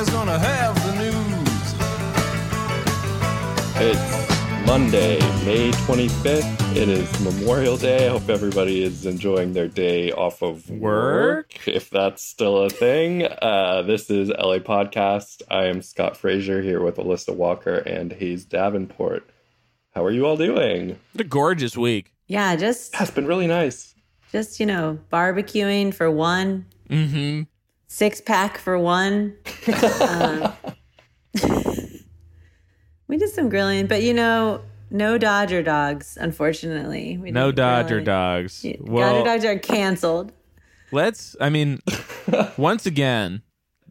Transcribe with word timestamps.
is 0.00 0.08
gonna 0.08 0.38
have 0.38 0.74
the 0.86 0.94
news. 0.94 1.74
It's 3.76 4.66
Monday, 4.66 5.18
May 5.44 5.72
25th. 5.72 6.74
It 6.74 6.88
is 6.88 7.20
Memorial 7.20 7.76
Day. 7.76 8.06
I 8.06 8.10
hope 8.10 8.30
everybody 8.30 8.82
is 8.82 9.04
enjoying 9.04 9.52
their 9.52 9.68
day 9.68 10.10
off 10.10 10.40
of 10.40 10.70
work, 10.70 11.68
if 11.68 11.90
that's 11.90 12.24
still 12.24 12.62
a 12.62 12.70
thing. 12.70 13.26
Uh, 13.42 13.82
this 13.82 14.08
is 14.08 14.30
LA 14.30 14.60
Podcast. 14.60 15.42
I 15.50 15.66
am 15.66 15.82
Scott 15.82 16.16
Frazier 16.16 16.62
here 16.62 16.80
with 16.82 16.96
Alissa 16.96 17.34
Walker 17.36 17.74
and 17.74 18.10
Hayes 18.10 18.46
Davenport. 18.46 19.28
How 19.94 20.02
are 20.02 20.10
you 20.10 20.24
all 20.24 20.38
doing? 20.38 20.98
What 21.12 21.20
a 21.20 21.24
gorgeous 21.24 21.76
week. 21.76 22.14
Yeah, 22.26 22.56
just. 22.56 22.92
That's 22.92 23.10
been 23.10 23.26
really 23.26 23.48
nice. 23.48 23.94
Just, 24.32 24.60
you 24.60 24.64
know, 24.64 24.98
barbecuing 25.12 25.92
for 25.92 26.10
one. 26.10 26.64
Mm 26.88 27.10
hmm 27.10 27.49
six 27.90 28.20
pack 28.20 28.56
for 28.56 28.78
one. 28.78 29.36
Um, 30.00 30.52
we 33.08 33.16
did 33.18 33.30
some 33.30 33.48
grilling, 33.48 33.86
but 33.88 34.02
you 34.02 34.14
know, 34.14 34.62
no 34.90 35.18
Dodger 35.18 35.62
dogs, 35.62 36.16
unfortunately. 36.20 37.18
We 37.18 37.30
No 37.32 37.52
Dodger 37.52 37.96
grill. 37.96 38.04
dogs. 38.04 38.64
Yeah, 38.64 38.76
Well, 38.80 39.24
Dodger 39.24 39.24
dogs 39.24 39.44
are 39.44 39.58
canceled. 39.58 40.32
let's. 40.92 41.36
I 41.40 41.50
mean, 41.50 41.80
once 42.56 42.86
again, 42.86 43.42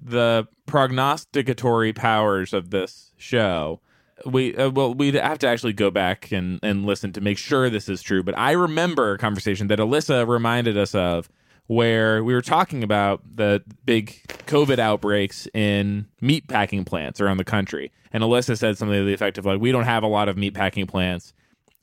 the 0.02 0.48
prognosticatory 0.68 1.94
powers 1.94 2.54
of 2.54 2.70
this 2.72 3.12
show. 3.18 3.82
We 4.26 4.56
uh, 4.56 4.70
well, 4.70 4.94
we'd 4.94 5.16
have 5.16 5.40
to 5.40 5.48
actually 5.48 5.74
go 5.74 5.92
back 5.92 6.32
and 6.32 6.60
and 6.64 6.86
listen 6.86 7.14
to 7.14 7.22
make 7.22 7.38
sure 7.38 7.70
this 7.70 7.88
is 7.90 8.02
true. 8.02 8.24
But 8.24 8.38
I 8.38 8.52
remember 8.52 9.14
a 9.14 9.18
conversation 9.18 9.68
that 9.68 9.80
Alissa 9.80 10.28
reminded 10.28 10.78
us 10.78 10.94
of 10.96 11.30
where 11.70 12.24
we 12.24 12.34
were 12.34 12.42
talking 12.42 12.84
about 12.84 13.22
the 13.36 13.62
big 13.86 14.08
COVID 14.48 14.80
outbreaks 14.80 15.48
in 15.54 16.08
meat 16.20 16.48
packing 16.48 16.84
plants 16.84 17.22
around 17.22 17.38
the 17.38 17.44
country. 17.44 17.92
And 18.12 18.24
Alissa 18.24 18.58
said 18.58 18.76
something 18.76 18.98
to 18.98 19.04
the 19.06 19.14
effect 19.14 19.38
of 19.38 19.46
like, 19.46 19.62
we 19.62 19.72
don't 19.72 19.84
have 19.84 20.02
a 20.02 20.08
lot 20.08 20.30
of 20.30 20.36
meat 20.36 20.56
packing 20.56 20.88
plants 20.88 21.32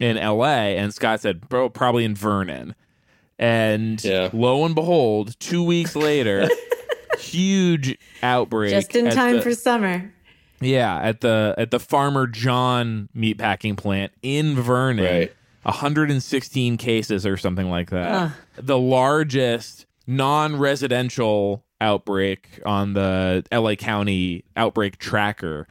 in 0.01 0.17
LA. 0.17 0.75
And 0.75 0.93
Scott 0.93 1.21
said, 1.21 1.49
bro, 1.49 1.69
probably 1.69 2.05
in 2.05 2.17
Vernon. 2.17 2.75
And 3.39 4.03
Yeah. 4.03 4.31
lo 4.33 4.65
and 4.65 4.75
behold, 4.75 5.39
two 5.39 5.63
weeks 5.63 5.95
later, 6.09 6.49
huge 7.21 7.97
outbreak. 8.25 8.73
Just 8.73 8.97
in 8.97 9.09
time 9.11 9.37
the- 9.37 9.43
for 9.43 9.55
summer. 9.55 10.13
yeah, 10.61 10.99
at 11.01 11.21
the 11.21 11.55
at 11.59 11.71
the 11.71 11.79
Farmer 11.79 12.27
John 12.27 13.09
meatpacking 13.17 13.77
plant 13.77 14.11
in 14.23 14.57
Vernon. 14.57 15.05
Right. 15.05 15.36
116 15.67 16.77
cases 16.77 17.27
or 17.27 17.37
something 17.37 17.69
like 17.69 17.91
that. 17.91 18.33
The 18.57 18.79
largest 18.79 19.87
non-residential 20.07 21.65
outbreak 21.81 22.61
on 22.65 22.95
the 22.95 23.45
LA 23.53 23.75
County 23.75 24.45
outbreak 24.57 24.99
tracker. 24.99 25.67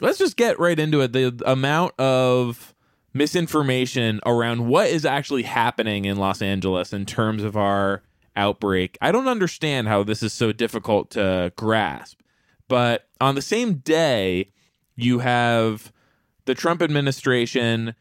Let's 0.00 0.18
just 0.18 0.36
get 0.36 0.58
right 0.58 0.78
into 0.78 1.00
it. 1.00 1.12
The 1.12 1.40
amount 1.46 1.98
of 2.00 2.74
misinformation 3.14 4.20
around 4.26 4.66
what 4.66 4.88
is 4.88 5.04
actually 5.04 5.44
happening 5.44 6.04
in 6.04 6.16
Los 6.16 6.42
Angeles 6.42 6.92
in 6.92 7.06
terms 7.06 7.42
of 7.42 7.56
our 7.56 8.02
outbreak. 8.36 8.98
I 9.00 9.12
don't 9.12 9.28
understand 9.28 9.88
how 9.88 10.02
this 10.02 10.22
is 10.22 10.32
so 10.32 10.52
difficult 10.52 11.10
to 11.10 11.52
grasp. 11.56 12.20
But 12.68 13.08
on 13.20 13.34
the 13.34 13.42
same 13.42 13.74
day, 13.74 14.52
you 14.94 15.20
have 15.20 15.92
the 16.44 16.54
Trump 16.54 16.82
administration, 16.82 17.94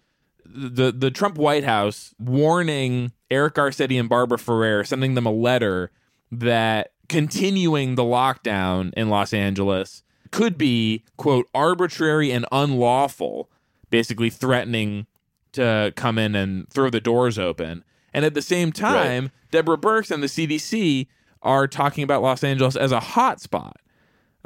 the 0.58 0.92
the 0.92 1.12
Trump 1.12 1.38
White 1.38 1.64
House 1.64 2.14
warning 2.20 3.12
Eric 3.30 3.56
Garcetti 3.56 4.00
and 4.00 4.10
Barbara 4.10 4.40
Ferrer, 4.40 4.84
sending 4.84 5.14
them 5.14 5.26
a 5.26 5.32
letter 5.32 5.92
that 6.32 6.92
continuing 7.08 7.96
the 7.96 8.04
lockdown 8.04 8.92
in 8.96 9.10
Los 9.10 9.34
Angeles 9.34 10.04
could 10.32 10.58
be 10.58 11.04
quote 11.16 11.48
arbitrary 11.54 12.32
and 12.32 12.46
unlawful, 12.52 13.50
basically 13.90 14.30
threatening 14.30 15.06
to 15.54 15.94
come 15.96 16.18
in 16.18 16.36
and 16.36 16.70
throw 16.70 16.90
the 16.90 17.00
doors 17.00 17.38
open. 17.38 17.84
And 18.14 18.26
at 18.26 18.34
the 18.34 18.42
same 18.42 18.72
time, 18.72 19.32
Deborah 19.52 19.78
Birx 19.78 20.12
and 20.12 20.24
the 20.24 20.28
CDC 20.28 21.08
are 21.44 21.68
talking 21.68 22.04
about 22.04 22.24
Los 22.24 22.44
Angeles 22.44 22.76
as 22.76 22.92
a 22.92 23.00
hotspot 23.00 23.74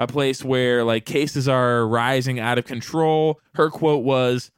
a 0.02 0.08
place 0.08 0.44
where 0.44 0.84
like 0.84 1.06
cases 1.06 1.48
are 1.48 1.88
rising 1.88 2.40
out 2.40 2.58
of 2.58 2.66
control. 2.66 3.40
Her 3.54 3.70
quote 3.70 4.04
was 4.04 4.52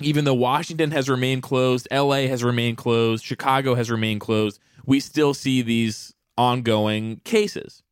even 0.00 0.24
though 0.24 0.34
Washington 0.34 0.90
has 0.90 1.08
remained 1.08 1.42
closed, 1.42 1.88
LA 1.90 2.26
has 2.26 2.44
remained 2.44 2.76
closed, 2.76 3.24
Chicago 3.24 3.74
has 3.74 3.90
remained 3.90 4.20
closed, 4.20 4.60
we 4.84 5.00
still 5.00 5.34
see 5.34 5.62
these 5.62 6.14
ongoing 6.36 7.20
cases. 7.24 7.82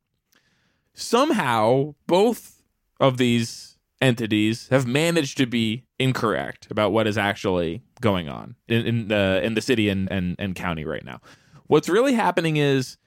Somehow, 0.93 1.95
both 2.07 2.63
of 3.01 3.17
these 3.17 3.79
entities 4.01 4.69
have 4.69 4.87
managed 4.87 5.39
to 5.39 5.47
be 5.47 5.85
incorrect 5.99 6.69
about 6.71 6.93
what 6.93 7.07
is 7.07 7.17
actually 7.17 7.83
going 8.01 8.29
on 8.29 8.55
in, 8.69 8.87
in 8.87 9.09
the 9.09 9.41
in 9.43 9.55
the 9.55 9.63
city 9.63 9.89
and, 9.89 10.11
and, 10.13 10.37
and 10.39 10.55
county 10.55 10.85
right 10.85 11.05
now. 11.05 11.21
What's 11.67 11.89
really 11.89 12.13
happening 12.13 12.59
is 12.59 12.99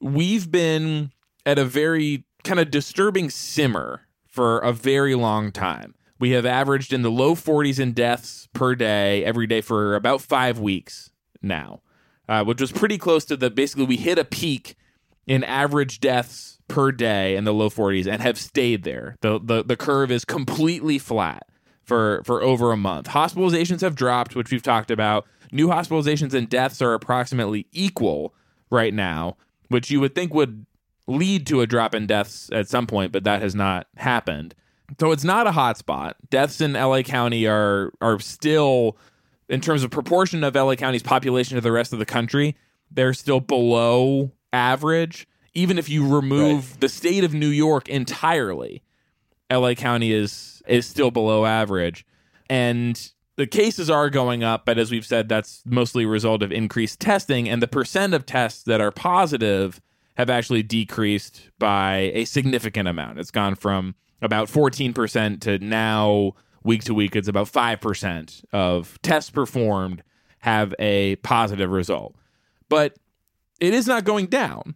we've 0.00 0.50
been 0.50 1.12
at 1.46 1.58
a 1.58 1.64
very 1.64 2.24
kind 2.44 2.60
of 2.60 2.70
disturbing 2.70 3.30
simmer 3.30 4.02
for 4.26 4.58
a 4.58 4.72
very 4.72 5.14
long 5.14 5.50
time. 5.50 5.94
We 6.18 6.30
have 6.30 6.46
averaged 6.46 6.92
in 6.92 7.02
the 7.02 7.10
low 7.10 7.34
40s 7.34 7.78
in 7.78 7.92
deaths 7.92 8.48
per 8.52 8.74
day 8.74 9.24
every 9.24 9.46
day 9.46 9.60
for 9.60 9.94
about 9.94 10.20
five 10.20 10.58
weeks 10.58 11.10
now, 11.42 11.80
uh, 12.28 12.44
which 12.44 12.60
was 12.60 12.72
pretty 12.72 12.98
close 12.98 13.24
to 13.26 13.36
the 13.36 13.50
basically 13.50 13.84
we 13.84 13.96
hit 13.96 14.18
a 14.18 14.24
peak 14.24 14.76
in 15.26 15.44
average 15.44 16.00
deaths 16.00 16.58
per 16.66 16.90
day 16.90 17.36
in 17.36 17.44
the 17.44 17.54
low 17.54 17.70
40s 17.70 18.06
and 18.06 18.20
have 18.22 18.38
stayed 18.38 18.82
there. 18.82 19.16
The, 19.20 19.38
the, 19.42 19.62
the 19.62 19.76
curve 19.76 20.10
is 20.10 20.24
completely 20.24 20.98
flat 20.98 21.46
for, 21.84 22.22
for 22.24 22.42
over 22.42 22.72
a 22.72 22.76
month. 22.76 23.08
Hospitalizations 23.08 23.80
have 23.80 23.94
dropped, 23.94 24.34
which 24.34 24.50
we've 24.50 24.62
talked 24.62 24.90
about. 24.90 25.26
New 25.52 25.68
hospitalizations 25.68 26.34
and 26.34 26.48
deaths 26.48 26.82
are 26.82 26.94
approximately 26.94 27.66
equal 27.72 28.34
right 28.70 28.92
now, 28.92 29.36
which 29.68 29.90
you 29.90 30.00
would 30.00 30.14
think 30.14 30.34
would 30.34 30.66
lead 31.06 31.46
to 31.46 31.62
a 31.62 31.66
drop 31.66 31.94
in 31.94 32.06
deaths 32.06 32.50
at 32.52 32.68
some 32.68 32.86
point, 32.86 33.12
but 33.12 33.24
that 33.24 33.40
has 33.40 33.54
not 33.54 33.86
happened. 33.96 34.54
So 34.98 35.12
it's 35.12 35.24
not 35.24 35.46
a 35.46 35.50
hotspot. 35.50 36.14
Deaths 36.30 36.60
in 36.60 36.72
LA 36.72 37.02
County 37.02 37.46
are 37.46 37.92
are 38.00 38.18
still, 38.20 38.96
in 39.48 39.60
terms 39.60 39.82
of 39.82 39.90
proportion 39.90 40.42
of 40.44 40.54
LA 40.54 40.74
County's 40.76 41.02
population 41.02 41.56
to 41.56 41.60
the 41.60 41.72
rest 41.72 41.92
of 41.92 41.98
the 41.98 42.06
country, 42.06 42.56
they're 42.90 43.14
still 43.14 43.40
below 43.40 44.32
average. 44.52 45.28
Even 45.54 45.78
if 45.78 45.88
you 45.88 46.06
remove 46.06 46.80
the 46.80 46.88
state 46.88 47.24
of 47.24 47.34
New 47.34 47.48
York 47.48 47.88
entirely, 47.88 48.82
LA 49.50 49.74
County 49.74 50.12
is 50.12 50.62
is 50.66 50.86
still 50.86 51.10
below 51.10 51.44
average. 51.44 52.06
And 52.48 53.10
the 53.36 53.46
cases 53.46 53.88
are 53.88 54.10
going 54.10 54.42
up, 54.42 54.64
but 54.64 54.78
as 54.78 54.90
we've 54.90 55.06
said, 55.06 55.28
that's 55.28 55.62
mostly 55.64 56.04
a 56.04 56.08
result 56.08 56.42
of 56.42 56.50
increased 56.50 56.98
testing. 56.98 57.48
And 57.48 57.62
the 57.62 57.68
percent 57.68 58.14
of 58.14 58.26
tests 58.26 58.62
that 58.64 58.80
are 58.80 58.90
positive 58.90 59.80
have 60.16 60.28
actually 60.28 60.64
decreased 60.64 61.50
by 61.58 62.10
a 62.14 62.24
significant 62.24 62.88
amount. 62.88 63.20
It's 63.20 63.30
gone 63.30 63.54
from 63.54 63.94
about 64.22 64.48
14% 64.48 65.40
to 65.42 65.58
now, 65.58 66.32
week 66.62 66.84
to 66.84 66.94
week, 66.94 67.14
it's 67.16 67.28
about 67.28 67.46
5% 67.46 68.44
of 68.52 68.98
tests 69.02 69.30
performed 69.30 70.02
have 70.40 70.74
a 70.78 71.16
positive 71.16 71.70
result. 71.70 72.14
But 72.68 72.96
it 73.60 73.74
is 73.74 73.86
not 73.86 74.04
going 74.04 74.26
down. 74.26 74.74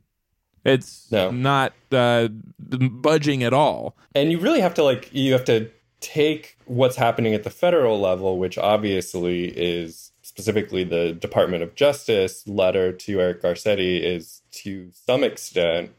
It's 0.64 1.10
No. 1.10 1.30
not 1.30 1.72
uh, 1.90 2.28
budging 2.58 3.42
at 3.42 3.52
all. 3.52 3.96
And 4.14 4.30
you 4.30 4.38
really 4.38 4.60
have 4.60 4.74
to 4.74 4.82
like 4.84 5.08
you 5.12 5.32
have 5.32 5.44
to 5.46 5.70
take 6.00 6.56
what's 6.66 6.96
happening 6.96 7.34
at 7.34 7.44
the 7.44 7.50
federal 7.50 8.00
level, 8.00 8.38
which 8.38 8.58
obviously 8.58 9.46
is 9.46 10.10
specifically 10.22 10.82
the 10.84 11.12
Department 11.12 11.62
of 11.62 11.74
Justice 11.74 12.46
letter 12.46 12.92
to 12.92 13.20
Eric 13.20 13.42
Garcetti 13.42 14.00
is 14.02 14.42
to 14.52 14.90
some 14.92 15.22
extent 15.24 15.90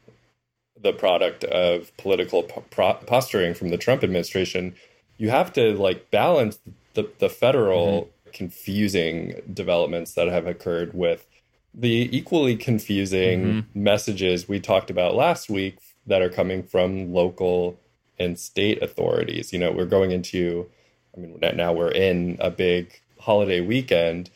the 0.84 0.92
product 0.92 1.42
of 1.44 1.96
political 1.96 2.44
posturing 2.44 3.54
from 3.54 3.70
the 3.70 3.78
Trump 3.78 4.04
administration. 4.04 4.76
You 5.16 5.30
have 5.30 5.52
to 5.54 5.74
like 5.74 6.12
balance 6.12 6.58
the 6.92 7.10
the 7.18 7.28
federal 7.28 8.02
mm-hmm. 8.02 8.30
confusing 8.32 9.40
developments 9.52 10.14
that 10.14 10.28
have 10.28 10.46
occurred 10.46 10.94
with 10.94 11.26
the 11.72 12.08
equally 12.16 12.56
confusing 12.56 13.42
mm-hmm. 13.42 13.82
messages 13.82 14.48
we 14.48 14.60
talked 14.60 14.90
about 14.90 15.16
last 15.16 15.50
week 15.50 15.78
that 16.06 16.22
are 16.22 16.28
coming 16.28 16.62
from 16.62 17.12
local 17.12 17.76
and 18.18 18.38
state 18.38 18.80
authorities. 18.82 19.52
You 19.52 19.58
know, 19.58 19.72
we're 19.72 19.86
going 19.86 20.12
into, 20.12 20.68
I 21.16 21.20
mean, 21.20 21.38
now 21.56 21.72
we're 21.72 21.90
in 21.90 22.36
a 22.38 22.50
big 22.50 23.00
holiday 23.18 23.60
weekend. 23.60 24.30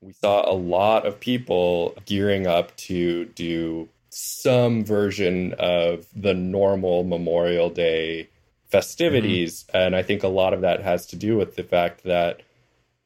We 0.00 0.12
saw 0.12 0.50
a 0.50 0.54
lot 0.54 1.04
of 1.04 1.20
people 1.20 1.94
gearing 2.06 2.46
up 2.46 2.74
to 2.88 3.26
do 3.26 3.88
some 4.10 4.84
version 4.84 5.54
of 5.58 6.06
the 6.14 6.34
normal 6.34 7.04
Memorial 7.04 7.70
Day 7.70 8.28
festivities. 8.68 9.64
Mm-hmm. 9.64 9.76
And 9.76 9.96
I 9.96 10.02
think 10.02 10.22
a 10.22 10.28
lot 10.28 10.52
of 10.54 10.60
that 10.62 10.82
has 10.82 11.06
to 11.06 11.16
do 11.16 11.36
with 11.36 11.56
the 11.56 11.62
fact 11.62 12.04
that 12.04 12.42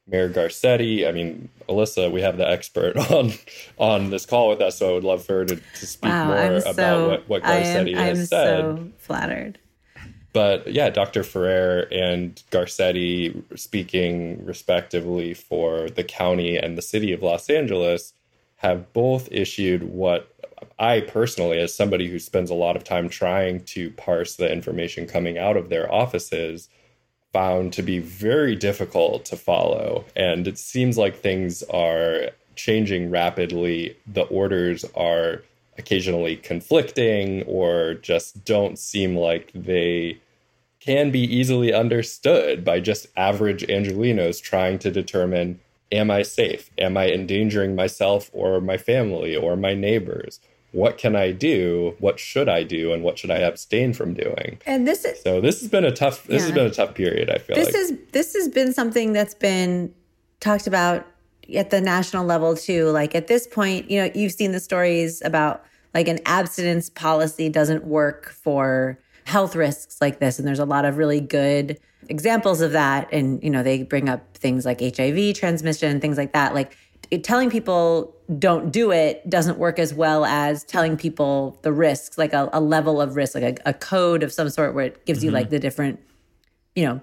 Mayor 0.06 0.28
Garcetti, 0.28 1.08
I 1.08 1.12
mean, 1.12 1.48
Alissa, 1.68 2.12
we 2.12 2.20
have 2.20 2.36
the 2.36 2.46
expert 2.48 2.96
on 3.10 3.32
on 3.78 4.10
this 4.10 4.26
call 4.26 4.50
with 4.50 4.60
us, 4.60 4.78
so 4.78 4.90
I 4.90 4.92
would 4.94 5.04
love 5.04 5.24
for 5.24 5.38
her 5.38 5.44
to, 5.46 5.56
to 5.56 5.86
speak 5.86 6.10
Wow, 6.10 6.26
more 6.26 6.36
I'm 6.36 6.52
about 6.56 6.74
so 6.74 7.08
what, 7.08 7.28
what 7.28 7.44
I 7.46 7.62
Garcetti 7.62 7.94
am, 7.94 7.96
has 7.96 8.18
I'm 8.20 8.26
said. 8.26 8.58
so 8.60 8.88
flattered. 8.98 9.58
but 10.34 10.66
yeah, 10.70 10.90
Dr. 10.90 11.22
Ferrer 11.22 11.88
and 11.90 12.42
Garcetti 12.50 13.42
speaking 13.58 14.44
respectively 14.44 15.32
for 15.32 15.88
the 15.88 16.04
county 16.04 16.58
and 16.58 16.76
the 16.76 16.82
city 16.82 17.12
of 17.12 17.22
Los 17.22 17.48
Angeles 17.48 18.12
have 18.56 18.92
both 18.92 19.28
issued 19.32 19.84
what 19.84 20.33
I 20.78 21.00
personally, 21.00 21.58
as 21.60 21.74
somebody 21.74 22.08
who 22.08 22.18
spends 22.18 22.50
a 22.50 22.54
lot 22.54 22.76
of 22.76 22.84
time 22.84 23.08
trying 23.08 23.64
to 23.66 23.90
parse 23.90 24.36
the 24.36 24.50
information 24.50 25.06
coming 25.06 25.38
out 25.38 25.56
of 25.56 25.68
their 25.68 25.92
offices, 25.92 26.68
found 27.32 27.72
to 27.72 27.82
be 27.82 27.98
very 27.98 28.54
difficult 28.54 29.24
to 29.26 29.36
follow. 29.36 30.04
And 30.14 30.46
it 30.46 30.58
seems 30.58 30.96
like 30.96 31.16
things 31.16 31.62
are 31.64 32.30
changing 32.56 33.10
rapidly. 33.10 33.96
The 34.06 34.22
orders 34.22 34.84
are 34.94 35.42
occasionally 35.76 36.36
conflicting 36.36 37.42
or 37.44 37.94
just 37.94 38.44
don't 38.44 38.78
seem 38.78 39.16
like 39.16 39.50
they 39.54 40.18
can 40.80 41.10
be 41.10 41.20
easily 41.20 41.72
understood 41.72 42.64
by 42.64 42.78
just 42.78 43.06
average 43.16 43.66
Angelenos 43.66 44.40
trying 44.40 44.78
to 44.80 44.90
determine 44.90 45.60
am 45.90 46.10
I 46.10 46.22
safe? 46.22 46.70
Am 46.78 46.96
I 46.96 47.10
endangering 47.10 47.74
myself 47.74 48.30
or 48.32 48.60
my 48.60 48.76
family 48.76 49.36
or 49.36 49.56
my 49.56 49.74
neighbors? 49.74 50.40
What 50.74 50.98
can 50.98 51.14
I 51.14 51.30
do? 51.30 51.94
What 52.00 52.18
should 52.18 52.48
I 52.48 52.64
do? 52.64 52.92
And 52.92 53.02
what 53.02 53.18
should 53.18 53.30
I 53.30 53.38
abstain 53.38 53.92
from 53.92 54.12
doing? 54.12 54.58
And 54.66 54.86
this 54.86 55.04
is 55.04 55.22
so 55.22 55.40
this 55.40 55.60
has 55.60 55.68
been 55.68 55.84
a 55.84 55.92
tough 55.92 56.24
this 56.24 56.40
yeah. 56.40 56.46
has 56.46 56.52
been 56.52 56.66
a 56.66 56.70
tough 56.70 56.94
period, 56.94 57.30
I 57.30 57.38
feel 57.38 57.56
this 57.56 57.66
like. 57.66 57.76
is 57.76 57.92
this 58.12 58.34
has 58.34 58.48
been 58.48 58.72
something 58.72 59.12
that's 59.12 59.34
been 59.34 59.94
talked 60.40 60.66
about 60.66 61.06
at 61.54 61.70
the 61.70 61.80
national 61.80 62.24
level 62.24 62.56
too. 62.56 62.90
Like 62.90 63.14
at 63.14 63.28
this 63.28 63.46
point, 63.46 63.90
you 63.90 64.02
know, 64.02 64.10
you've 64.14 64.32
seen 64.32 64.52
the 64.52 64.60
stories 64.60 65.22
about 65.22 65.64
like 65.94 66.08
an 66.08 66.18
abstinence 66.26 66.90
policy 66.90 67.48
doesn't 67.48 67.84
work 67.84 68.30
for 68.30 68.98
health 69.24 69.56
risks 69.56 69.98
like 70.00 70.18
this. 70.18 70.38
And 70.38 70.46
there's 70.46 70.58
a 70.58 70.64
lot 70.64 70.84
of 70.84 70.96
really 70.96 71.20
good 71.20 71.78
examples 72.08 72.60
of 72.60 72.72
that. 72.72 73.08
And, 73.12 73.42
you 73.42 73.50
know, 73.50 73.62
they 73.62 73.82
bring 73.82 74.08
up 74.08 74.36
things 74.36 74.66
like 74.66 74.80
HIV 74.80 75.34
transmission, 75.34 76.00
things 76.00 76.18
like 76.18 76.32
that. 76.32 76.54
Like 76.54 76.76
telling 77.18 77.50
people 77.50 78.14
don't 78.38 78.70
do 78.70 78.90
it 78.90 79.28
doesn't 79.28 79.58
work 79.58 79.78
as 79.78 79.92
well 79.92 80.24
as 80.24 80.64
telling 80.64 80.96
people 80.96 81.58
the 81.62 81.72
risks, 81.72 82.16
like 82.16 82.32
a, 82.32 82.48
a 82.52 82.60
level 82.60 83.00
of 83.00 83.16
risk, 83.16 83.34
like 83.34 83.60
a, 83.60 83.70
a, 83.70 83.74
code 83.74 84.22
of 84.22 84.32
some 84.32 84.48
sort 84.48 84.74
where 84.74 84.86
it 84.86 85.04
gives 85.04 85.18
mm-hmm. 85.18 85.26
you 85.26 85.30
like 85.32 85.50
the 85.50 85.58
different, 85.58 86.00
you 86.74 86.84
know, 86.84 87.02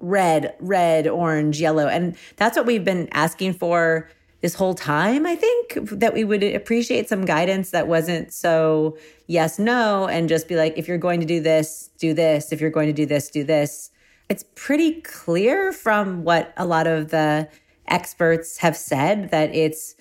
red, 0.00 0.54
red, 0.60 1.06
orange, 1.06 1.60
yellow. 1.60 1.86
And 1.86 2.16
that's 2.36 2.56
what 2.56 2.64
we've 2.64 2.84
been 2.84 3.08
asking 3.12 3.54
for 3.54 4.08
this 4.40 4.54
whole 4.54 4.74
time, 4.74 5.26
I 5.26 5.36
think, 5.36 5.90
that 5.90 6.12
we 6.12 6.24
would 6.24 6.42
appreciate 6.42 7.08
some 7.08 7.24
guidance 7.24 7.70
that 7.70 7.86
wasn't 7.86 8.32
so 8.32 8.96
yes, 9.26 9.58
no, 9.58 10.06
and 10.06 10.28
just 10.28 10.48
be 10.48 10.56
like, 10.56 10.76
if 10.76 10.86
you're 10.86 10.98
going 10.98 11.20
to 11.20 11.26
do 11.26 11.40
this, 11.40 11.90
do 11.98 12.12
this. 12.12 12.52
If 12.52 12.60
you're 12.60 12.70
going 12.70 12.88
to 12.88 12.92
do 12.92 13.06
this, 13.06 13.30
do 13.30 13.42
this. 13.42 13.90
It's 14.28 14.44
pretty 14.54 15.00
clear 15.02 15.72
from 15.72 16.24
what 16.24 16.52
a 16.56 16.66
lot 16.66 16.86
of 16.86 17.10
the 17.10 17.48
experts 17.88 18.58
have 18.58 18.76
said 18.76 19.30
that 19.30 19.54
it's 19.54 19.96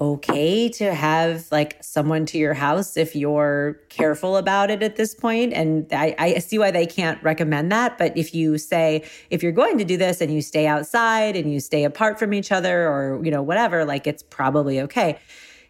okay 0.00 0.68
to 0.68 0.92
have 0.92 1.50
like 1.50 1.82
someone 1.82 2.26
to 2.26 2.36
your 2.36 2.52
house 2.52 2.98
if 2.98 3.16
you're 3.16 3.80
careful 3.88 4.36
about 4.36 4.70
it 4.70 4.82
at 4.82 4.96
this 4.96 5.14
point 5.14 5.54
and 5.54 5.86
I, 5.90 6.14
I, 6.18 6.38
see 6.38 6.58
why 6.58 6.70
they 6.70 6.84
can't 6.84 7.22
recommend 7.22 7.72
that 7.72 7.96
but 7.96 8.14
if 8.14 8.34
you 8.34 8.58
say 8.58 9.04
if 9.30 9.42
you're 9.42 9.52
going 9.52 9.78
to 9.78 9.84
do 9.84 9.96
this 9.96 10.20
and 10.20 10.30
you 10.30 10.42
stay 10.42 10.66
outside 10.66 11.34
and 11.34 11.50
you 11.50 11.60
stay 11.60 11.84
apart 11.84 12.18
from 12.18 12.34
each 12.34 12.52
other 12.52 12.86
or 12.86 13.24
you 13.24 13.30
know 13.30 13.40
whatever 13.40 13.86
like 13.86 14.06
it's 14.06 14.22
probably 14.22 14.80
okay. 14.82 15.18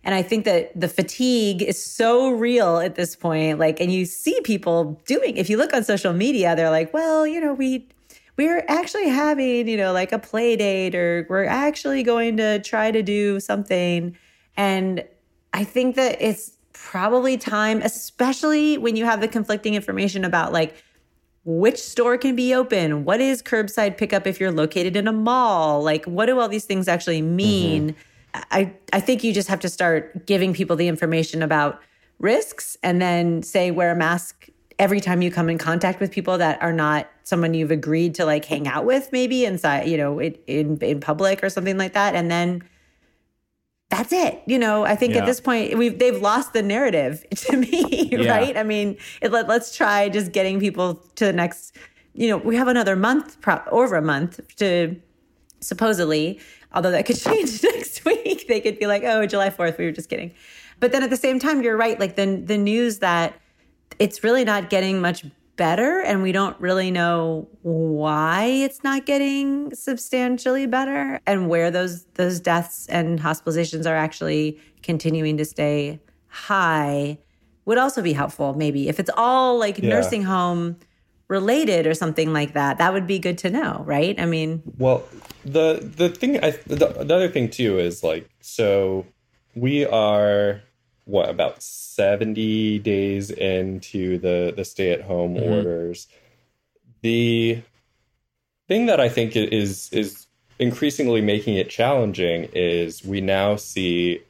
And 0.03 0.13
i 0.15 0.23
think 0.23 0.45
that 0.45 0.79
the 0.79 0.89
fatigue 0.89 1.63
is 1.63 1.83
so 1.83 2.31
real 2.31 2.79
at 2.79 2.97
this 2.97 3.15
point 3.15 3.61
like 3.61 3.81
and 3.81 3.93
you 3.93 4.07
see 4.07 4.41
people 4.43 5.01
doing 5.07 5.37
if 5.37 5.49
you 5.49 5.57
look 5.57 5.73
on 5.73 5.85
social 5.85 6.13
media 6.13 6.57
they're 6.57 6.71
like 6.71 6.93
well 6.93 7.27
you 7.27 7.41
know 7.41 7.55
we 7.55 7.87
we're 8.37 8.65
actually 8.69 9.09
having, 9.09 9.67
you 9.69 9.77
know, 9.77 9.93
like 9.93 10.13
a 10.13 10.19
play 10.19 10.57
date 10.57 10.95
or 10.95 11.27
we're 11.29 11.45
actually 11.45 12.03
going 12.03 12.37
to 12.37 12.59
try 12.61 12.91
to 12.91 13.03
do 13.03 13.41
something. 13.41 14.17
And 14.57 15.05
I 15.53 15.65
think 15.65 15.97
that 15.97 16.21
it's 16.21 16.57
probably 16.73 17.39
time, 17.39 17.81
especially 17.83 18.77
when 18.79 18.97
you 18.97 19.05
have 19.05 19.21
the 19.21 19.29
conflicting 19.29 19.75
information 19.75 20.25
about 20.25 20.53
like 20.53 20.77
which 21.45 21.79
store 21.79 22.19
can 22.19 22.37
be 22.37 22.53
open, 22.53 23.05
what 23.05 23.21
is 23.21 23.43
curbside 23.43 23.97
pickup 23.97 24.27
if 24.27 24.39
you're 24.41 24.53
located 24.53 24.97
in 24.97 25.07
a 25.07 25.13
mall, 25.13 25.83
like 25.83 26.05
what 26.05 26.27
do 26.27 26.39
all 26.39 26.49
these 26.49 26.65
things 26.65 26.89
actually 26.89 27.23
mean? 27.23 27.91
Mm-hmm. 27.91 28.41
I, 28.51 28.75
I 28.93 29.01
think 29.01 29.25
you 29.25 29.33
just 29.33 29.49
have 29.49 29.61
to 29.61 29.69
start 29.69 30.27
giving 30.27 30.53
people 30.53 30.77
the 30.77 30.89
information 30.89 31.43
about 31.43 31.81
risks 32.19 32.77
and 32.83 33.01
then 33.01 33.43
say 33.43 33.71
wear 33.71 33.93
a 33.93 33.97
mask 33.97 34.49
every 34.79 35.01
time 35.01 35.23
you 35.23 35.31
come 35.31 35.49
in 35.49 35.59
contact 35.59 36.01
with 36.01 36.11
people 36.11 36.39
that 36.39 36.61
are 36.63 36.73
not 36.73 37.09
someone 37.23 37.55
you've 37.55 37.71
agreed 37.71 38.15
to 38.15 38.25
like 38.25 38.45
hang 38.45 38.69
out 38.69 38.85
with 38.85 39.11
maybe 39.13 39.45
inside 39.45 39.89
you 39.89 39.97
know 39.97 40.19
in 40.19 40.37
in, 40.47 40.79
in 40.79 41.01
public 41.01 41.43
or 41.43 41.51
something 41.51 41.79
like 41.79 41.93
that 41.95 42.15
and 42.15 42.31
then 42.31 42.63
that's 43.89 44.13
it 44.13 44.43
you 44.47 44.59
know 44.59 44.85
i 44.85 44.95
think 44.95 45.15
yeah. 45.15 45.21
at 45.21 45.27
this 45.27 45.41
point 45.41 45.77
we've 45.79 45.99
they've 45.99 46.21
lost 46.21 46.53
the 46.53 46.63
narrative 46.63 47.25
to 47.35 47.57
me 47.57 48.09
yeah. 48.13 48.29
right 48.29 48.57
i 48.57 48.63
mean 48.63 48.97
it, 49.21 49.33
let, 49.33 49.49
let's 49.49 49.75
try 49.75 50.09
just 50.09 50.33
getting 50.33 50.61
people 50.61 50.95
to 51.15 51.27
the 51.27 51.33
next 51.33 51.75
you 52.13 52.29
know 52.29 52.37
we 52.37 52.57
have 52.57 52.69
another 52.69 52.97
month 52.97 53.41
pro- 53.41 53.63
over 53.71 53.97
a 53.97 54.03
month 54.03 54.41
to 54.57 54.95
supposedly 55.61 56.39
although 56.75 56.91
that 56.91 57.07
could 57.07 57.19
change 57.21 57.63
next 57.63 58.05
week 58.05 58.47
they 58.49 58.61
could 58.61 58.79
be 58.79 58.87
like 58.87 59.03
oh 59.05 59.25
july 59.27 59.51
4th 59.51 59.79
we 59.79 59.85
were 59.87 59.93
just 59.93 60.09
kidding 60.09 60.35
but 60.81 60.93
then 60.93 61.03
at 61.03 61.11
the 61.11 61.17
same 61.17 61.39
time 61.39 61.63
you're 61.63 61.77
right 61.77 61.99
like 61.99 62.17
the 62.17 62.43
the 62.45 62.59
news 62.59 62.99
that 62.99 63.41
it's 63.99 64.23
really 64.23 64.45
not 64.45 64.71
getting 64.71 65.01
much 65.01 65.25
better 65.57 66.01
and 66.03 66.23
we 66.23 66.33
don't 66.33 66.59
really 66.61 66.91
know 66.91 67.49
why 67.63 68.45
it's 68.45 68.85
not 68.85 69.07
getting 69.07 69.75
substantially 69.75 70.67
better 70.67 71.19
and 71.27 71.49
where 71.49 71.71
those 71.71 72.05
those 72.15 72.41
deaths 72.41 72.87
and 72.89 73.19
hospitalizations 73.21 73.87
are 73.87 73.97
actually 73.97 74.61
continuing 74.83 75.37
to 75.37 75.45
stay 75.45 75.99
high 76.29 77.19
would 77.65 77.79
also 77.79 78.03
be 78.03 78.13
helpful 78.13 78.55
maybe 78.55 78.89
if 78.89 79.01
it's 79.01 79.11
all 79.17 79.59
like 79.59 79.79
yeah. 79.79 79.89
nursing 79.89 80.23
home 80.23 80.77
related 81.29 81.87
or 81.87 81.95
something 81.95 82.33
like 82.33 82.53
that 82.53 82.77
that 82.79 82.93
would 82.93 83.07
be 83.07 83.19
good 83.19 83.39
to 83.39 83.51
know 83.51 83.83
right 83.87 84.21
i 84.21 84.27
mean 84.27 84.63
well 84.79 85.03
the 85.45 85.81
the 85.97 86.09
thing 86.11 86.43
I, 86.43 86.51
the, 86.67 86.77
the 86.77 87.15
other 87.15 87.29
thing 87.29 87.51
too 87.51 87.79
is 87.79 88.03
like 88.03 88.29
so 88.41 89.07
we 89.55 89.87
are 89.87 90.61
what 91.07 91.31
about 91.31 91.63
70 91.63 92.79
days 92.81 93.31
into 93.31 94.19
the 94.19 94.53
the 94.55 94.65
stay 94.65 94.93
at 94.93 95.03
home 95.03 95.35
mm-hmm. 95.35 95.53
orders 95.53 96.07
the 97.03 97.63
thing 98.69 98.87
that 98.87 99.01
i 99.01 99.09
think 99.09 99.35
is 99.35 99.89
is 99.93 100.27
increasingly 100.59 101.21
making 101.21 101.57
it 101.57 101.71
challenging 101.71 102.49
is 102.53 103.05
we 103.05 103.21
now 103.21 103.57
see 103.57 104.21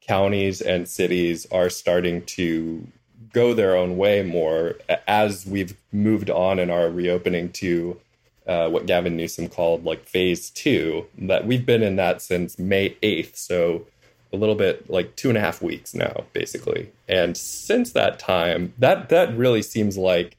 counties 0.00 0.60
and 0.60 0.88
cities 0.88 1.46
are 1.50 1.70
starting 1.70 2.22
to 2.22 2.86
go 3.32 3.52
their 3.52 3.76
own 3.76 3.96
way 3.96 4.22
more 4.22 4.76
as 5.06 5.46
we've 5.46 5.76
moved 5.92 6.30
on 6.30 6.58
in 6.58 6.70
our 6.70 6.88
reopening 6.88 7.50
to 7.50 7.98
uh, 8.46 8.68
what 8.68 8.86
Gavin 8.86 9.16
Newsom 9.16 9.48
called 9.48 9.84
like 9.84 10.06
phase 10.06 10.50
two. 10.50 11.06
That 11.18 11.46
we've 11.46 11.64
been 11.64 11.82
in 11.82 11.96
that 11.96 12.22
since 12.22 12.58
May 12.58 12.90
8th. 13.02 13.36
So 13.36 13.86
a 14.34 14.36
little 14.36 14.54
bit 14.54 14.90
like 14.90 15.16
two 15.16 15.28
and 15.28 15.38
a 15.38 15.40
half 15.40 15.62
weeks 15.62 15.94
now, 15.94 16.24
basically. 16.32 16.90
And 17.08 17.36
since 17.36 17.92
that 17.92 18.18
time, 18.18 18.74
that 18.78 19.08
that 19.08 19.36
really 19.36 19.62
seems 19.62 19.96
like 19.96 20.36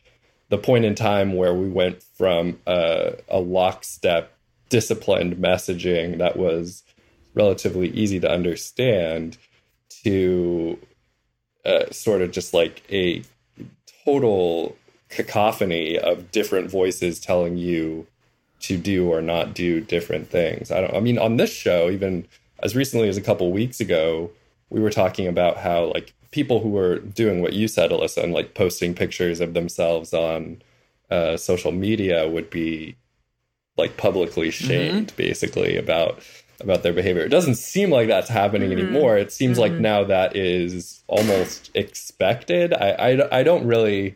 the 0.49 0.57
point 0.57 0.85
in 0.85 0.93
time 0.93 1.33
where 1.33 1.53
we 1.53 1.69
went 1.69 2.03
from 2.03 2.59
a, 2.67 3.15
a 3.29 3.39
lockstep, 3.39 4.31
disciplined 4.69 5.37
messaging 5.37 6.17
that 6.19 6.37
was 6.37 6.83
relatively 7.33 7.89
easy 7.89 8.19
to 8.19 8.29
understand 8.29 9.37
to 10.03 10.77
uh, 11.65 11.89
sort 11.91 12.21
of 12.21 12.31
just 12.31 12.53
like 12.53 12.83
a 12.91 13.23
total 14.03 14.77
cacophony 15.09 15.97
of 15.97 16.31
different 16.31 16.69
voices 16.69 17.19
telling 17.19 17.57
you 17.57 18.05
to 18.59 18.77
do 18.77 19.09
or 19.09 19.21
not 19.21 19.53
do 19.53 19.79
different 19.79 20.29
things. 20.29 20.71
I 20.71 20.81
don't. 20.81 20.95
I 20.95 20.99
mean, 20.99 21.17
on 21.17 21.37
this 21.37 21.51
show, 21.51 21.89
even 21.89 22.27
as 22.65 22.75
recently 22.75 23.07
as 23.07 23.15
a 23.15 23.21
couple 23.21 23.51
weeks 23.51 23.79
ago, 23.79 24.31
we 24.71 24.81
were 24.81 24.89
talking 24.89 25.27
about 25.27 25.57
how 25.57 25.91
like 25.93 26.13
people 26.31 26.59
who 26.61 26.69
were 26.69 26.97
doing 26.97 27.39
what 27.39 27.53
you 27.53 27.67
said, 27.67 27.91
Alissa, 27.91 28.23
and 28.23 28.33
like 28.33 28.55
posting 28.55 28.95
pictures 28.95 29.39
of 29.39 29.53
themselves 29.53 30.13
on 30.15 30.63
uh, 31.11 31.37
social 31.37 31.71
media 31.71 32.27
would 32.27 32.49
be 32.49 32.95
like 33.77 33.97
publicly 33.97 34.49
mm-hmm. 34.49 34.67
shamed, 34.67 35.07
mm-hmm. 35.09 35.15
basically 35.15 35.77
about 35.77 36.19
about 36.59 36.81
their 36.81 36.93
behavior. 36.93 37.21
It 37.21 37.29
doesn't 37.29 37.55
seem 37.55 37.91
like 37.91 38.07
that's 38.07 38.29
happening 38.29 38.71
mm-hmm. 38.71 38.87
anymore. 38.87 39.15
It 39.15 39.31
seems 39.31 39.59
mm-hmm. 39.59 39.73
like 39.73 39.79
now 39.79 40.03
that 40.03 40.35
is 40.35 41.03
almost 41.07 41.69
expected. 41.75 42.73
I, 42.73 42.89
I 42.89 43.39
I 43.39 43.43
don't 43.43 43.67
really, 43.67 44.15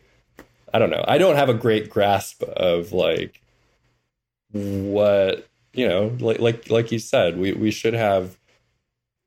I 0.74 0.80
don't 0.80 0.90
know. 0.90 1.04
I 1.06 1.18
don't 1.18 1.36
have 1.36 1.48
a 1.48 1.54
great 1.54 1.88
grasp 1.88 2.42
of 2.42 2.92
like 2.92 3.40
what 4.50 5.46
you 5.72 5.88
know, 5.88 6.16
like 6.18 6.40
like 6.40 6.68
like 6.68 6.90
you 6.90 6.98
said, 6.98 7.38
we 7.38 7.52
we 7.52 7.70
should 7.70 7.94
have 7.94 8.39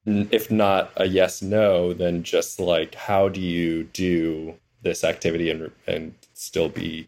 if 0.06 0.52
not 0.52 0.92
a 0.98 1.06
yes 1.06 1.42
no, 1.42 1.94
then 1.94 2.24
just 2.24 2.60
like 2.60 2.96
how 2.96 3.30
do 3.30 3.40
you 3.40 3.84
do 3.86 4.56
this 4.82 5.04
activity 5.04 5.50
and 5.50 5.72
and 5.88 6.14
still 6.34 6.70
be 6.70 7.08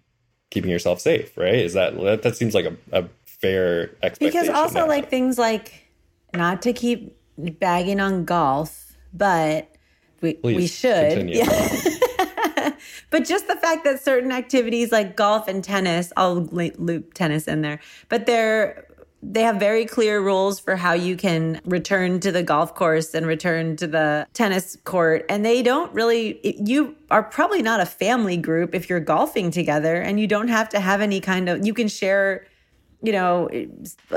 keeping 0.49 0.71
yourself 0.71 1.01
safe, 1.01 1.37
right? 1.37 1.55
Is 1.55 1.73
that 1.73 1.99
that, 2.01 2.23
that 2.23 2.35
seems 2.35 2.53
like 2.53 2.65
a, 2.65 2.75
a 2.91 3.07
fair 3.25 3.91
expectation? 4.01 4.41
Because 4.41 4.49
also 4.49 4.81
to 4.81 4.85
like 4.85 5.09
things 5.09 5.37
like 5.37 5.91
not 6.33 6.61
to 6.63 6.73
keep 6.73 7.17
bagging 7.37 7.99
on 7.99 8.25
golf, 8.25 8.95
but 9.13 9.75
we 10.21 10.39
we 10.43 10.67
should. 10.67 11.29
Yeah. 11.29 11.45
but 13.09 13.25
just 13.25 13.47
the 13.47 13.55
fact 13.55 13.83
that 13.83 14.01
certain 14.01 14.31
activities 14.31 14.91
like 14.91 15.15
golf 15.15 15.47
and 15.47 15.63
tennis, 15.63 16.13
I'll 16.15 16.45
loop 16.45 17.13
tennis 17.13 17.47
in 17.47 17.61
there, 17.61 17.79
but 18.09 18.25
they're 18.25 18.87
they 19.27 19.41
have 19.41 19.58
very 19.58 19.86
clear 19.86 20.22
rules 20.22 20.60
for 20.60 20.75
how 20.75 20.94
you 20.94 21.17
can 21.17 21.60
return 21.65 22.20
to 22.20 22.32
the 22.32 22.44
golf 22.44 22.75
course 22.75 23.13
and 23.13 23.25
return 23.25 23.75
to 23.77 23.88
the 23.88 24.27
tennis 24.34 24.77
court. 24.84 25.25
And 25.29 25.44
they 25.44 25.63
don't 25.63 25.91
really 25.94 26.39
you 26.63 26.96
are 27.10 27.24
probably 27.24 27.62
not 27.62 27.79
a 27.79 27.86
family 27.86 28.38
group 28.38 28.75
if 28.75 28.89
you're 28.89 29.00
golfing 29.00 29.51
together 29.51 29.96
and 29.96 30.20
you 30.20 30.27
don't 30.27 30.50
have 30.50 30.70
to 30.70 30.79
have 30.79 31.01
any 31.01 31.20
kind 31.20 31.50
of 31.50 31.65
you 31.65 31.74
can 31.74 31.88
share 31.88 32.46
you 33.01 33.12
know 33.12 33.50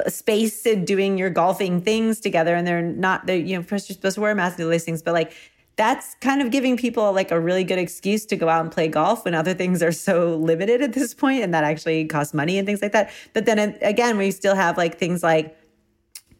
space 0.08 0.66
in 0.66 0.84
doing 0.84 1.16
your 1.16 1.30
golfing 1.30 1.80
things 1.80 2.20
together. 2.20 2.54
And 2.54 2.66
they're 2.66 2.82
not 2.82 3.26
they 3.26 3.38
you 3.38 3.56
know 3.56 3.62
first 3.62 3.88
you're 3.88 3.94
supposed 3.94 4.16
to 4.16 4.20
wear 4.20 4.32
a 4.32 4.34
mask 4.34 4.58
and 4.58 4.66
do 4.66 4.70
these 4.70 4.84
things 4.84 5.02
but 5.02 5.14
like 5.14 5.32
that's 5.78 6.16
kind 6.20 6.42
of 6.42 6.50
giving 6.50 6.76
people 6.76 7.12
like 7.12 7.30
a 7.30 7.40
really 7.40 7.64
good 7.64 7.78
excuse 7.78 8.26
to 8.26 8.36
go 8.36 8.48
out 8.48 8.60
and 8.60 8.70
play 8.70 8.88
golf 8.88 9.24
when 9.24 9.32
other 9.32 9.54
things 9.54 9.82
are 9.82 9.92
so 9.92 10.36
limited 10.50 10.82
at 10.82 10.92
this 10.92 11.14
point 11.14 11.42
and 11.42 11.54
that 11.54 11.64
actually 11.64 12.04
costs 12.04 12.34
money 12.34 12.58
and 12.58 12.66
things 12.66 12.82
like 12.82 12.92
that 12.92 13.10
but 13.32 13.46
then 13.46 13.58
uh, 13.58 13.72
again 13.80 14.18
we 14.18 14.30
still 14.30 14.54
have 14.54 14.76
like 14.76 14.98
things 14.98 15.22
like 15.22 15.56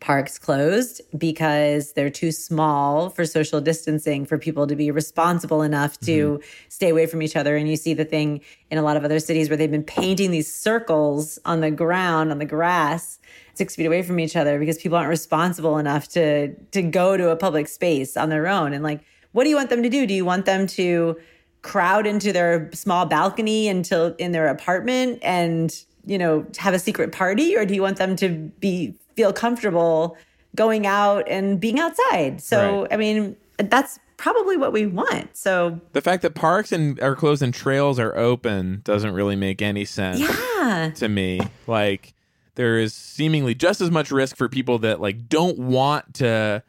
parks 0.01 0.39
closed 0.39 1.01
because 1.17 1.93
they're 1.93 2.11
too 2.11 2.31
small 2.31 3.11
for 3.11 3.25
social 3.25 3.61
distancing 3.61 4.25
for 4.25 4.39
people 4.39 4.67
to 4.67 4.77
be 4.77 4.91
responsible 4.91 5.63
enough 5.63 5.99
to 6.01 6.35
mm-hmm. 6.35 6.43
stay 6.69 6.89
away 6.91 7.07
from 7.07 7.21
each 7.21 7.37
other. 7.37 7.57
And 7.57 7.69
you 7.69 7.77
see 7.77 7.95
the 7.95 8.05
thing 8.05 8.41
in 8.71 8.79
a 8.79 8.83
lot 8.83 8.97
of 8.97 9.05
other 9.05 9.19
cities 9.19 9.49
where 9.49 9.57
they've 9.57 9.71
been 9.71 9.83
painting 9.83 10.31
these 10.31 10.53
circles 10.53 11.39
on 11.45 11.61
the 11.61 11.71
ground, 11.71 12.31
on 12.31 12.39
the 12.39 12.45
grass, 12.45 13.19
six 13.55 13.75
feet 13.75 13.87
away 13.87 14.03
from 14.03 14.21
each 14.21 14.37
other 14.37 14.59
because 14.59 14.79
people 14.79 14.97
aren't 14.97 15.09
responsible 15.09 15.79
enough 15.79 16.09
to 16.09 16.55
to 16.71 16.83
go 16.83 17.17
to 17.17 17.31
a 17.31 17.37
public 17.37 17.67
space 17.67 18.17
on 18.17 18.29
their 18.29 18.47
own. 18.47 18.73
And 18.73 18.85
like, 18.85 19.01
what 19.33 19.45
do 19.45 19.51
you 19.51 19.57
want 19.57 19.71
them 19.71 19.83
to 19.83 19.89
do? 19.89 20.07
Do 20.07 20.15
you 20.15 20.25
want 20.25 20.47
them 20.47 20.67
to 20.69 21.19
crowd 21.63 22.07
into 22.07 22.33
their 22.33 22.71
small 22.73 23.05
balcony 23.05 23.69
until 23.69 24.15
in 24.19 24.33
their 24.33 24.47
apartment 24.47 25.19
and 25.23 25.85
you 26.07 26.17
know 26.17 26.47
have 26.57 26.73
a 26.73 26.79
secret 26.79 27.13
party 27.13 27.57
or 27.57 27.67
do 27.67 27.75
you 27.75 27.83
want 27.83 27.97
them 27.97 28.15
to 28.17 28.29
be 28.61 28.95
feel 29.17 29.33
comfortable 29.33 30.17
going 30.55 30.87
out 30.87 31.29
and 31.29 31.61
being 31.61 31.79
outside. 31.79 32.41
So, 32.41 32.83
right. 32.83 32.93
I 32.93 32.97
mean, 32.97 33.37
that's 33.59 33.99
probably 34.17 34.57
what 34.57 34.73
we 34.73 34.87
want. 34.87 35.37
So 35.37 35.81
the 35.93 36.01
fact 36.01 36.23
that 36.23 36.35
parks 36.35 36.73
and 36.73 37.01
are 37.01 37.15
closed 37.15 37.43
and 37.43 37.55
trails 37.55 37.99
are 37.99 38.17
open 38.17 38.83
doesn't 38.85 39.13
really 39.13 39.37
make 39.37 39.63
any 39.63 39.85
sense 39.85 40.21
yeah. 40.21 40.91
to 40.97 41.09
me. 41.09 41.41
Like 41.67 42.15
there 42.57 42.79
is 42.79 42.95
seemingly 42.95 43.55
just 43.55 43.81
as 43.81 43.91
much 43.91 44.11
risk 44.11 44.37
for 44.37 44.49
people 44.49 44.79
that 44.81 45.01
like 45.01 45.29
don't 45.29 45.59
want 45.59 46.15
to 46.15 46.63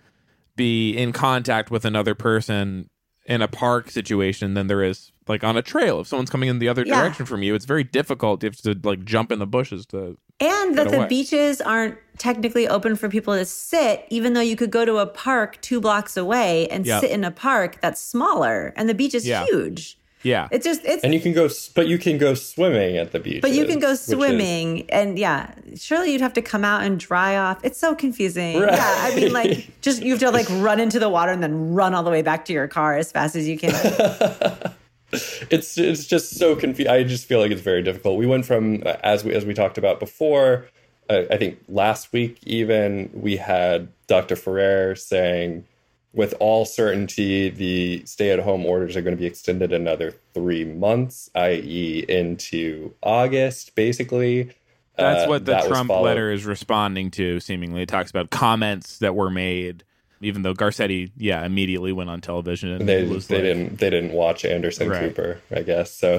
be 0.59 0.91
in 0.95 1.13
contact 1.13 1.71
with 1.71 1.85
another 1.85 2.13
person 2.13 2.89
in 3.25 3.41
a 3.41 3.47
park 3.47 3.89
situation 3.91 4.55
than 4.55 4.67
there 4.67 4.83
is 4.83 5.11
like 5.27 5.43
on 5.43 5.55
a 5.55 5.61
trail. 5.61 5.99
If 6.01 6.07
someone's 6.07 6.29
coming 6.31 6.49
in 6.49 6.59
the 6.59 6.67
other 6.67 6.83
Yeah. 6.85 7.01
direction 7.01 7.25
from 7.25 7.43
you, 7.43 7.53
it's 7.55 7.65
very 7.65 7.83
difficult. 7.83 8.43
You 8.43 8.49
have 8.49 8.57
to 8.63 8.79
like 8.83 9.05
jump 9.05 9.31
in 9.31 9.37
the 9.39 9.45
bushes 9.47 9.85
to 9.87 10.17
And 10.39 10.77
that 10.77 10.89
the 10.89 11.05
beaches 11.07 11.61
aren't 11.61 11.97
technically 12.17 12.67
open 12.67 12.95
for 12.95 13.07
people 13.09 13.35
to 13.35 13.45
sit, 13.45 14.05
even 14.09 14.33
though 14.33 14.41
you 14.41 14.55
could 14.55 14.71
go 14.71 14.83
to 14.85 14.97
a 14.97 15.05
park 15.05 15.61
two 15.61 15.79
blocks 15.79 16.17
away 16.17 16.67
and 16.69 16.85
Yeah. 16.85 16.99
sit 17.01 17.11
in 17.11 17.23
a 17.23 17.31
park 17.31 17.79
that's 17.81 18.01
smaller 18.01 18.73
and 18.75 18.89
the 18.89 18.93
beach 18.95 19.13
is 19.13 19.27
Yeah. 19.27 19.45
huge. 19.45 19.98
Yeah. 20.23 20.47
It's 20.51 20.65
just, 20.65 20.81
it's, 20.83 21.03
and 21.03 21.13
you 21.13 21.19
can 21.19 21.33
go, 21.33 21.49
but 21.75 21.87
you 21.87 21.97
can 21.97 22.17
go 22.17 22.33
swimming 22.33 22.97
at 22.97 23.11
the 23.11 23.19
beach. 23.19 23.41
but 23.41 23.51
you 23.51 23.65
can 23.65 23.79
go 23.79 23.95
swimming 23.95 24.89
and 24.89 25.17
yeah, 25.17 25.53
surely 25.75 26.11
you'd 26.11 26.21
have 26.21 26.33
to 26.33 26.41
come 26.41 26.65
out 26.65 26.83
and 26.83 26.99
dry 26.99 27.37
off. 27.37 27.63
It's 27.63 27.79
so 27.79 27.95
confusing. 27.95 28.59
Right. 28.59 28.73
Yeah. 28.73 28.95
I 28.99 29.15
mean, 29.15 29.31
like, 29.31 29.69
just 29.81 30.01
you 30.01 30.11
have 30.11 30.19
to 30.19 30.31
like 30.31 30.47
run 30.49 30.79
into 30.79 30.99
the 30.99 31.09
water 31.09 31.31
and 31.31 31.41
then 31.41 31.73
run 31.73 31.93
all 31.93 32.03
the 32.03 32.11
way 32.11 32.21
back 32.21 32.45
to 32.45 32.53
your 32.53 32.67
car 32.67 32.97
as 32.97 33.11
fast 33.11 33.35
as 33.35 33.47
you 33.47 33.57
can. 33.57 33.71
it's 35.11 35.77
it's 35.77 36.05
just 36.05 36.37
so 36.37 36.55
confusing. 36.55 36.91
I 36.91 37.03
just 37.03 37.25
feel 37.25 37.39
like 37.39 37.51
it's 37.51 37.61
very 37.61 37.81
difficult. 37.81 38.17
We 38.17 38.27
went 38.27 38.45
from 38.45 38.83
uh, 38.85 38.97
as 39.03 39.23
we 39.23 39.33
as 39.33 39.45
we 39.45 39.53
talked 39.53 39.77
about 39.77 39.99
before. 39.99 40.67
Uh, 41.09 41.23
I 41.31 41.37
think 41.37 41.59
last 41.67 42.13
week 42.13 42.37
even 42.43 43.09
we 43.13 43.37
had 43.37 43.87
Dr. 44.05 44.35
Ferrer 44.35 44.95
saying, 44.95 45.65
with 46.13 46.33
all 46.39 46.65
certainty, 46.65 47.49
the 47.49 48.03
stay-at-home 48.05 48.65
orders 48.65 48.95
are 48.95 49.01
going 49.01 49.15
to 49.15 49.19
be 49.19 49.27
extended 49.27 49.71
another 49.71 50.13
three 50.33 50.65
months, 50.65 51.29
i.e., 51.35 52.03
into 52.09 52.93
August, 53.03 53.75
basically. 53.75 54.51
That's 54.97 55.25
Uh, 55.25 55.29
what 55.29 55.45
the 55.45 55.51
that 55.53 55.67
Trump 55.67 55.89
letter 55.91 56.31
is 56.31 56.45
responding 56.45 57.11
to, 57.11 57.39
seemingly. 57.39 57.83
It 57.83 57.89
talks 57.89 58.09
about 58.09 58.31
comments 58.31 58.97
that 58.99 59.15
were 59.15 59.29
made, 59.29 59.83
even 60.19 60.41
though 60.41 60.53
Garcetti, 60.53 61.11
yeah, 61.15 61.45
immediately 61.45 61.93
went 61.93 62.09
on 62.09 62.19
television 62.21 62.69
and 62.71 62.89
They, 62.89 63.03
they 63.03 63.13
like, 63.13 63.27
didn't 63.27 63.77
they 63.77 63.89
didn't 63.91 64.11
watch 64.11 64.43
Anderson 64.43 64.89
Right. 64.89 65.01
Cooper, 65.15 65.39
I 65.55 65.61
guess. 65.61 65.91
So 65.91 66.15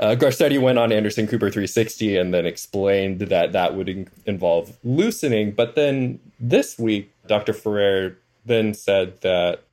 uh, 0.00 0.16
Garcetti 0.18 0.60
went 0.60 0.78
on 0.78 0.90
Anderson 0.90 1.26
Cooper 1.28 1.50
360 1.50 2.16
and 2.16 2.34
then 2.34 2.46
explained 2.46 3.20
that 3.20 3.52
that 3.52 3.76
would 3.76 3.88
in- 3.88 4.08
involve 4.26 4.76
loosening. 4.82 5.52
But 5.52 5.74
then 5.76 6.18
this 6.40 6.76
week, 6.78 7.12
Dr. 7.28 7.52
Ferrer 7.52 8.16
then 8.44 8.74
said 8.74 9.20
that 9.22 9.64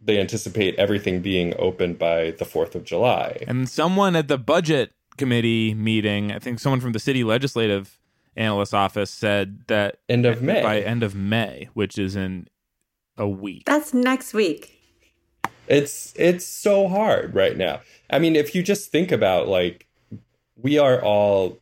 they 0.00 0.20
anticipate 0.20 0.74
everything 0.76 1.20
being 1.20 1.54
open 1.58 1.94
by 1.94 2.32
the 2.32 2.44
4th 2.44 2.74
of 2.74 2.84
July. 2.84 3.42
And 3.46 3.68
someone 3.68 4.14
at 4.14 4.28
the 4.28 4.38
budget 4.38 4.92
committee 5.16 5.74
meeting, 5.74 6.32
I 6.32 6.38
think 6.38 6.60
someone 6.60 6.80
from 6.80 6.92
the 6.92 6.98
city 6.98 7.24
legislative 7.24 7.98
analyst 8.36 8.74
office 8.74 9.10
said 9.10 9.66
that 9.66 9.98
End 10.08 10.26
of 10.26 10.42
May. 10.42 10.62
by 10.62 10.80
end 10.80 11.02
of 11.02 11.14
May, 11.14 11.68
which 11.74 11.98
is 11.98 12.14
in 12.14 12.48
a 13.16 13.26
week. 13.26 13.64
That's 13.64 13.94
next 13.94 14.34
week. 14.34 14.72
It's 15.68 16.12
it's 16.16 16.44
so 16.44 16.86
hard 16.86 17.34
right 17.34 17.56
now. 17.56 17.80
I 18.10 18.18
mean, 18.18 18.36
if 18.36 18.54
you 18.54 18.62
just 18.62 18.92
think 18.92 19.10
about 19.10 19.48
like 19.48 19.86
we 20.56 20.78
are 20.78 21.02
all 21.02 21.58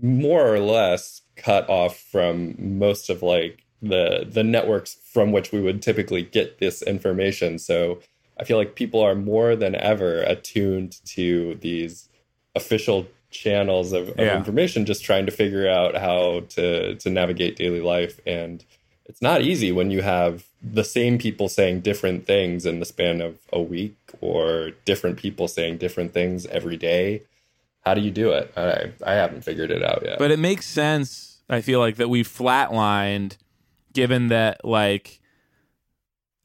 more 0.00 0.46
or 0.54 0.60
less 0.60 1.22
cut 1.36 1.68
off 1.68 1.98
from 1.98 2.54
most 2.78 3.10
of 3.10 3.22
like 3.22 3.63
the 3.88 4.26
the 4.28 4.42
networks 4.44 4.96
from 5.12 5.32
which 5.32 5.52
we 5.52 5.60
would 5.60 5.82
typically 5.82 6.22
get 6.22 6.58
this 6.58 6.82
information. 6.82 7.58
So 7.58 8.00
I 8.40 8.44
feel 8.44 8.56
like 8.58 8.74
people 8.74 9.00
are 9.00 9.14
more 9.14 9.54
than 9.56 9.74
ever 9.74 10.22
attuned 10.22 10.92
to 11.16 11.54
these 11.60 12.08
official 12.56 13.06
channels 13.30 13.92
of, 13.92 14.08
of 14.10 14.18
Yeah. 14.18 14.36
information, 14.36 14.86
just 14.86 15.04
trying 15.04 15.26
to 15.26 15.32
figure 15.32 15.68
out 15.68 15.96
how 15.96 16.40
to 16.50 16.94
to 16.96 17.10
navigate 17.10 17.56
daily 17.56 17.80
life 17.80 18.20
and 18.26 18.64
it's 19.06 19.20
not 19.20 19.42
easy 19.42 19.70
when 19.70 19.90
you 19.90 20.00
have 20.00 20.46
the 20.62 20.82
same 20.84 21.18
people 21.18 21.46
saying 21.50 21.80
different 21.80 22.26
things 22.26 22.64
in 22.64 22.80
the 22.80 22.86
span 22.86 23.20
of 23.20 23.36
a 23.52 23.60
week 23.60 23.96
or 24.22 24.70
different 24.86 25.18
people 25.18 25.46
saying 25.46 25.76
different 25.76 26.14
things 26.14 26.46
every 26.46 26.78
day. 26.78 27.22
How 27.84 27.92
do 27.92 28.00
you 28.00 28.10
do 28.10 28.30
it? 28.30 28.50
I 28.56 28.92
I 29.04 29.12
haven't 29.12 29.42
figured 29.44 29.70
it 29.70 29.82
out 29.82 30.02
yet. 30.06 30.18
But 30.18 30.30
it 30.30 30.38
makes 30.38 30.64
sense, 30.66 31.42
I 31.50 31.60
feel 31.60 31.80
like, 31.80 31.96
that 31.96 32.08
we 32.08 32.24
flatlined 32.24 33.36
given 33.94 34.28
that 34.28 34.64
like 34.64 35.20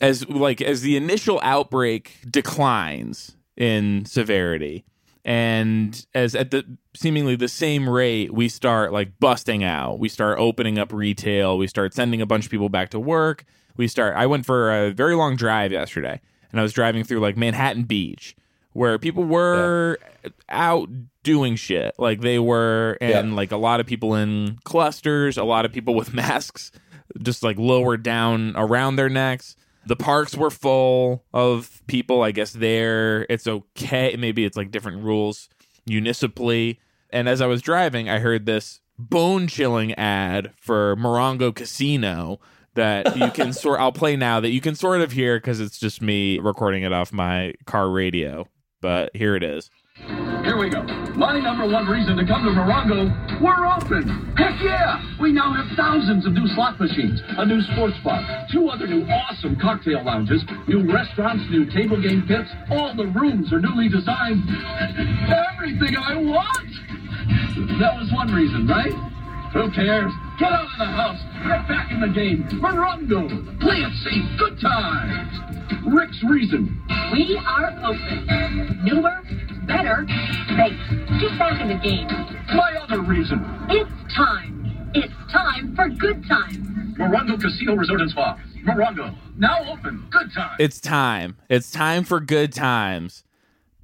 as 0.02 0.28
like 0.30 0.62
as 0.62 0.82
the 0.82 0.96
initial 0.96 1.40
outbreak 1.44 2.20
declines 2.30 3.36
in 3.58 4.06
severity 4.06 4.86
and 5.26 6.06
as 6.16 6.34
at 6.36 6.52
the 6.52 6.64
seemingly 6.96 7.36
the 7.36 7.50
same 7.50 7.90
rate 7.90 8.34
we 8.34 8.48
start 8.48 8.94
like 8.94 9.20
busting 9.20 9.64
out. 9.64 10.00
We 10.00 10.08
start 10.08 10.40
opening 10.40 10.80
up 10.80 10.94
retail. 10.94 11.58
We 11.58 11.68
start 11.68 11.94
sending 11.94 12.22
a 12.22 12.26
bunch 12.26 12.46
of 12.46 12.52
people 12.52 12.70
back 12.70 12.90
to 12.92 13.00
work. 13.00 13.44
We 13.76 13.88
start 13.88 14.16
i 14.16 14.26
went 14.26 14.46
for 14.46 14.72
a 14.74 14.92
very 14.92 15.16
long 15.16 15.36
drive 15.36 15.72
yesterday 15.72 16.22
and 16.52 16.60
i 16.60 16.64
was 16.64 16.74
driving 16.74 17.04
through 17.04 17.20
like 17.20 17.36
manhattan 17.38 17.84
beach 17.84 18.36
where 18.74 18.98
people 19.00 19.24
were 19.26 19.98
out 20.48 20.88
doing 21.24 21.56
shit. 21.56 21.94
Like 21.98 22.22
they 22.22 22.40
were 22.40 22.98
and 23.02 23.30
Yeah. 23.32 23.36
like 23.36 23.52
a 23.52 23.58
lot 23.58 23.80
of 23.82 23.86
people 23.88 24.16
in 24.16 24.58
clusters 24.64 25.38
a 25.38 25.44
lot 25.44 25.66
of 25.66 25.74
people 25.74 25.96
with 25.96 26.14
masks 26.24 26.72
just 27.22 27.44
like 27.44 27.58
lower 27.58 27.98
down 27.98 28.54
around 28.56 28.96
their 28.96 29.10
necks. 29.10 29.56
The 29.86 29.96
parks 29.96 30.36
were 30.36 30.52
full 30.52 31.24
of 31.34 31.82
people. 31.88 32.22
I 32.22 32.32
guess 32.32 32.52
there 32.52 33.26
it's 33.30 33.48
okay. 33.48 34.16
Maybe 34.18 34.46
it's 34.46 34.58
like 34.58 34.72
different 34.72 35.04
rules 35.04 35.50
municipally. 35.86 36.80
And 37.12 37.28
as 37.28 37.42
i 37.42 37.48
was 37.48 37.62
driving 37.64 38.08
i 38.08 38.20
heard 38.20 38.46
this 38.46 38.82
bone 39.00 39.48
chilling 39.48 39.94
ad 39.96 40.54
for 40.62 40.96
morongo 40.98 41.56
casino 41.56 42.40
that 42.76 43.18
you 43.18 43.32
can 43.34 43.52
sort 43.52 43.80
i'll 43.80 43.92
play 43.92 44.16
now 44.16 44.40
that 44.40 44.52
you 44.52 44.62
can 44.62 44.76
sort 44.76 45.02
of 45.02 45.12
hear 45.12 45.38
because 45.38 45.60
it's 45.60 45.80
just 45.80 46.02
me 46.02 46.38
recording 46.38 46.84
it 46.84 46.94
off 46.94 47.12
my 47.12 47.54
car 47.66 47.90
radio. 47.90 48.48
But 48.82 49.16
here 49.16 49.36
it 49.36 49.44
is 49.44 49.70
Here 50.44 50.58
we 50.58 50.70
go. 50.70 50.84
My 51.16 51.40
number 51.40 51.68
one 51.68 51.88
reason 51.88 52.16
to 52.18 52.26
come 52.26 52.44
to 52.44 52.52
Morongo, 52.52 53.42
we're 53.42 53.68
open. 53.68 54.34
Heck 54.38 54.62
yeah! 54.64 55.04
We 55.20 55.32
now 55.32 55.54
have 55.54 55.68
thousands 55.76 56.26
of 56.26 56.34
new 56.34 56.48
slot 56.56 56.80
machines, 56.80 57.22
a 57.38 57.46
new 57.46 57.62
sports 57.74 57.96
bar, 58.04 58.48
two 58.52 58.70
other 58.70 58.88
new 58.88 59.06
awesome 59.06 59.60
cocktail 59.60 60.04
lounges, 60.04 60.44
new 60.68 60.92
restaurants, 60.92 61.44
new 61.50 61.66
table 61.70 62.02
game 62.02 62.26
pits. 62.28 62.50
All 62.72 62.96
the 62.96 63.08
rooms 63.08 63.52
are 63.52 63.60
newly 63.60 63.90
designed. 63.90 64.44
Everything 65.28 65.98
I 65.98 66.16
want! 66.16 66.70
That 67.80 68.00
was 68.00 68.10
one 68.14 68.34
reason, 68.34 68.66
right? 68.66 68.94
Who 69.54 69.70
cares? 69.72 70.12
Get 70.40 70.54
out 70.54 70.66
of 70.66 70.78
the 70.80 70.86
house. 70.86 71.20
Get 71.44 71.68
back 71.68 71.92
in 71.92 72.00
the 72.00 72.08
game. 72.08 72.48
Morongo. 72.62 73.60
Play 73.60 73.82
it 73.82 73.94
safe. 74.04 74.40
Good 74.40 74.62
times. 74.62 75.36
Rick's 75.92 76.24
reason. 76.24 76.82
We 77.12 77.36
are 77.46 77.74
open. 77.84 78.80
Newer, 78.84 79.22
better, 79.70 80.06
safe. 80.58 80.78
Get 81.22 81.40
back 81.40 81.62
in 81.62 81.68
the 81.70 81.80
game. 81.82 82.08
My 82.56 82.76
other 82.84 83.02
reason. 83.02 83.40
It's 83.70 84.14
time. 84.14 84.92
It's 84.94 85.14
time 85.32 85.76
for 85.76 85.88
good 85.90 86.28
times. 86.28 86.58
Morongo 86.98 87.40
Casino 87.40 87.76
Resort 87.76 88.02
and 88.02 88.12
Spa. 88.12 88.38
Morongo. 88.66 89.16
Now 89.38 89.72
open. 89.72 90.06
Good 90.12 90.34
times. 90.34 90.56
It's 90.60 90.82
time. 90.82 91.38
It's 91.48 91.72
time 91.72 92.04
for 92.04 92.20
good 92.20 92.52
times. 92.52 93.24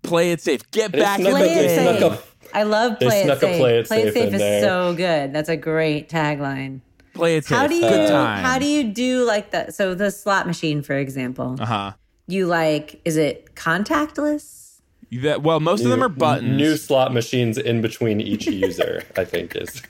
Play 0.03 0.31
it 0.31 0.41
safe. 0.41 0.69
Get 0.71 0.85
And 0.93 0.95
it's 0.95 1.03
back 1.03 1.19
in 1.19 1.25
the 1.25 1.31
that 1.31 1.37
Play 1.37 1.51
it 1.51 1.55
they 1.55 1.75
game. 1.75 1.97
snuck 1.99 2.13
safe. 2.19 2.35
I 2.53 2.63
love 2.63 2.99
They 2.99 3.05
play 3.07 3.21
it 3.21 3.25
snuck 3.25 3.37
a 3.37 3.39
safe. 3.41 3.57
play 3.59 3.77
it 3.79 3.87
safe 4.13 4.15
in 4.27 4.33
is 4.33 4.39
there. 4.41 4.61
so 4.61 4.93
good. 4.95 5.33
That's 5.33 5.49
a 5.49 5.57
great 5.57 6.09
tagline. 6.09 6.81
Play 7.13 7.37
it 7.37 7.45
safe. 7.45 7.57
How 7.57 7.67
do 7.67 7.75
you 7.75 7.81
good 7.81 8.09
time. 8.09 8.43
how 8.43 8.59
do 8.59 8.65
you 8.65 8.83
do 8.83 9.23
like 9.23 9.51
that? 9.51 9.73
So 9.75 9.93
the 9.95 10.11
slot 10.11 10.45
machine, 10.47 10.81
for 10.81 10.95
example, 10.97 11.55
Uh 11.59 11.65
huh. 11.65 11.91
you 12.27 12.47
like 12.47 12.99
is 13.05 13.15
it 13.17 13.55
contactless? 13.55 14.64
That, 15.11 15.43
well, 15.43 15.59
most 15.59 15.83
of 15.83 15.91
them 15.91 16.03
are 16.03 16.09
buttons. 16.09 16.57
New 16.57 16.77
slot 16.77 17.13
machines 17.13 17.57
in 17.57 17.81
between 17.81 18.19
each 18.21 18.47
user, 18.47 19.03
I 19.15 19.25
think 19.25 19.55
is. 19.55 19.81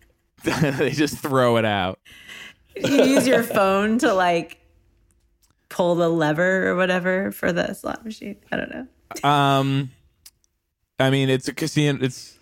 they 0.44 0.90
just 0.90 1.18
throw 1.18 1.56
it 1.56 1.64
out. 1.64 1.98
You 2.76 3.04
use 3.04 3.26
your 3.26 3.42
phone 3.42 3.98
to 3.98 4.14
like 4.14 4.58
pull 5.68 5.94
the 5.96 6.08
lever 6.08 6.68
or 6.68 6.76
whatever 6.76 7.32
for 7.32 7.52
the 7.52 7.74
slot 7.74 8.04
machine. 8.04 8.36
I 8.52 8.56
don't 8.56 8.70
know. 8.70 9.28
Um, 9.28 9.90
I 10.98 11.10
mean, 11.10 11.28
it's 11.28 11.48
a 11.48 11.54
casino. 11.54 11.98
It's 12.00 12.38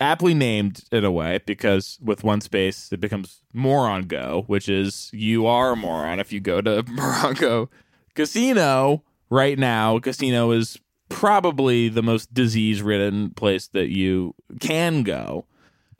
aptly 0.00 0.34
named 0.34 0.82
in 0.90 1.04
a 1.04 1.12
way 1.12 1.38
because 1.46 1.98
with 2.02 2.24
one 2.24 2.40
space 2.40 2.92
it 2.92 3.00
becomes 3.00 3.42
moron 3.52 4.02
go, 4.02 4.44
which 4.46 4.68
is 4.68 5.10
you 5.12 5.46
are 5.46 5.72
a 5.72 5.76
moron 5.76 6.18
if 6.20 6.32
you 6.32 6.40
go 6.40 6.60
to 6.60 6.82
Morongo 6.84 7.68
Casino 8.14 9.04
right 9.30 9.58
now. 9.58 9.98
Casino 9.98 10.50
is 10.50 10.78
probably 11.12 11.88
the 11.88 12.02
most 12.02 12.32
disease-ridden 12.32 13.30
place 13.30 13.68
that 13.68 13.88
you 13.88 14.34
can 14.60 15.02
go. 15.02 15.44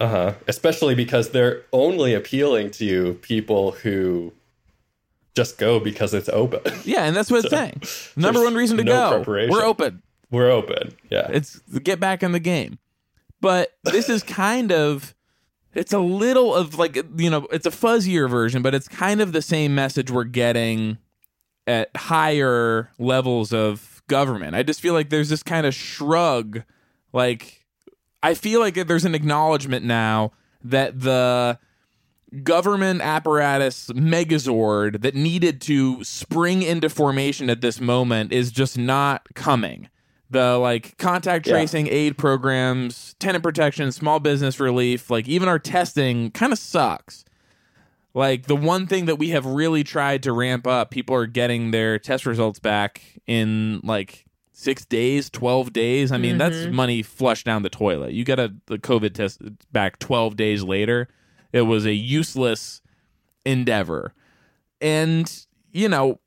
Uh 0.00 0.09
huh. 0.09 0.35
Especially 0.49 0.95
because 0.95 1.31
they're 1.31 1.62
only 1.73 2.14
appealing 2.14 2.71
to 2.73 2.85
you 2.85 3.14
people 3.23 3.73
who 3.73 4.33
just 5.35 5.59
go 5.59 5.78
because 5.78 6.14
it's 6.14 6.28
open. 6.28 6.61
Yeah, 6.85 7.04
and 7.04 7.14
that's 7.14 7.31
what 7.31 7.45
it's 7.45 7.50
saying. 7.50 7.83
Number 8.16 8.42
one 8.42 8.54
reason 8.54 8.76
to 8.78 8.85
no 8.85 9.23
go. 9.23 9.49
We're 9.49 9.64
open. 9.64 10.02
We're 10.31 10.50
open. 10.50 10.97
Yeah. 11.11 11.28
It's 11.31 11.59
get 11.61 12.00
back 12.00 12.23
in 12.23 12.33
the 12.33 12.40
game. 12.40 12.78
But 13.40 13.73
this 13.85 14.09
is 14.09 14.23
kind 14.23 14.73
of 14.73 15.14
it's 15.75 15.92
a 15.92 15.99
little 15.99 16.54
of 16.54 16.78
like 16.78 16.97
you 17.16 17.31
know, 17.31 17.47
it's 17.52 17.66
a 17.66 17.71
fuzzier 17.71 18.28
version, 18.28 18.62
but 18.62 18.75
it's 18.75 18.88
kind 18.88 19.21
of 19.21 19.33
the 19.33 19.42
same 19.42 19.75
message 19.75 20.11
we're 20.11 20.25
getting 20.25 20.99
at 21.66 21.95
higher 21.97 22.90
levels 22.99 23.52
of 23.52 23.91
government. 24.16 24.54
I 24.54 24.62
just 24.62 24.81
feel 24.81 24.92
like 24.95 25.09
there's 25.09 25.28
this 25.31 25.42
kind 25.42 25.66
of 25.66 25.75
shrug 25.75 26.62
like 27.12 27.64
I 28.23 28.35
feel 28.35 28.61
like 28.61 28.75
there's 28.75 29.04
an 29.04 29.14
acknowledgement 29.14 29.85
now 29.85 30.33
that 30.62 31.01
the 31.01 31.59
government 32.42 33.03
apparatus 33.03 33.88
megazord 33.88 35.03
that 35.03 35.14
needed 35.14 35.61
to 35.62 36.03
spring 36.05 36.62
into 36.62 36.88
formation 36.88 37.51
at 37.51 37.61
this 37.61 37.81
moment 37.81 38.33
is 38.33 38.51
just 38.51 38.79
not 38.79 39.27
coming. 39.35 39.88
The 40.31 40.57
like 40.59 40.96
contact 40.98 41.46
Yeah. 41.46 41.55
tracing 41.55 41.88
aid 41.88 42.16
programs, 42.16 43.14
tenant 43.18 43.42
protection, 43.44 43.92
small 43.92 44.18
business 44.20 44.59
relief, 44.61 45.11
like 45.11 45.29
even 45.29 45.48
our 45.48 45.59
testing 45.59 46.31
kind 46.31 46.53
of 46.53 46.59
sucks. 46.59 47.25
Like 48.14 48.46
the 48.46 48.57
one 48.57 48.87
thing 48.87 49.07
that 49.07 49.16
we 49.16 49.31
have 49.31 49.46
really 49.46 49.85
tried 49.85 50.22
to 50.25 50.33
ramp 50.33 50.66
up, 50.66 50.90
people 50.90 51.14
are 51.16 51.27
getting 51.27 51.70
their 51.70 51.98
test 51.98 52.27
results 52.27 52.59
back 52.59 53.01
in 53.27 53.81
like 53.83 54.27
six 54.53 54.85
days, 54.85 55.31
12 55.31 55.72
days. 55.72 56.12
I 56.12 56.18
mean, 56.18 56.38
that's 56.38 56.57
mm-hmm. 56.57 56.75
money 56.75 57.03
flushed 57.03 57.46
down 57.46 57.62
the 57.62 57.70
toilet. 57.70 58.12
You 58.12 58.25
got 58.25 58.38
a 58.38 58.55
the 58.66 58.79
COVID 58.79 59.14
test 59.14 59.40
back 59.72 59.98
12 59.98 60.37
days 60.37 60.62
later. 60.62 61.09
It 61.53 61.62
was 61.62 61.87
a 61.87 61.94
useless 61.94 62.83
endeavor. 63.44 64.14
And, 64.81 65.31
you 65.72 65.88
know, 65.88 66.20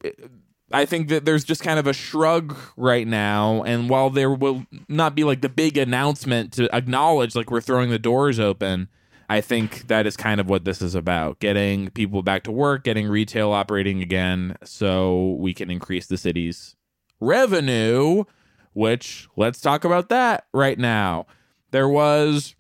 I 0.71 0.86
think 0.86 1.10
that 1.10 1.26
there's 1.26 1.43
just 1.43 1.62
kind 1.62 1.80
of 1.80 1.88
a 1.88 1.93
shrug 1.93 2.58
right 2.76 3.08
now. 3.08 3.63
And 3.63 3.89
while 3.89 4.10
there 4.10 4.32
will 4.32 4.65
not 4.89 5.15
be 5.15 5.24
like 5.24 5.41
the 5.41 5.50
big 5.50 5.78
announcement 5.78 6.52
to 6.54 6.74
acknowledge 6.76 7.36
like 7.36 7.52
we're 7.52 7.62
throwing 7.62 7.89
the 7.89 8.00
doors 8.00 8.39
open, 8.39 8.89
I 9.29 9.41
think 9.41 9.88
that 9.88 10.05
is 10.05 10.15
kind 10.15 10.39
of 10.39 10.49
what 10.49 10.65
this 10.65 10.81
is 10.81 10.95
about 10.95 11.39
getting 11.39 11.89
people 11.89 12.21
back 12.21 12.43
to 12.43 12.51
work, 12.51 12.83
getting 12.83 13.07
retail 13.07 13.51
operating 13.51 14.01
again 14.01 14.55
so 14.63 15.35
we 15.39 15.53
can 15.53 15.69
increase 15.69 16.07
the 16.07 16.17
city's 16.17 16.75
revenue, 17.19 18.23
which 18.73 19.27
let's 19.35 19.61
talk 19.61 19.83
about 19.83 20.09
that 20.09 20.45
right 20.53 20.77
now. 20.77 21.25
There 21.71 21.89
was 21.89 22.55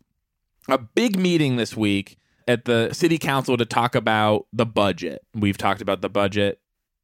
a 0.67 0.77
big 0.77 1.17
meeting 1.17 1.57
this 1.57 1.77
week 1.77 2.17
at 2.47 2.65
the 2.65 2.91
city 2.93 3.17
council 3.17 3.57
to 3.57 3.65
talk 3.65 3.95
about 3.95 4.47
the 4.51 4.65
budget. 4.65 5.23
We've 5.33 5.57
talked 5.57 5.81
about 5.81 6.01
the 6.01 6.09
budget 6.09 6.59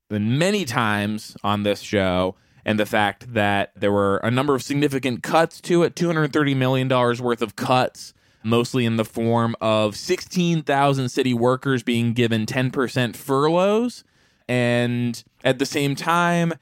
many 0.10 0.66
times 0.66 1.38
on 1.44 1.64
this 1.64 1.80
show 1.82 2.36
and 2.66 2.80
the 2.80 2.86
fact 2.86 3.34
that 3.34 3.72
there 3.76 3.92
were 3.92 4.18
a 4.18 4.30
number 4.32 4.54
of 4.54 4.62
significant 4.62 5.24
cuts 5.24 5.62
to 5.62 5.84
it 5.84 5.96
$230 5.96 6.56
million 6.56 6.88
worth 6.90 7.42
of 7.42 7.56
cuts, 7.56 8.14
mostly 8.44 8.86
in 8.86 8.98
the 8.98 9.06
form 9.06 9.56
of 9.62 9.96
16,000 9.96 11.10
city 11.10 11.34
workers 11.34 11.84
being 11.84 12.14
given 12.14 12.46
10% 12.46 13.16
furloughs. 13.16 14.04
And 14.48 15.24
at 15.44 15.60
the 15.60 15.66
same 15.66 15.96
time, 15.96 16.54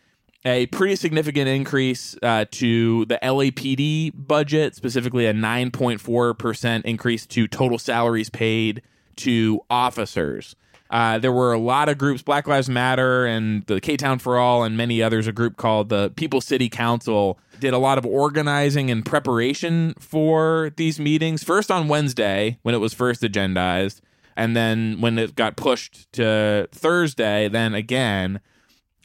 a 0.46 0.68
pretty 0.68 0.96
significant 0.96 1.50
increase 1.50 2.16
uh, 2.22 2.46
to 2.52 3.06
the 3.06 3.20
LAPD 3.22 4.12
budget, 4.16 4.76
specifically 4.76 5.26
a 5.26 5.34
9.4% 5.34 6.86
increase 6.86 7.26
to 7.28 7.48
total 7.48 7.78
salaries 7.78 8.30
paid 8.30 8.82
to 9.18 9.62
officers. 9.70 10.56
Uh, 10.90 11.20
there 11.20 11.32
were 11.32 11.54
a 11.54 11.60
lot 11.60 11.88
of 11.88 11.98
groups, 11.98 12.24
Black 12.24 12.48
Lives 12.48 12.68
Matter 12.68 13.26
and 13.26 13.66
the 13.68 13.80
K 13.80 13.96
Town 13.96 14.18
for 14.18 14.40
All, 14.40 14.64
and 14.64 14.76
many 14.76 15.04
others. 15.04 15.28
A 15.28 15.32
group 15.32 15.56
called 15.56 15.90
the 15.90 16.12
People 16.16 16.42
City 16.42 16.68
Council 16.68 17.40
did 17.60 17.74
a 17.74 17.78
lot 17.78 17.98
of 17.98 18.06
organizing 18.06 18.90
and 18.90 19.06
preparation 19.06 19.94
for 20.00 20.72
these 20.78 21.00
meetings. 21.00 21.44
First 21.44 21.70
on 21.70 21.88
Wednesday, 21.88 22.58
when 22.64 22.74
it 22.74 22.80
was 22.80 22.94
first 22.94 23.22
agendized, 23.22 24.02
and 24.36 24.56
then 24.56 25.00
when 25.00 25.20
it 25.20 25.36
got 25.36 25.56
pushed 25.58 26.12
to 26.14 26.68
Thursday, 26.72 27.48
then 27.50 27.76
again 27.76 28.40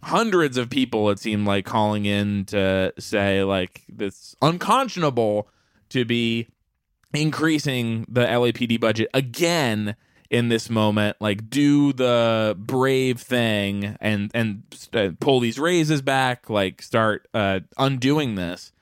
hundreds 0.05 0.59
of 0.59 0.69
people 0.69 1.09
it 1.09 1.19
seemed 1.19 1.47
like 1.47 1.65
calling 1.65 2.05
in 2.05 2.45
to 2.45 2.93
say 2.99 3.43
like 3.43 3.83
it's 3.99 4.37
unconscionable 4.43 5.49
to 5.89 6.05
be 6.05 6.47
increasing 7.15 8.05
the 8.07 8.21
LAPD 8.27 8.79
budget 8.79 9.09
again 9.15 9.97
in 10.31 10.49
this 10.49 10.71
moment 10.71 11.17
like 11.21 11.49
do 11.51 11.93
the 11.93 12.57
brave 12.59 13.21
thing 13.21 13.97
and 14.01 14.31
and 14.35 14.63
uh, 14.93 15.11
pull 15.21 15.39
these 15.39 15.59
raises 15.59 16.03
back 16.03 16.49
like 16.49 16.83
start 16.83 17.29
uh, 17.35 17.61
undoing 17.79 18.35
this 18.35 18.73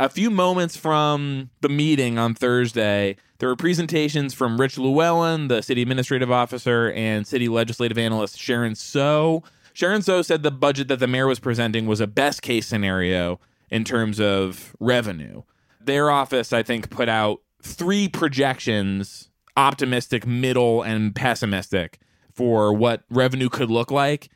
a 0.00 0.08
few 0.08 0.30
moments 0.30 0.76
from 0.76 1.50
the 1.60 1.68
meeting 1.68 2.18
on 2.18 2.34
Thursday, 2.34 3.16
there 3.38 3.48
were 3.48 3.56
presentations 3.56 4.34
from 4.34 4.60
Rich 4.60 4.76
Llewellyn, 4.76 5.48
the 5.48 5.62
city 5.62 5.82
administrative 5.82 6.30
officer, 6.30 6.90
and 6.92 7.26
city 7.26 7.48
legislative 7.48 7.98
analyst 7.98 8.38
Sharon 8.38 8.74
Tso. 8.74 9.44
Sharon 9.72 10.02
Tso 10.02 10.22
said 10.22 10.42
the 10.42 10.50
budget 10.50 10.88
that 10.88 10.98
the 10.98 11.06
mayor 11.06 11.26
was 11.26 11.38
presenting 11.38 11.86
was 11.86 12.00
a 12.00 12.06
best 12.06 12.42
case 12.42 12.66
scenario 12.66 13.40
in 13.70 13.84
terms 13.84 14.20
of 14.20 14.74
revenue. 14.80 15.42
Their 15.80 16.10
office, 16.10 16.52
I 16.52 16.62
think, 16.62 16.90
put 16.90 17.08
out 17.08 17.40
three 17.62 18.08
projections 18.08 19.30
optimistic, 19.56 20.26
middle, 20.26 20.82
and 20.82 21.14
pessimistic 21.14 21.98
for 22.32 22.72
what 22.72 23.04
revenue 23.10 23.48
could 23.48 23.70
look 23.70 23.90
like. 23.90 24.30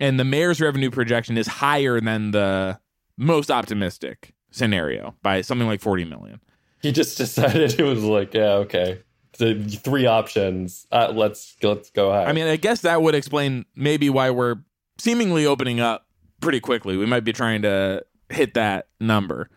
And 0.00 0.18
the 0.18 0.24
mayor's 0.24 0.60
revenue 0.60 0.90
projection 0.90 1.38
is 1.38 1.46
higher 1.46 2.00
than 2.00 2.32
the 2.32 2.80
most 3.16 3.50
optimistic 3.50 4.34
scenario 4.50 5.14
by 5.22 5.40
something 5.40 5.66
like 5.66 5.80
40 5.80 6.04
million. 6.04 6.40
He 6.82 6.92
just 6.92 7.16
decided 7.18 7.78
it 7.78 7.84
was 7.84 8.02
like, 8.02 8.34
yeah, 8.34 8.54
okay. 8.54 9.02
The 9.38 9.64
three 9.64 10.06
options. 10.06 10.86
Uh, 10.92 11.12
let's 11.12 11.56
let's 11.60 11.90
go 11.90 12.12
ahead. 12.12 12.28
I 12.28 12.32
mean, 12.32 12.46
I 12.46 12.54
guess 12.54 12.82
that 12.82 13.02
would 13.02 13.16
explain 13.16 13.64
maybe 13.74 14.08
why 14.08 14.30
we're 14.30 14.56
seemingly 14.98 15.44
opening 15.44 15.80
up 15.80 16.06
pretty 16.40 16.60
quickly. 16.60 16.96
We 16.96 17.06
might 17.06 17.24
be 17.24 17.32
trying 17.32 17.62
to 17.62 18.04
hit 18.28 18.54
that 18.54 18.88
number. 19.00 19.50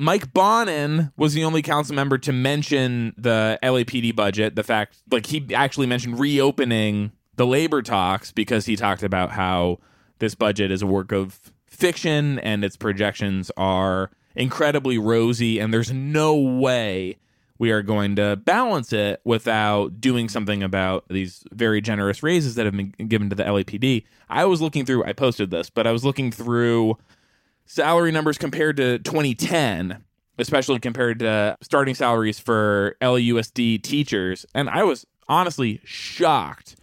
Mike 0.00 0.32
Bonin 0.32 1.12
was 1.18 1.34
the 1.34 1.44
only 1.44 1.60
council 1.60 1.94
member 1.94 2.16
to 2.16 2.32
mention 2.32 3.12
the 3.18 3.58
LAPD 3.62 4.16
budget. 4.16 4.56
The 4.56 4.62
fact, 4.62 4.96
like, 5.10 5.26
he 5.26 5.54
actually 5.54 5.86
mentioned 5.86 6.18
reopening 6.18 7.12
the 7.36 7.46
labor 7.46 7.82
talks 7.82 8.32
because 8.32 8.64
he 8.64 8.76
talked 8.76 9.02
about 9.02 9.32
how 9.32 9.78
this 10.18 10.34
budget 10.34 10.70
is 10.70 10.80
a 10.80 10.86
work 10.86 11.12
of 11.12 11.52
fiction 11.66 12.38
and 12.38 12.64
its 12.64 12.78
projections 12.78 13.50
are 13.58 14.10
incredibly 14.34 14.96
rosy, 14.96 15.58
and 15.58 15.72
there's 15.72 15.92
no 15.92 16.34
way 16.34 17.18
we 17.58 17.70
are 17.70 17.82
going 17.82 18.16
to 18.16 18.36
balance 18.36 18.94
it 18.94 19.20
without 19.24 20.00
doing 20.00 20.30
something 20.30 20.62
about 20.62 21.04
these 21.10 21.44
very 21.52 21.82
generous 21.82 22.22
raises 22.22 22.54
that 22.54 22.64
have 22.64 22.74
been 22.74 22.94
given 23.06 23.28
to 23.28 23.36
the 23.36 23.44
LAPD. 23.44 24.06
I 24.30 24.46
was 24.46 24.62
looking 24.62 24.86
through, 24.86 25.04
I 25.04 25.12
posted 25.12 25.50
this, 25.50 25.68
but 25.68 25.86
I 25.86 25.92
was 25.92 26.06
looking 26.06 26.32
through 26.32 26.96
salary 27.70 28.10
numbers 28.10 28.36
compared 28.36 28.76
to 28.76 28.98
2010, 28.98 30.02
especially 30.38 30.80
compared 30.80 31.20
to 31.20 31.56
starting 31.62 31.94
salaries 31.94 32.40
for 32.40 32.96
LUSD 33.00 33.80
teachers. 33.82 34.44
And 34.54 34.68
I 34.68 34.82
was 34.82 35.06
honestly 35.28 35.80
shocked 35.84 36.74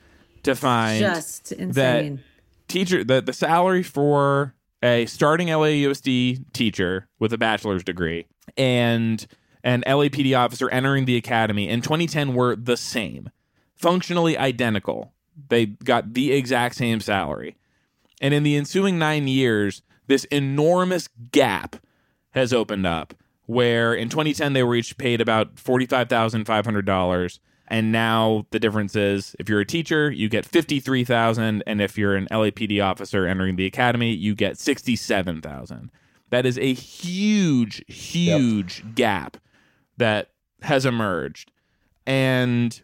to 0.43 0.55
find 0.55 0.99
Just 1.01 1.51
insane. 1.51 2.23
teacher 2.69 3.03
the, 3.03 3.21
the 3.21 3.33
salary 3.33 3.83
for 3.83 4.55
a 4.81 5.05
starting 5.07 5.49
LAUSD 5.49 6.53
teacher 6.53 7.09
with 7.19 7.33
a 7.33 7.37
bachelor's 7.37 7.83
degree 7.83 8.25
and 8.55 9.27
an 9.63 9.83
LAPD 9.85 10.37
officer 10.37 10.69
entering 10.69 11.03
the 11.03 11.17
academy 11.17 11.67
in 11.67 11.81
2010 11.81 12.33
were 12.33 12.55
the 12.55 12.77
same, 12.77 13.29
functionally 13.75 14.37
identical. 14.37 15.11
They 15.49 15.65
got 15.65 16.13
the 16.13 16.31
exact 16.31 16.75
same 16.75 17.01
salary. 17.01 17.57
And 18.21 18.33
in 18.33 18.43
the 18.43 18.55
ensuing 18.55 18.97
nine 18.97 19.27
years, 19.27 19.81
this 20.07 20.25
enormous 20.25 21.09
gap 21.31 21.77
has 22.31 22.53
opened 22.53 22.85
up 22.85 23.13
where 23.45 23.93
in 23.93 24.09
2010 24.09 24.53
they 24.53 24.63
were 24.63 24.75
each 24.75 24.97
paid 24.97 25.21
about 25.21 25.55
$45,500 25.55 27.39
and 27.69 27.91
now 27.91 28.45
the 28.51 28.59
difference 28.59 28.95
is 28.95 29.35
if 29.39 29.49
you're 29.49 29.61
a 29.61 29.65
teacher 29.65 30.11
you 30.11 30.29
get 30.29 30.45
53,000 30.45 31.63
and 31.65 31.81
if 31.81 31.97
you're 31.97 32.15
an 32.15 32.27
LAPD 32.31 32.83
officer 32.83 33.25
entering 33.25 33.55
the 33.55 33.65
academy 33.65 34.13
you 34.13 34.35
get 34.35 34.57
67,000 34.57 35.91
that 36.29 36.45
is 36.45 36.57
a 36.57 36.73
huge 36.73 37.83
huge 37.87 38.83
gap 38.95 39.37
that 39.97 40.29
has 40.61 40.85
emerged. 40.85 41.51
And 42.05 42.79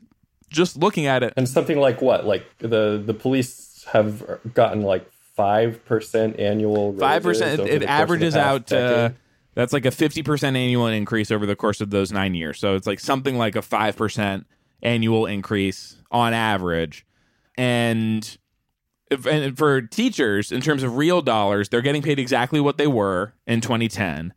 just 0.49 0.77
looking 0.77 1.05
at 1.05 1.23
it 1.23 1.33
And 1.37 1.47
something 1.47 1.79
like 1.79 2.01
what? 2.01 2.25
Like 2.25 2.45
the 2.59 3.01
the 3.03 3.13
police 3.13 3.85
have 3.91 4.39
gotten 4.53 4.81
like 4.81 5.09
five 5.35 5.83
percent 5.85 6.39
annual. 6.39 6.93
five 6.97 7.23
percent. 7.23 7.59
It, 7.59 7.63
over 7.63 7.69
it 7.69 7.79
the 7.79 7.79
course 7.79 7.83
of 7.83 7.87
the 7.87 7.89
averages 7.89 8.35
out. 8.35 8.71
Uh, 8.71 9.09
that's 9.55 9.73
like 9.73 9.85
a 9.85 9.91
fifty 9.91 10.23
percent 10.23 10.55
annual 10.55 10.87
increase 10.87 11.31
over 11.31 11.45
the 11.45 11.55
course 11.55 11.81
of 11.81 11.89
those 11.89 12.11
nine 12.11 12.33
years. 12.35 12.59
So 12.59 12.75
it's 12.75 12.87
like 12.87 12.99
something 12.99 13.37
like 13.37 13.55
a 13.55 13.61
five 13.61 13.95
percent 13.95 14.47
annual 14.81 15.25
increase 15.25 15.97
on 16.11 16.33
average, 16.33 17.05
and. 17.57 18.37
If, 19.11 19.27
and 19.27 19.55
for 19.55 19.79
teachers, 19.79 20.51
in 20.51 20.61
terms 20.61 20.81
of 20.81 20.97
real 20.97 21.21
dollars, 21.21 21.69
they're 21.69 21.83
getting 21.83 22.01
paid 22.01 22.17
exactly 22.17 22.59
what 22.59 22.79
they 22.79 22.87
were 22.87 23.35
in 23.45 23.61
2010. 23.61 24.33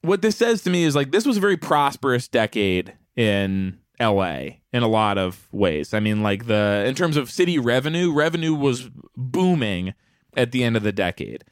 What 0.00 0.22
this 0.22 0.34
says 0.34 0.62
to 0.62 0.70
me 0.70 0.82
is 0.82 0.96
like 0.96 1.12
this 1.12 1.24
was 1.24 1.36
a 1.36 1.40
very 1.40 1.56
prosperous 1.56 2.26
decade 2.26 2.94
in 3.14 3.78
LA 4.00 4.38
in 4.72 4.82
a 4.82 4.88
lot 4.88 5.18
of 5.18 5.46
ways. 5.52 5.94
I 5.94 6.00
mean, 6.00 6.22
like 6.22 6.46
the 6.46 6.84
in 6.86 6.96
terms 6.96 7.16
of 7.16 7.30
city 7.30 7.58
revenue, 7.58 8.12
revenue 8.12 8.54
was 8.54 8.90
booming 9.16 9.94
at 10.36 10.52
the 10.52 10.64
end 10.64 10.76
of 10.76 10.82
the 10.82 10.92
decade. 10.92 11.44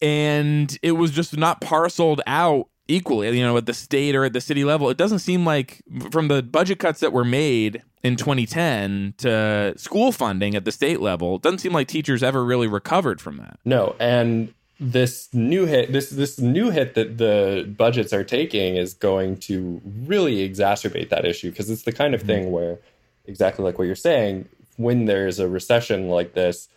And 0.00 0.76
it 0.82 0.92
was 0.92 1.10
just 1.10 1.36
not 1.36 1.60
parceled 1.60 2.20
out 2.26 2.68
equally, 2.88 3.36
you 3.36 3.44
know, 3.44 3.56
at 3.56 3.66
the 3.66 3.74
state 3.74 4.14
or 4.14 4.24
at 4.24 4.32
the 4.32 4.40
city 4.40 4.64
level. 4.64 4.90
It 4.90 4.96
doesn't 4.96 5.20
seem 5.20 5.44
like 5.44 5.82
from 6.10 6.28
the 6.28 6.42
budget 6.42 6.78
cuts 6.78 7.00
that 7.00 7.12
were 7.12 7.24
made 7.24 7.82
in 8.04 8.16
2010 8.16 9.14
to 9.18 9.72
school 9.76 10.12
funding 10.12 10.54
at 10.54 10.64
the 10.66 10.72
state 10.72 11.00
level, 11.00 11.36
it 11.36 11.42
doesn't 11.42 11.60
seem 11.60 11.72
like 11.72 11.88
teachers 11.88 12.22
ever 12.22 12.44
really 12.44 12.68
recovered 12.68 13.20
from 13.20 13.38
that. 13.38 13.58
No, 13.64 13.96
and 13.98 14.52
this 14.78 15.32
new 15.32 15.64
hit, 15.64 15.92
this 15.92 16.10
this 16.10 16.38
new 16.38 16.70
hit 16.70 16.94
that 16.94 17.16
the 17.16 17.72
budgets 17.76 18.12
are 18.12 18.22
taking 18.22 18.76
is 18.76 18.92
going 18.92 19.38
to 19.38 19.80
really 20.06 20.46
exacerbate 20.46 21.08
that 21.08 21.24
issue 21.24 21.50
because 21.50 21.70
it's 21.70 21.84
the 21.84 21.92
kind 21.92 22.14
of 22.14 22.20
mm-hmm. 22.20 22.28
thing 22.28 22.52
where, 22.52 22.78
exactly 23.24 23.64
like 23.64 23.78
what 23.78 23.86
you're 23.86 23.96
saying, 23.96 24.48
when 24.76 25.06
there's 25.06 25.38
a 25.38 25.48
recession 25.48 26.08
like 26.08 26.34
this, 26.34 26.68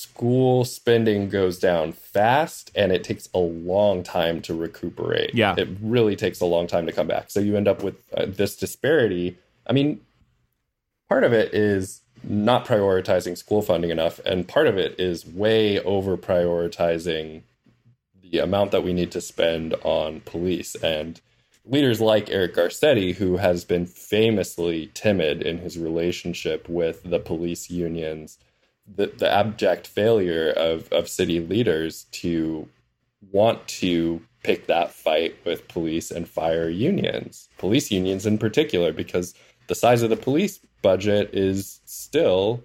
school 0.00 0.64
spending 0.64 1.28
goes 1.28 1.58
down 1.58 1.92
fast 1.92 2.70
and 2.74 2.90
it 2.90 3.04
takes 3.04 3.28
a 3.34 3.38
long 3.38 4.02
time 4.02 4.40
to 4.40 4.54
recuperate. 4.54 5.34
Yeah. 5.34 5.54
it 5.58 5.68
really 5.82 6.16
takes 6.16 6.40
a 6.40 6.46
long 6.46 6.66
time 6.66 6.86
to 6.86 6.92
come 6.92 7.06
back. 7.06 7.30
So 7.30 7.38
you 7.38 7.54
end 7.54 7.68
up 7.68 7.82
with 7.82 7.96
uh, 8.16 8.24
this 8.26 8.56
disparity. 8.56 9.36
I 9.66 9.74
mean, 9.74 10.00
part 11.10 11.22
of 11.22 11.34
it 11.34 11.52
is 11.52 12.00
not 12.24 12.64
prioritizing 12.64 13.36
school 13.36 13.60
funding 13.60 13.90
enough 13.90 14.20
and 14.24 14.48
part 14.48 14.66
of 14.66 14.78
it 14.78 14.98
is 14.98 15.26
way 15.26 15.78
over 15.80 16.16
prioritizing 16.16 17.42
the 18.22 18.38
amount 18.38 18.70
that 18.70 18.82
we 18.82 18.94
need 18.94 19.10
to 19.12 19.20
spend 19.20 19.74
on 19.82 20.20
police 20.20 20.74
and 20.76 21.20
leaders 21.66 22.00
like 22.00 22.30
Eric 22.30 22.54
Garcetti 22.54 23.14
who 23.14 23.36
has 23.36 23.66
been 23.66 23.84
famously 23.84 24.90
timid 24.94 25.42
in 25.42 25.58
his 25.58 25.76
relationship 25.76 26.70
with 26.70 27.02
the 27.02 27.18
police 27.18 27.68
unions 27.68 28.38
the, 28.96 29.06
the 29.06 29.30
abject 29.30 29.86
failure 29.86 30.50
of, 30.50 30.92
of 30.92 31.08
city 31.08 31.40
leaders 31.40 32.04
to 32.12 32.68
want 33.30 33.66
to 33.68 34.22
pick 34.42 34.66
that 34.66 34.90
fight 34.90 35.36
with 35.44 35.68
police 35.68 36.10
and 36.10 36.26
fire 36.26 36.70
unions 36.70 37.50
police 37.58 37.90
unions 37.90 38.24
in 38.24 38.38
particular 38.38 38.90
because 38.92 39.34
the 39.66 39.74
size 39.74 40.02
of 40.02 40.08
the 40.08 40.16
police 40.16 40.58
budget 40.82 41.30
is 41.34 41.80
still 41.84 42.62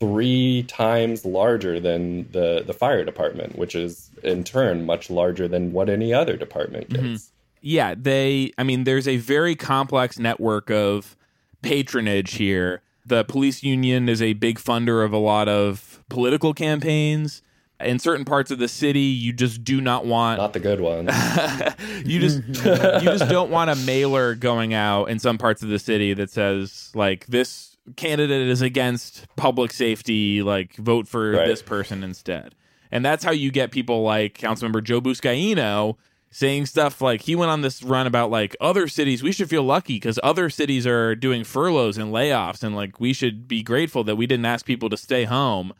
three 0.00 0.62
times 0.64 1.24
larger 1.24 1.80
than 1.80 2.30
the 2.32 2.62
the 2.66 2.72
fire 2.72 3.04
department, 3.04 3.56
which 3.58 3.74
is 3.74 4.10
in 4.22 4.44
turn 4.44 4.84
much 4.84 5.10
larger 5.10 5.48
than 5.48 5.72
what 5.72 5.88
any 5.88 6.12
other 6.12 6.36
department 6.36 6.90
gets. 6.90 7.02
Mm-hmm. 7.02 7.16
yeah, 7.62 7.94
they, 7.96 8.52
I 8.58 8.62
mean, 8.62 8.84
there's 8.84 9.08
a 9.08 9.16
very 9.16 9.56
complex 9.56 10.18
network 10.18 10.70
of 10.70 11.16
patronage 11.62 12.34
here. 12.34 12.82
The 13.06 13.24
police 13.24 13.62
union 13.62 14.08
is 14.08 14.20
a 14.20 14.32
big 14.32 14.58
funder 14.58 15.04
of 15.04 15.12
a 15.12 15.18
lot 15.18 15.48
of 15.48 16.02
political 16.08 16.52
campaigns. 16.52 17.42
In 17.78 17.98
certain 17.98 18.24
parts 18.24 18.50
of 18.50 18.58
the 18.58 18.68
city, 18.68 19.00
you 19.00 19.32
just 19.34 19.62
do 19.62 19.80
not 19.82 20.06
want 20.06 20.38
Not 20.40 20.54
the 20.54 20.60
good 20.60 20.80
ones. 20.80 21.10
you 22.06 22.18
just 22.20 22.38
you 22.48 23.00
just 23.10 23.28
don't 23.28 23.50
want 23.50 23.68
a 23.70 23.76
mailer 23.76 24.34
going 24.34 24.72
out 24.72 25.10
in 25.10 25.18
some 25.18 25.36
parts 25.36 25.62
of 25.62 25.68
the 25.68 25.78
city 25.78 26.14
that 26.14 26.30
says 26.30 26.90
like 26.94 27.26
this 27.26 27.76
candidate 27.96 28.48
is 28.48 28.62
against 28.62 29.26
public 29.36 29.72
safety 29.72 30.42
like 30.42 30.74
vote 30.76 31.06
for 31.06 31.32
Right. 31.32 31.46
this 31.46 31.62
person 31.62 32.02
instead 32.02 32.54
and 32.90 33.04
that's 33.04 33.22
how 33.22 33.30
you 33.30 33.52
get 33.52 33.70
people 33.70 34.02
like 34.02 34.36
councilmember 34.38 34.82
joe 34.82 35.00
buscaino 35.00 35.96
saying 36.36 36.66
stuff 36.66 37.00
like 37.00 37.22
he 37.22 37.34
went 37.34 37.50
on 37.50 37.62
this 37.62 37.82
run 37.82 38.06
about 38.06 38.30
like 38.30 38.54
other 38.60 38.86
cities 38.88 39.22
we 39.22 39.32
should 39.32 39.48
feel 39.48 39.62
lucky 39.62 39.94
because 39.94 40.18
other 40.22 40.50
cities 40.50 40.86
are 40.86 41.14
doing 41.14 41.42
furloughs 41.44 41.96
and 41.96 42.12
layoffs 42.12 42.62
and 42.62 42.76
like 42.76 43.00
we 43.00 43.14
should 43.14 43.48
be 43.48 43.62
grateful 43.62 44.04
that 44.04 44.16
we 44.16 44.26
didn't 44.26 44.44
ask 44.44 44.66
people 44.66 44.90
to 44.90 44.98
stay 44.98 45.24
home 45.24 45.72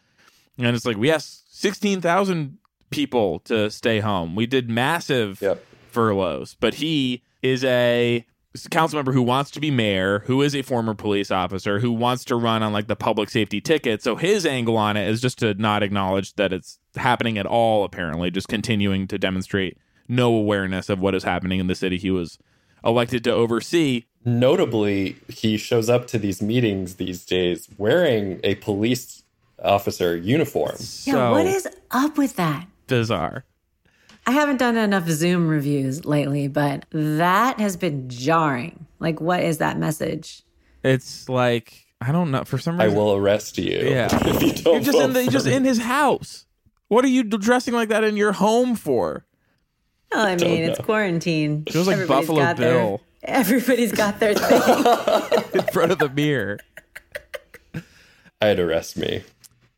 and 0.57 0.75
it's 0.75 0.87
like 0.87 0.97
we 0.97 1.11
asked 1.11 1.55
16,000 1.55 2.57
people 2.91 3.41
to 3.41 3.71
stay 3.71 4.01
home. 4.01 4.35
We 4.35 4.47
did 4.47 4.71
massive 4.71 5.43
Yep. 5.43 5.63
furloughs, 5.91 6.57
but 6.59 6.75
he 6.75 7.23
is 7.43 7.63
a 7.65 8.25
council 8.71 8.97
member 8.97 9.13
who 9.13 9.21
wants 9.23 9.51
to 9.51 9.61
be 9.61 9.71
mayor, 9.71 10.21
who 10.21 10.41
is 10.41 10.55
a 10.57 10.63
former 10.63 10.95
police 10.95 11.31
officer, 11.31 11.81
who 11.81 11.93
wants 11.93 12.25
to 12.27 12.37
run 12.37 12.63
on 12.63 12.73
like 12.73 12.87
the 12.87 12.97
public 12.97 13.29
safety 13.29 13.61
ticket. 13.61 14.03
So 14.03 14.17
his 14.17 14.47
angle 14.47 14.79
on 14.79 14.97
it 14.97 15.09
is 15.09 15.21
just 15.21 15.39
to 15.41 15.53
not 15.55 15.83
acknowledge 15.83 16.33
that 16.37 16.53
it's 16.55 16.79
happening 16.95 17.37
at 17.37 17.45
all, 17.45 17.85
apparently, 17.85 18.31
just 18.31 18.49
continuing 18.49 19.07
to 19.09 19.19
demonstrate 19.19 19.77
no 20.09 20.35
awareness 20.35 20.89
of 20.89 21.01
what 21.01 21.15
is 21.15 21.25
happening 21.25 21.61
in 21.61 21.67
the 21.67 21.75
city 21.75 21.99
he 21.99 22.11
was 22.11 22.39
elected 22.85 23.25
to 23.25 23.33
oversee. 23.33 24.05
Notably, 24.25 25.17
he 25.29 25.57
shows 25.57 25.89
up 25.89 26.07
to 26.09 26.19
these 26.19 26.43
meetings 26.43 26.97
these 26.97 27.25
days 27.25 27.69
wearing 27.79 28.41
a 28.43 28.57
police 28.57 29.23
officer 29.63 30.17
uniform. 30.17 30.77
Yeah, 30.79 31.13
so 31.13 31.31
what 31.33 31.47
is 31.47 31.69
up 31.91 32.19
with 32.19 32.37
that? 32.37 32.67
bizarre. 32.87 33.45
I 34.27 34.33
haven't 34.33 34.57
done 34.57 34.77
enough 34.77 35.09
Zoom 35.09 35.49
reviews 35.49 36.05
lately, 36.05 36.49
but 36.49 36.85
that 36.91 37.61
has 37.61 37.77
been 37.77 38.09
jarring. 38.09 38.87
Like, 38.99 39.21
what 39.21 39.43
is 39.43 39.59
that 39.59 39.79
message? 39.79 40.43
It's 40.83 41.29
like 41.29 41.87
I 42.01 42.13
don't 42.13 42.31
know 42.31 42.45
for 42.45 42.59
some 42.59 42.79
reason, 42.79 42.93
I 42.93 42.97
will 42.97 43.15
arrest 43.15 43.59
you. 43.59 43.79
Yeah. 43.79 44.09
if 44.27 44.43
you 44.43 44.53
don't 44.53 44.75
You're 44.75 44.93
just 44.93 44.99
in 44.99 45.13
the, 45.13 45.27
just 45.31 45.47
in 45.47 45.65
his 45.65 45.79
house. 45.79 46.47
What 46.89 47.05
are 47.05 47.09
you 47.09 47.25
dressing 47.25 47.75
like 47.75 47.89
that 47.89 48.05
in 48.05 48.17
your 48.17 48.33
home 48.33 48.77
for? 48.77 49.27
Well, 50.13 50.27
I 50.27 50.37
mean, 50.43 50.65
it's 50.65 50.81
quarantine. 50.81 51.65
It 51.67 51.75
was 51.75 51.87
like 51.87 51.95
Everybody's 51.95 52.27
Buffalo 52.27 52.43
got 52.45 52.57
their- 52.57 52.73
Bill. 52.75 53.01
everybody's 53.23 53.93
got 53.93 54.21
their 54.21 54.35
thing. 54.35 55.51
in 55.55 55.63
front 55.73 55.93
of 55.93 55.99
the 55.99 56.09
mirror. 56.09 56.59
I'd 58.41 58.59
arrest 58.59 58.97
me. 58.97 59.23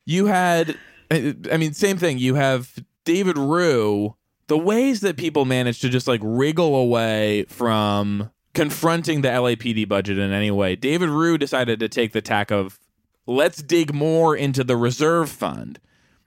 You 0.05 0.27
had, 0.27 0.77
I 1.11 1.35
I 1.53 1.57
mean, 1.57 1.73
same 1.75 1.97
thing. 1.99 2.19
You 2.19 2.35
have 2.35 2.75
David 3.05 3.39
Ryu. 3.39 4.15
The 4.49 4.59
ways 4.59 5.01
that 5.01 5.17
people 5.19 5.45
manage 5.45 5.81
to 5.81 5.89
just 5.91 6.09
like 6.09 6.21
wriggle 6.25 6.75
away 6.75 7.45
from 7.49 8.31
confronting 8.55 9.21
the 9.21 9.29
LAPD 9.29 9.87
budget 9.87 10.19
in 10.19 10.33
any 10.33 10.51
way. 10.51 10.75
David 10.75 11.11
Ryu 11.11 11.37
decided 11.39 11.79
to 11.81 11.89
take 11.89 12.13
the 12.13 12.23
tack 12.23 12.51
of 12.51 12.79
let's 13.27 13.63
dig 13.63 13.93
more 13.93 14.35
into 14.35 14.65
the 14.65 14.77
reserve 14.77 15.29
fund. 15.31 15.79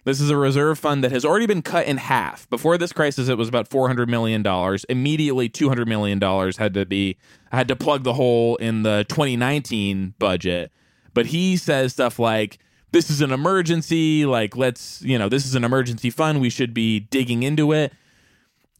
This 0.03 0.19
is 0.19 0.31
a 0.31 0.37
reserve 0.37 0.79
fund 0.79 1.03
that 1.03 1.11
has 1.11 1.23
already 1.23 1.45
been 1.45 1.61
cut 1.61 1.85
in 1.85 1.97
half. 1.97 2.49
Before 2.49 2.77
this 2.77 2.91
crisis, 2.91 3.29
it 3.29 3.37
was 3.37 3.47
about 3.47 3.67
four 3.67 3.87
hundred 3.87 4.09
million 4.09 4.41
dollars. 4.41 4.83
Immediately, 4.85 5.49
two 5.49 5.69
hundred 5.69 5.87
million 5.87 6.17
dollars 6.17 6.57
had 6.57 6.73
to 6.73 6.85
be 6.85 7.17
had 7.51 7.67
to 7.67 7.75
plug 7.75 8.03
the 8.03 8.13
hole 8.13 8.55
in 8.55 8.81
the 8.81 9.05
2019 9.09 10.15
budget. 10.17 10.71
But 11.13 11.27
he 11.27 11.55
says 11.55 11.93
stuff 11.93 12.17
like, 12.17 12.57
"This 12.91 13.11
is 13.11 13.21
an 13.21 13.31
emergency. 13.31 14.25
Like, 14.25 14.57
let's 14.57 15.03
you 15.03 15.19
know, 15.19 15.29
this 15.29 15.45
is 15.45 15.53
an 15.53 15.63
emergency 15.63 16.09
fund. 16.09 16.41
We 16.41 16.49
should 16.49 16.73
be 16.73 16.99
digging 16.99 17.43
into 17.43 17.71
it." 17.71 17.93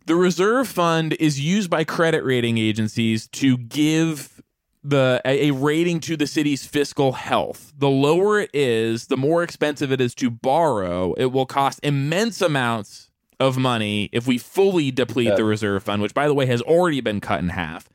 The 0.08 0.16
reserve 0.16 0.68
fund 0.68 1.14
is 1.20 1.40
used 1.40 1.70
by 1.70 1.84
credit 1.84 2.24
rating 2.24 2.58
agencies 2.58 3.28
to 3.28 3.58
give 3.58 4.41
the 4.84 5.22
a, 5.26 5.52
rating 5.52 6.00
to 6.02 6.18
the 6.18 6.26
city's 6.28 6.66
fiscal 6.66 7.14
health. 7.14 7.72
The 7.78 7.90
lower 7.90 8.40
it 8.40 8.50
is, 8.54 9.08
the 9.08 9.18
more 9.18 9.44
expensive 9.44 9.92
it 9.92 10.02
is 10.02 10.16
to 10.16 10.30
borrow. 10.30 11.14
It 11.14 11.26
will 11.28 11.46
cost 11.46 11.80
immense 11.84 12.42
amounts 12.42 13.10
of 13.40 13.58
money 13.58 14.10
if 14.12 14.28
we 14.28 14.38
fully 14.38 14.92
deplete 14.92 15.28
Yeah. 15.30 15.36
the 15.36 15.44
reserve 15.44 15.84
fund, 15.84 16.02
which 16.02 16.14
by 16.14 16.28
the 16.28 16.34
way 16.34 16.46
has 16.48 16.62
already 16.62 17.02
been 17.02 17.20
cut 17.20 17.40
in 17.40 17.50
half. 17.50 17.90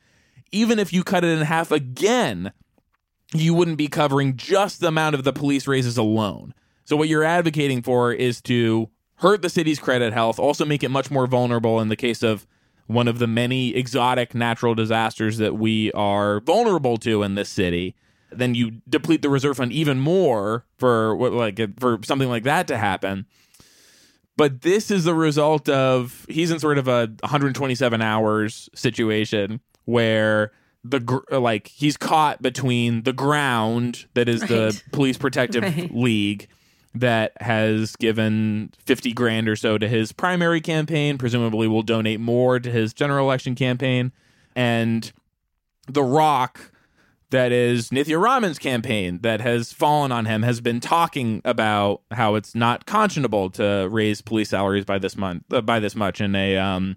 Even 0.53 0.79
if 0.79 0.93
you 0.93 1.03
cut 1.03 1.25
it 1.25 1.37
in 1.37 1.45
half 1.45 1.71
again, 1.73 2.53
you 3.35 3.53
wouldn't 3.55 3.79
be 3.79 3.89
covering 3.89 4.37
just 4.37 4.81
the 4.81 4.89
amount 4.89 5.15
of 5.17 5.25
the 5.25 5.33
police 5.33 5.67
raises 5.67 5.97
alone. 5.99 6.55
So 6.85 6.97
what 6.97 7.09
you're 7.09 7.25
advocating 7.25 7.83
for 7.83 8.13
is 8.13 8.41
to 8.43 8.89
hurt 9.17 9.43
the 9.43 9.49
city's 9.49 9.81
credit 9.81 10.13
health, 10.13 10.39
also 10.39 10.65
make 10.65 10.85
it 10.85 10.91
much 10.91 11.11
more 11.11 11.27
vulnerable 11.27 11.81
in 11.81 11.89
the 11.89 11.97
case 11.97 12.23
of 12.23 12.47
one 12.87 13.09
of 13.09 13.19
the 13.19 13.27
many 13.27 13.75
exotic 13.75 14.35
natural 14.35 14.75
disasters 14.75 15.39
that 15.39 15.55
we 15.57 15.91
are 15.93 16.41
vulnerable 16.41 16.97
to 16.99 17.23
in 17.23 17.35
this 17.35 17.49
city. 17.49 17.95
Then 18.31 18.55
you 18.55 18.83
deplete 18.89 19.23
the 19.23 19.31
reserve 19.31 19.57
fund 19.57 19.73
even 19.73 19.99
more 19.99 20.65
for 20.79 21.15
what 21.17 21.33
like 21.33 21.61
for 21.81 21.99
something 22.05 22.29
like 22.29 22.43
that 22.45 22.67
to 22.69 22.77
happen. 22.77 23.27
But 24.37 24.61
this 24.63 24.91
is 24.91 25.05
the 25.05 25.15
result 25.15 25.69
of 25.69 26.27
he's 26.29 26.51
in 26.51 26.59
sort 26.59 26.77
of 26.79 26.89
a 26.89 27.07
127 27.21 28.03
hours 28.03 28.69
situation 28.75 29.61
where 29.87 30.53
the 30.85 31.01
gr- 31.01 31.21
like 31.33 31.69
he's 31.69 31.97
caught 31.97 32.43
between 32.43 33.03
the 33.05 33.13
ground 33.13 34.07
that 34.15 34.29
is 34.29 34.43
the 34.43 34.81
police 34.93 35.17
protective 35.17 35.63
Right. 35.65 35.95
league 35.95 36.49
that 36.99 37.33
has 37.41 37.97
given 37.97 38.71
50 38.85 39.13
grand 39.13 39.49
or 39.49 39.57
so 39.57 39.79
to 39.79 39.89
his 39.89 40.13
primary 40.13 40.61
campaign 40.61 41.19
presumably 41.19 41.69
will 41.69 41.83
donate 41.83 42.21
more 42.21 42.59
to 42.59 42.71
his 42.71 42.95
general 42.95 43.27
election 43.27 43.55
campaign 43.55 44.13
and 44.55 45.13
the 45.89 46.03
rock 46.03 46.73
that 47.31 47.53
is 47.53 47.91
Nithya 47.91 48.21
Raman's 48.21 48.59
campaign 48.59 49.19
that 49.23 49.41
has 49.41 49.73
fallen 49.73 50.13
on 50.13 50.27
him 50.27 50.43
has 50.43 50.61
been 50.61 50.81
talking 50.81 51.43
about 51.45 52.03
how 52.13 52.35
it's 52.37 52.55
not 52.55 52.87
conscionable 52.87 53.53
to 53.55 53.89
raise 53.91 54.21
police 54.21 54.51
salaries 54.51 54.85
by 54.85 54.99
this 54.99 55.17
month 55.17 55.43
uh, 55.53 55.61
by 55.61 55.81
this 55.81 55.97
much 55.97 56.21
in 56.21 56.35
a 56.35 56.57
um, 56.57 56.97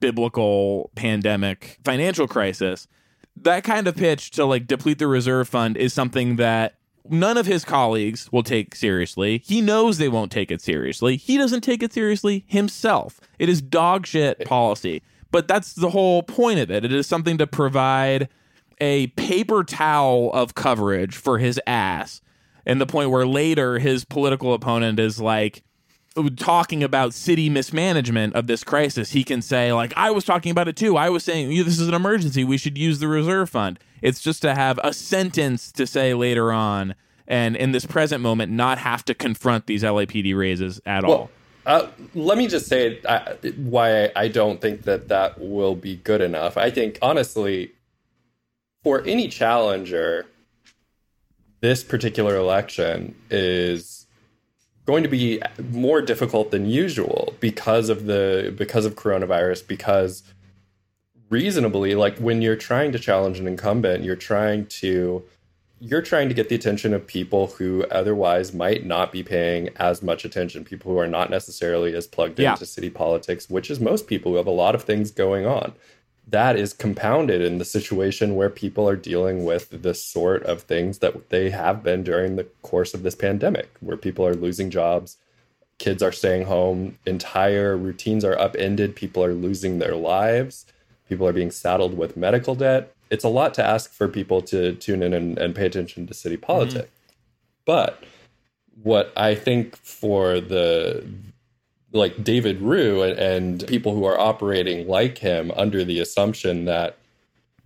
biblical 0.00 0.90
pandemic 0.94 1.78
financial 1.84 2.26
crisis. 2.26 2.88
That 3.36 3.64
kind 3.64 3.86
of 3.86 3.96
pitch 3.96 4.30
to 4.32 4.46
like 4.46 4.66
deplete 4.66 4.98
the 4.98 5.06
reserve 5.06 5.48
fund 5.48 5.76
is 5.76 5.92
something 5.92 6.36
that 6.36 6.76
none 7.10 7.36
of 7.36 7.46
his 7.46 7.64
colleagues 7.64 8.30
will 8.32 8.42
take 8.42 8.74
seriously. 8.74 9.42
He 9.44 9.60
knows 9.60 9.98
they 9.98 10.08
won't 10.08 10.32
take 10.32 10.50
it 10.50 10.60
seriously. 10.60 11.16
He 11.16 11.36
doesn't 11.36 11.62
take 11.62 11.82
it 11.82 11.92
seriously 11.92 12.44
himself. 12.46 13.20
It 13.38 13.48
is 13.48 13.60
dog 13.60 14.06
shit 14.06 14.44
policy. 14.44 15.02
But 15.30 15.48
that's 15.48 15.74
the 15.74 15.90
whole 15.90 16.22
point 16.22 16.60
of 16.60 16.70
it. 16.70 16.84
It 16.84 16.92
is 16.92 17.06
something 17.06 17.38
to 17.38 17.46
provide 17.46 18.28
a 18.80 19.08
paper 19.08 19.64
towel 19.64 20.30
of 20.32 20.54
coverage 20.54 21.16
for 21.16 21.38
his 21.38 21.60
ass. 21.66 22.20
And 22.64 22.80
the 22.80 22.86
point 22.86 23.10
where 23.10 23.26
later 23.26 23.78
his 23.78 24.04
political 24.04 24.54
opponent 24.54 24.98
is 24.98 25.20
like 25.20 25.62
talking 26.36 26.82
about 26.82 27.14
city 27.14 27.48
mismanagement 27.48 28.34
of 28.34 28.46
this 28.46 28.64
crisis, 28.64 29.10
he 29.10 29.24
can 29.24 29.42
say, 29.42 29.72
like, 29.72 29.92
I 29.96 30.10
was 30.10 30.24
talking 30.24 30.50
about 30.50 30.68
it 30.68 30.76
too. 30.76 30.96
I 30.96 31.10
was 31.10 31.24
saying 31.24 31.48
this 31.48 31.78
is 31.78 31.88
an 31.88 31.94
emergency. 31.94 32.44
We 32.44 32.58
should 32.58 32.78
use 32.78 32.98
the 32.98 33.08
reserve 33.08 33.50
fund. 33.50 33.78
It's 34.02 34.20
just 34.20 34.42
to 34.42 34.54
have 34.54 34.78
a 34.82 34.92
sentence 34.92 35.72
to 35.72 35.86
say 35.86 36.14
later 36.14 36.52
on 36.52 36.94
and 37.28 37.56
in 37.56 37.72
this 37.72 37.86
present 37.86 38.22
moment 38.22 38.52
not 38.52 38.78
have 38.78 39.04
to 39.06 39.14
confront 39.14 39.66
these 39.66 39.82
LAPD 39.82 40.36
raises 40.36 40.80
at 40.86 41.04
all. 41.04 41.30
Uh, 41.64 41.88
let 42.14 42.38
me 42.38 42.46
just 42.46 42.66
say 42.66 43.00
uh, 43.04 43.34
why 43.56 44.12
I 44.14 44.28
don't 44.28 44.60
think 44.60 44.82
that 44.82 45.08
that 45.08 45.40
will 45.40 45.74
be 45.74 45.96
good 45.96 46.20
enough. 46.20 46.56
I 46.56 46.70
think, 46.70 46.96
honestly, 47.02 47.72
for 48.84 49.02
any 49.04 49.26
challenger, 49.26 50.26
this 51.60 51.82
particular 51.82 52.36
election 52.36 53.16
is 53.30 53.95
going 54.86 55.02
to 55.02 55.08
be 55.08 55.40
more 55.72 56.00
difficult 56.00 56.50
than 56.52 56.64
usual 56.70 57.34
because 57.40 57.88
of 57.88 58.06
the 58.06 58.54
because 58.56 58.84
of 58.86 58.94
coronavirus 58.94 59.66
because 59.66 60.22
reasonably 61.28 61.94
like 61.94 62.16
when 62.18 62.40
you're 62.40 62.56
trying 62.56 62.92
to 62.92 62.98
challenge 62.98 63.38
an 63.40 63.48
incumbent 63.48 64.04
you're 64.04 64.14
trying 64.16 64.64
to 64.66 65.22
you're 65.80 66.00
trying 66.02 66.28
to 66.28 66.34
get 66.34 66.48
the 66.48 66.54
attention 66.54 66.94
of 66.94 67.06
people 67.06 67.48
who 67.48 67.84
otherwise 67.90 68.54
might 68.54 68.86
not 68.86 69.12
be 69.12 69.22
paying 69.22 69.68
as 69.76 70.02
much 70.02 70.24
attention 70.24 70.64
people 70.64 70.92
who 70.92 70.98
are 70.98 71.08
not 71.08 71.28
necessarily 71.30 71.94
as 71.94 72.06
plugged 72.06 72.38
Yeah. 72.38 72.52
into 72.52 72.64
city 72.64 72.90
politics 72.90 73.50
which 73.50 73.70
is 73.70 73.80
most 73.80 74.06
people 74.06 74.32
who 74.32 74.36
have 74.38 74.46
a 74.46 74.50
lot 74.50 74.74
of 74.76 74.84
things 74.84 75.10
going 75.10 75.46
on 75.46 75.72
that 76.26 76.56
is 76.56 76.72
compounded 76.72 77.40
in 77.40 77.58
the 77.58 77.64
situation 77.64 78.34
where 78.34 78.50
people 78.50 78.88
are 78.88 78.96
dealing 78.96 79.44
with 79.44 79.82
the 79.82 79.94
sort 79.94 80.42
of 80.42 80.62
things 80.62 80.98
that 80.98 81.30
they 81.30 81.50
have 81.50 81.82
been 81.82 82.02
during 82.02 82.36
the 82.36 82.44
course 82.62 82.94
of 82.94 83.02
this 83.02 83.14
pandemic, 83.14 83.70
where 83.80 83.96
people 83.96 84.26
are 84.26 84.34
losing 84.34 84.68
jobs, 84.68 85.18
kids 85.78 86.02
are 86.02 86.12
staying 86.12 86.46
home, 86.46 86.98
entire 87.06 87.76
routines 87.76 88.24
are 88.24 88.38
upended, 88.38 88.96
people 88.96 89.22
are 89.22 89.34
losing 89.34 89.78
their 89.78 89.94
lives, 89.94 90.66
people 91.08 91.26
are 91.28 91.32
being 91.32 91.50
saddled 91.50 91.96
with 91.96 92.16
medical 92.16 92.54
debt. 92.54 92.92
It's 93.08 93.24
a 93.24 93.28
lot 93.28 93.54
to 93.54 93.64
ask 93.64 93.92
for 93.92 94.08
people 94.08 94.42
to 94.42 94.74
tune 94.74 95.02
in 95.02 95.12
and, 95.12 95.38
and 95.38 95.54
pay 95.54 95.66
attention 95.66 96.08
to 96.08 96.14
city 96.14 96.36
mm-hmm. 96.36 96.46
politics. 96.46 96.90
But 97.64 98.02
what 98.82 99.12
I 99.16 99.34
think 99.36 99.76
for 99.76 100.40
the 100.40 101.06
like 101.92 102.22
David 102.22 102.60
Ryu 102.60 103.02
and, 103.02 103.18
and 103.18 103.66
people 103.68 103.94
who 103.94 104.04
are 104.04 104.18
operating 104.18 104.88
like 104.88 105.18
him 105.18 105.50
under 105.56 105.84
the 105.84 106.00
assumption 106.00 106.64
that 106.64 106.98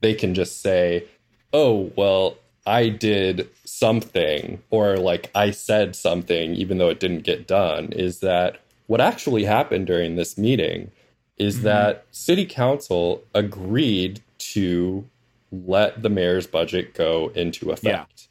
they 0.01 0.15
can 0.15 0.35
just 0.35 0.63
say, 0.63 1.07
oh, 1.53 1.91
well, 1.97 2.37
I 2.67 2.89
did 2.89 3.49
something 3.65 4.63
or 4.71 4.97
like 4.97 5.31
I 5.35 5.51
said 5.51 5.97
something, 5.97 6.55
even 6.55 6.79
though 6.79 6.91
it 6.91 7.01
didn't 7.01 7.25
get 7.25 7.47
done, 7.47 7.93
is 7.93 8.21
that 8.21 8.61
what 8.87 9.01
actually 9.01 9.45
happened 9.45 9.87
during 9.87 10.17
this 10.17 10.37
meeting 10.37 10.91
is 11.39 11.57
mm-hmm. 11.57 11.65
that 11.65 12.07
city 12.11 12.45
council 12.45 13.23
agreed 13.35 14.21
to 14.39 15.05
let 15.51 16.03
the 16.03 16.09
mayor's 16.09 16.47
budget 16.47 16.95
go 16.95 17.33
into 17.35 17.71
effect. 17.71 18.29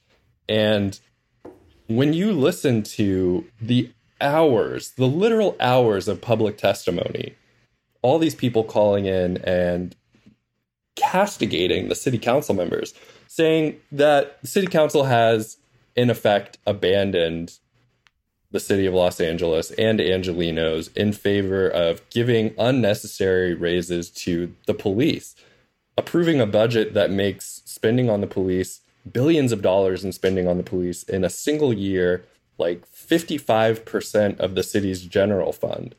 And 0.47 0.99
when 1.87 2.13
you 2.13 2.31
listen 2.31 2.83
to 2.83 3.45
the 3.59 3.91
hours, 4.21 4.91
the 4.91 5.07
literal 5.07 5.55
hours 5.59 6.07
of 6.07 6.21
public 6.21 6.57
testimony, 6.57 7.35
all 8.01 8.19
these 8.19 8.35
people 8.35 8.63
calling 8.63 9.05
in 9.05 9.37
and 9.37 9.95
castigating 10.95 11.87
the 11.87 11.95
city 11.95 12.17
council 12.17 12.55
members, 12.55 12.93
saying 13.27 13.79
that 13.91 14.41
the 14.41 14.47
city 14.47 14.67
council 14.67 15.05
has, 15.05 15.57
in 15.95 16.09
effect, 16.09 16.57
abandoned 16.65 17.57
the 18.51 18.59
city 18.59 18.85
of 18.85 18.93
Los 18.93 19.21
Angeles 19.21 19.71
and 19.71 19.99
Angelenos 19.99 20.95
in 20.97 21.13
favor 21.13 21.69
of 21.69 22.07
giving 22.09 22.53
unnecessary 22.57 23.53
raises 23.53 24.09
to 24.09 24.53
the 24.65 24.73
police, 24.73 25.35
approving 25.97 26.41
a 26.41 26.47
budget 26.47 26.93
that 26.95 27.11
makes 27.11 27.61
spending 27.65 28.09
on 28.09 28.21
the 28.21 28.27
police 28.27 28.81
billions 29.11 29.51
of 29.51 29.61
dollars 29.61 30.03
in 30.03 30.11
spending 30.11 30.47
on 30.47 30.57
the 30.57 30.63
police 30.63 31.03
in 31.03 31.23
a 31.23 31.29
single 31.29 31.73
year 31.73 32.25
like 32.57 32.85
55% 33.09 34.39
of 34.39 34.55
the 34.55 34.63
city's 34.63 35.01
general 35.01 35.51
fund. 35.51 35.95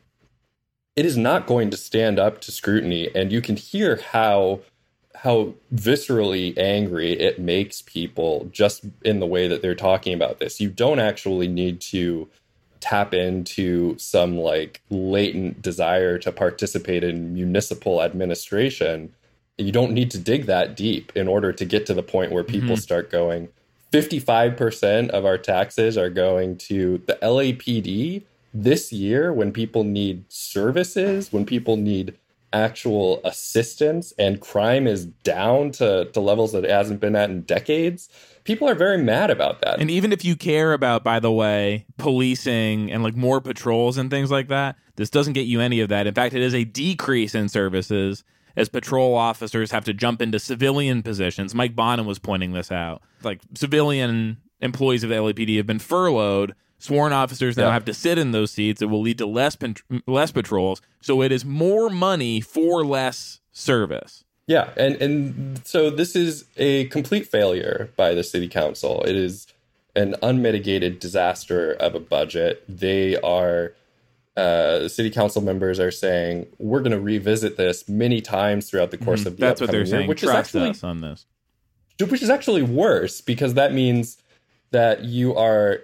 It 0.97 1.07
is 1.07 1.17
not 1.17 1.47
going 1.47 1.71
to 1.71 1.77
stand 1.77 2.19
up 2.19 2.41
to 2.43 2.53
scrutiny 2.53 3.11
and 3.15 3.33
you 3.33 3.41
can 3.41 3.57
hear 3.57 3.97
how 3.97 4.61
how 5.17 5.53
viscerally 5.75 6.57
angry 6.57 7.13
it 7.13 7.39
makes 7.39 7.83
people 7.83 8.49
just 8.53 8.85
in 9.05 9.21
the 9.21 9.27
way 9.27 9.49
that 9.49 9.61
they're 9.61 9.75
talking 9.75 10.15
about 10.15 10.39
this. 10.39 10.61
You 10.61 10.71
don't 10.71 10.99
actually 10.99 11.47
need 11.47 11.81
to 11.83 12.29
tap 12.81 13.13
into 13.13 13.99
some 13.99 14.39
like 14.39 14.81
latent 14.89 15.61
desire 15.61 16.19
to 16.19 16.33
participate 16.33 17.05
in 17.05 17.35
municipal 17.35 18.03
administration. 18.03 19.13
You 19.59 19.73
don't 19.73 19.93
need 19.93 20.11
to 20.13 20.19
dig 20.19 20.47
that 20.47 20.75
deep 20.75 21.13
in 21.15 21.29
order 21.29 21.53
to 21.53 21.65
get 21.67 21.85
to 21.87 21.95
the 21.95 22.03
point 22.03 22.33
where 22.33 22.45
people 22.45 22.71
mm-hmm. 22.71 22.77
start 22.77 23.11
going 23.11 23.49
55% 23.93 25.11
of 25.11 25.25
our 25.25 25.39
taxes 25.39 25.99
are 25.99 26.11
going 26.11 26.57
to 26.59 26.99
the 27.07 27.19
LAPD 27.23 28.23
this 28.53 28.93
year 28.93 29.33
when 29.33 29.53
people 29.53 29.85
need 29.85 30.25
services, 30.29 31.33
when 31.33 31.45
people 31.45 31.77
need 31.77 32.17
actual 32.53 33.21
assistance 33.25 34.13
and 34.19 34.41
crime 34.41 34.87
is 34.87 35.07
down 35.07 35.71
to, 35.71 36.07
to 36.07 36.21
levels 36.21 36.53
that 36.53 36.65
it 36.65 36.71
hasn't 36.71 37.01
been 37.01 37.15
at 37.15 37.31
in 37.31 37.43
decades, 37.43 38.09
people 38.45 38.69
are 38.69 38.75
very 38.75 38.99
mad 38.99 39.31
about 39.31 39.61
that. 39.61 39.81
And 39.81 39.91
even 39.91 40.13
if 40.13 40.25
you 40.25 40.37
care 40.37 40.73
about, 40.73 41.05
by 41.05 41.21
the 41.21 41.31
way, 41.31 41.87
policing 41.97 42.91
and 42.91 43.03
like 43.03 43.15
more 43.15 43.41
patrols 43.41 43.99
and 43.99 44.11
things 44.11 44.31
like 44.31 44.49
that, 44.49 44.77
this 44.97 45.11
doesn't 45.11 45.35
get 45.35 45.47
you 45.47 45.61
any 45.61 45.81
of 45.81 45.89
that. 45.91 46.07
In 46.07 46.15
fact, 46.15 46.35
it 46.35 46.43
is 46.43 46.55
a 46.55 46.65
decrease 46.65 47.35
in 47.35 47.49
services 47.49 48.25
as 48.57 48.69
patrol 48.69 49.15
officers 49.15 49.71
have 49.71 49.85
to 49.85 49.93
jump 49.95 50.21
into 50.23 50.39
civilian 50.39 51.03
positions. 51.03 51.55
Mike 51.55 51.75
Bonin 51.77 52.07
was 52.07 52.19
pointing 52.19 52.53
this 52.53 52.71
out. 52.73 53.03
Like 53.23 53.41
civilian 53.55 54.39
employees 54.61 55.03
of 55.05 55.11
the 55.11 55.17
LAPD 55.17 55.57
have 55.57 55.67
been 55.67 55.79
furloughed. 55.79 56.55
Sworn 56.79 57.13
officers 57.13 57.57
now 57.59 57.67
Yeah. 57.67 57.73
have 57.75 57.85
to 57.87 57.95
sit 57.95 58.17
in 58.19 58.31
those 58.33 58.51
seats. 58.51 58.81
It 58.81 58.87
will 58.87 59.03
lead 59.03 59.19
to 59.19 59.27
less 59.27 59.55
pen- 59.57 59.77
less 60.07 60.33
patrols. 60.33 60.81
So 61.03 61.23
it 61.23 61.31
is 61.33 61.45
more 61.45 61.91
money 61.91 62.41
for 62.41 62.85
less 62.85 63.41
service. 63.53 64.25
Yeah, 64.47 64.71
and 64.77 64.97
and 64.97 65.61
so 65.67 65.91
this 65.91 66.17
is 66.17 66.45
a 66.57 66.87
complete 66.87 67.27
failure 67.27 67.91
by 67.97 68.15
the 68.15 68.25
city 68.25 68.49
council. 68.49 69.03
It 69.05 69.15
is 69.15 69.47
an 69.95 70.15
unmitigated 70.23 70.99
disaster 71.01 71.73
of 71.73 71.95
a 71.95 72.01
budget. 72.01 72.65
They 72.69 73.17
are 73.17 73.75
uh, 74.41 74.89
city 74.89 75.11
council 75.11 75.43
members 75.43 75.79
are 75.79 75.91
saying 75.91 76.47
we're 76.59 76.81
going 76.81 76.93
to 76.93 77.01
revisit 77.01 77.57
this 77.57 77.89
many 77.89 78.21
times 78.21 78.71
throughout 78.71 78.91
the 78.91 78.97
course 78.97 79.27
of 79.27 79.37
the 79.37 79.43
Mm-hmm. 79.43 79.49
That's 79.49 79.61
what 79.61 79.71
they're 79.71 79.87
saying. 79.87 80.03
year, 80.03 80.09
which 80.09 80.23
is 80.23 80.31
actually 80.31 80.75
on 80.83 81.01
this. 81.01 81.27
which 82.09 82.23
is 82.23 82.31
actually 82.31 82.63
worse 82.63 83.21
because 83.21 83.55
that 83.55 83.73
means 83.73 84.17
that 84.71 85.05
you 85.05 85.37
are 85.37 85.81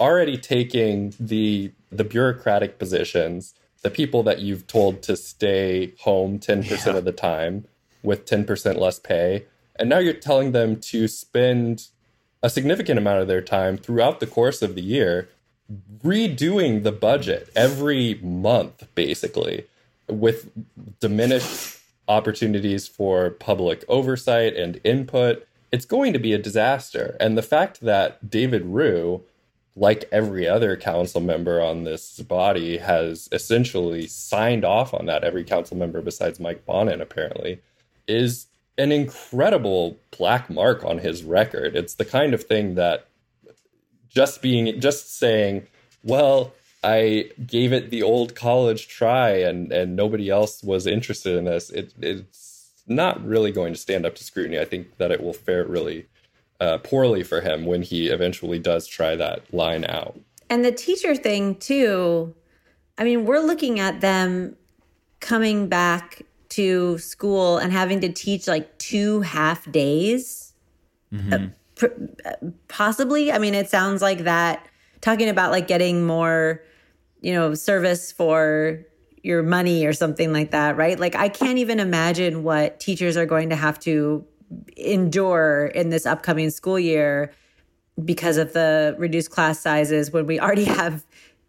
already 0.00 0.38
taking 0.38 1.14
the 1.20 1.72
the 1.90 2.04
bureaucratic 2.04 2.78
positions, 2.78 3.54
the 3.82 3.90
people 3.90 4.22
that 4.22 4.40
you've 4.40 4.66
told 4.66 5.02
to 5.02 5.16
stay 5.16 5.94
home 6.00 6.38
10% 6.38 6.94
of 6.96 7.04
the 7.06 7.12
time 7.12 7.64
with 8.02 8.26
10% 8.26 8.76
less 8.76 8.98
pay, 8.98 9.46
and 9.76 9.88
now 9.88 9.98
you're 9.98 10.12
telling 10.12 10.52
them 10.52 10.76
to 10.76 11.08
spend 11.08 11.88
a 12.42 12.50
significant 12.50 12.98
amount 12.98 13.20
of 13.20 13.28
their 13.28 13.40
time 13.40 13.76
throughout 13.76 14.20
the 14.20 14.26
course 14.26 14.62
of 14.62 14.74
the 14.74 14.82
year 14.82 15.28
redoing 16.02 16.82
the 16.82 16.92
budget 16.92 17.50
every 17.54 18.14
month 18.22 18.86
basically 18.94 19.66
with 20.08 20.50
diminished 21.00 21.78
opportunities 22.08 22.88
for 22.88 23.30
public 23.30 23.84
oversight 23.88 24.56
and 24.56 24.80
input 24.84 25.46
it's 25.70 25.84
going 25.84 26.14
to 26.14 26.18
be 26.18 26.32
a 26.32 26.38
disaster. 26.38 27.14
And 27.20 27.36
the 27.36 27.42
fact 27.42 27.82
that 27.82 28.30
David 28.30 28.64
Ryu 28.64 29.22
like 29.78 30.08
every 30.10 30.48
other 30.48 30.76
council 30.76 31.20
member 31.20 31.62
on 31.62 31.84
this 31.84 32.18
body 32.20 32.78
has 32.78 33.28
essentially 33.30 34.08
signed 34.08 34.64
off 34.64 34.92
on 34.92 35.06
that 35.06 35.22
every 35.22 35.44
council 35.44 35.76
member 35.76 36.00
besides 36.02 36.40
mike 36.40 36.66
bonin 36.66 37.00
apparently 37.00 37.60
is 38.08 38.46
an 38.76 38.90
incredible 38.90 39.96
black 40.16 40.50
mark 40.50 40.84
on 40.84 40.98
his 40.98 41.22
record. 41.22 41.76
It's 41.76 41.94
the 41.94 42.04
kind 42.04 42.34
of 42.34 42.42
thing 42.44 42.74
that 42.76 43.06
just 44.08 44.42
being 44.42 44.80
just 44.80 45.18
saying 45.18 45.66
well 46.02 46.52
i 46.82 47.30
gave 47.46 47.72
it 47.72 47.90
the 47.90 48.02
old 48.02 48.34
college 48.34 48.88
try 48.88 49.30
and 49.30 49.72
and 49.72 49.96
nobody 49.96 50.30
else 50.30 50.62
was 50.62 50.86
interested 50.86 51.36
in 51.36 51.44
this. 51.44 51.70
It, 51.70 51.92
it's 52.00 52.48
not 52.86 53.24
really 53.24 53.52
going 53.52 53.72
to 53.72 53.78
stand 53.78 54.06
up 54.06 54.14
to 54.16 54.24
scrutiny. 54.24 54.58
I 54.58 54.64
think 54.64 54.96
that 54.96 55.10
it 55.10 55.22
will 55.22 55.32
fare 55.32 55.64
really 55.64 56.06
uh, 56.60 56.78
poorly 56.78 57.22
for 57.22 57.40
him 57.40 57.66
when 57.66 57.82
he 57.82 58.08
eventually 58.08 58.58
does 58.58 58.86
try 58.86 59.14
that 59.16 59.52
line 59.52 59.84
out. 59.84 60.18
And 60.50 60.64
the 60.64 60.72
teacher 60.72 61.14
thing, 61.14 61.56
too, 61.56 62.34
I 62.96 63.04
mean, 63.04 63.26
we're 63.26 63.40
looking 63.40 63.78
at 63.78 64.00
them 64.00 64.56
coming 65.20 65.68
back 65.68 66.22
to 66.50 66.98
school 66.98 67.58
and 67.58 67.72
having 67.72 68.00
to 68.00 68.10
teach 68.10 68.48
like 68.48 68.78
two 68.78 69.20
half 69.20 69.70
days. 69.70 70.54
Pr- 71.28 71.34
uh, 71.34 71.48
possibly. 72.68 73.32
I 73.32 73.38
mean, 73.38 73.54
it 73.54 73.68
sounds 73.68 74.02
like 74.02 74.20
that, 74.20 74.66
talking 75.00 75.28
about 75.28 75.50
like 75.50 75.68
getting 75.68 76.06
more, 76.06 76.62
you 77.20 77.32
know, 77.32 77.54
service 77.54 78.12
for 78.12 78.84
your 79.22 79.42
money 79.42 79.84
or 79.84 79.92
something 79.92 80.32
like 80.32 80.52
that, 80.52 80.76
right? 80.76 80.98
Like, 80.98 81.14
I 81.16 81.28
can't 81.28 81.58
even 81.58 81.80
imagine 81.80 82.42
what 82.42 82.80
teachers 82.80 83.16
are 83.16 83.26
going 83.26 83.50
to 83.50 83.56
have 83.56 83.78
to 83.80 84.24
endure 84.76 85.66
in 85.74 85.90
this 85.90 86.06
upcoming 86.06 86.50
school 86.50 86.78
year 86.78 87.32
because 88.04 88.36
of 88.36 88.52
the 88.52 88.94
reduced 88.98 89.30
class 89.30 89.58
sizes 89.58 90.10
when 90.10 90.26
we 90.26 90.38
already 90.40 90.64
have 90.80 91.04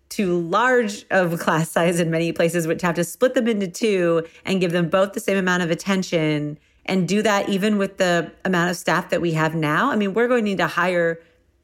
too 0.09 0.39
large 0.39 1.05
of 1.11 1.39
class 1.39 1.69
size 1.69 1.99
in 1.99 2.09
many 2.09 2.31
places 2.31 2.65
which 2.65 2.81
have 2.81 2.95
to 2.95 3.03
split 3.03 3.35
them 3.35 3.47
into 3.47 3.67
two 3.67 4.25
and 4.43 4.59
give 4.59 4.71
them 4.71 4.89
both 4.89 5.13
the 5.13 5.19
same 5.19 5.37
amount 5.37 5.61
of 5.61 5.69
attention 5.69 6.57
and 6.89 7.07
do 7.07 7.21
that 7.21 7.49
even 7.49 7.77
with 7.77 7.97
the 7.97 8.31
amount 8.45 8.69
of 8.69 8.75
staff 8.75 9.09
that 9.09 9.21
we 9.21 9.31
have 9.33 9.55
now 9.55 9.91
i 9.91 9.95
mean 9.95 10.13
we're 10.13 10.27
going 10.27 10.43
to 10.43 10.49
need 10.49 10.57
to 10.57 10.67
hire 10.67 11.19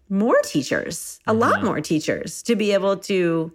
more 0.09 0.39
teachers 0.43 1.19
a 1.27 1.33
lot 1.33 1.63
more 1.63 1.81
teachers 1.81 2.43
to 2.43 2.55
be 2.55 2.71
able 2.71 2.95
to 2.95 3.51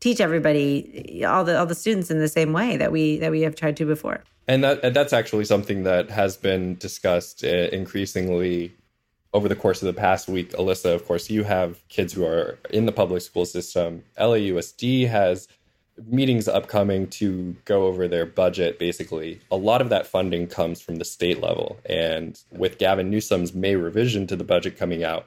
teach 0.00 0.20
everybody 0.20 1.24
all 1.24 1.42
the 1.42 1.58
all 1.58 1.66
the 1.66 1.74
students 1.74 2.10
in 2.10 2.18
the 2.18 2.28
same 2.28 2.52
way 2.52 2.76
that 2.76 2.92
we 2.92 3.18
that 3.18 3.30
we 3.30 3.40
have 3.40 3.56
tried 3.56 3.76
to 3.76 3.86
before 3.86 4.22
and 4.46 4.62
that 4.62 4.78
and 4.84 4.94
that's 4.94 5.12
actually 5.12 5.44
something 5.44 5.84
that 5.84 6.10
has 6.10 6.36
been 6.36 6.76
discussed 6.76 7.44
uh, 7.44 7.48
increasingly 7.72 8.72
over 9.36 9.48
the 9.48 9.56
course 9.56 9.82
of 9.82 9.86
the 9.86 10.00
past 10.00 10.28
week. 10.28 10.52
Alissa, 10.52 10.94
of 10.94 11.04
course, 11.04 11.28
you 11.28 11.44
have 11.44 11.86
kids 11.90 12.14
who 12.14 12.24
are 12.24 12.58
in 12.70 12.86
the 12.86 12.92
public 12.92 13.20
school 13.20 13.44
system. 13.44 14.02
LAUSD 14.18 15.08
has 15.08 15.46
meetings 16.04 16.48
upcoming 16.48 17.06
to 17.08 17.56
go 17.64 17.86
over 17.86 18.06
their 18.08 18.26
budget. 18.26 18.78
Basically, 18.78 19.40
a 19.50 19.56
lot 19.56 19.80
of 19.80 19.88
that 19.88 20.06
funding 20.06 20.46
comes 20.46 20.80
from 20.80 20.96
the 20.96 21.04
state 21.04 21.40
level, 21.40 21.78
and 21.86 22.40
with 22.50 22.78
Gavin 22.78 23.10
Newsom's 23.10 23.54
May 23.54 23.76
revision 23.76 24.26
to 24.26 24.36
the 24.36 24.44
budget 24.44 24.76
coming 24.76 25.04
out, 25.04 25.26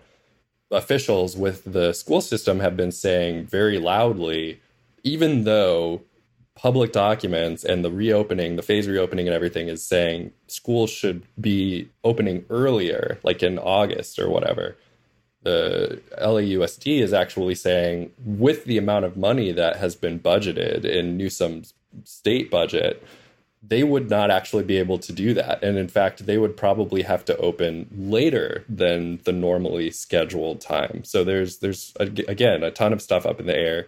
officials 0.71 1.35
with 1.35 1.63
the 1.65 1.93
school 1.93 2.21
system 2.21 2.59
have 2.59 2.77
been 2.77 2.91
saying 2.91 3.45
very 3.45 3.79
loudly, 3.79 4.61
even 5.03 5.43
though 5.43 6.01
public 6.55 6.91
documents 6.91 7.63
and 7.63 7.85
the 7.85 7.91
reopening, 7.91 8.57
the 8.57 8.61
phase 8.61 8.87
reopening 8.87 9.27
and 9.27 9.33
everything 9.33 9.69
is 9.69 9.83
saying 9.83 10.31
schools 10.47 10.89
should 10.89 11.23
be 11.39 11.89
opening 12.03 12.45
earlier, 12.49 13.17
like 13.23 13.41
in 13.41 13.57
August 13.57 14.19
or 14.19 14.29
whatever. 14.29 14.75
The 15.43 16.01
LAUSD 16.21 17.01
is 17.01 17.13
actually 17.13 17.55
saying, 17.55 18.11
with 18.23 18.65
the 18.65 18.77
amount 18.77 19.05
of 19.05 19.15
money 19.15 19.51
that 19.51 19.77
has 19.77 19.95
been 19.95 20.19
budgeted 20.19 20.83
in 20.85 21.17
Newsom's 21.17 21.73
state 22.03 22.51
budget, 22.51 23.01
they 23.61 23.83
would 23.83 24.09
not 24.09 24.31
actually 24.31 24.63
be 24.63 24.77
able 24.77 24.99
to 24.99 25.11
do 25.13 25.33
that. 25.33 25.63
And 25.63 25.77
in 25.77 25.87
fact, 25.87 26.25
they 26.25 26.37
would 26.37 26.55
probably 26.55 27.03
have 27.03 27.25
to 27.25 27.37
open 27.37 27.87
later 27.97 28.63
than 28.69 29.19
the 29.23 29.31
normally 29.31 29.91
scheduled 29.91 30.61
time. 30.61 31.03
So 31.03 31.23
there's 31.23 31.57
there's 31.59 31.93
again 31.99 32.63
a 32.63 32.71
ton 32.71 32.93
of 32.93 33.01
stuff 33.01 33.25
up 33.25 33.39
in 33.39 33.47
the 33.47 33.57
air 33.57 33.87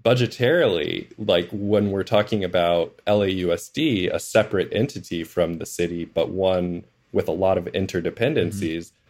budgetarily, 0.00 1.12
like 1.18 1.48
when 1.52 1.90
we're 1.90 2.02
talking 2.02 2.42
about 2.44 2.98
LAUSD, 3.06 4.12
a 4.12 4.18
separate 4.18 4.72
entity 4.72 5.22
from 5.24 5.54
the 5.54 5.66
city, 5.66 6.04
but 6.04 6.30
one 6.30 6.84
with 7.12 7.28
a 7.28 7.32
lot 7.32 7.58
of 7.58 7.64
interdependencies, 7.66 8.86
mm-hmm. 8.86 9.01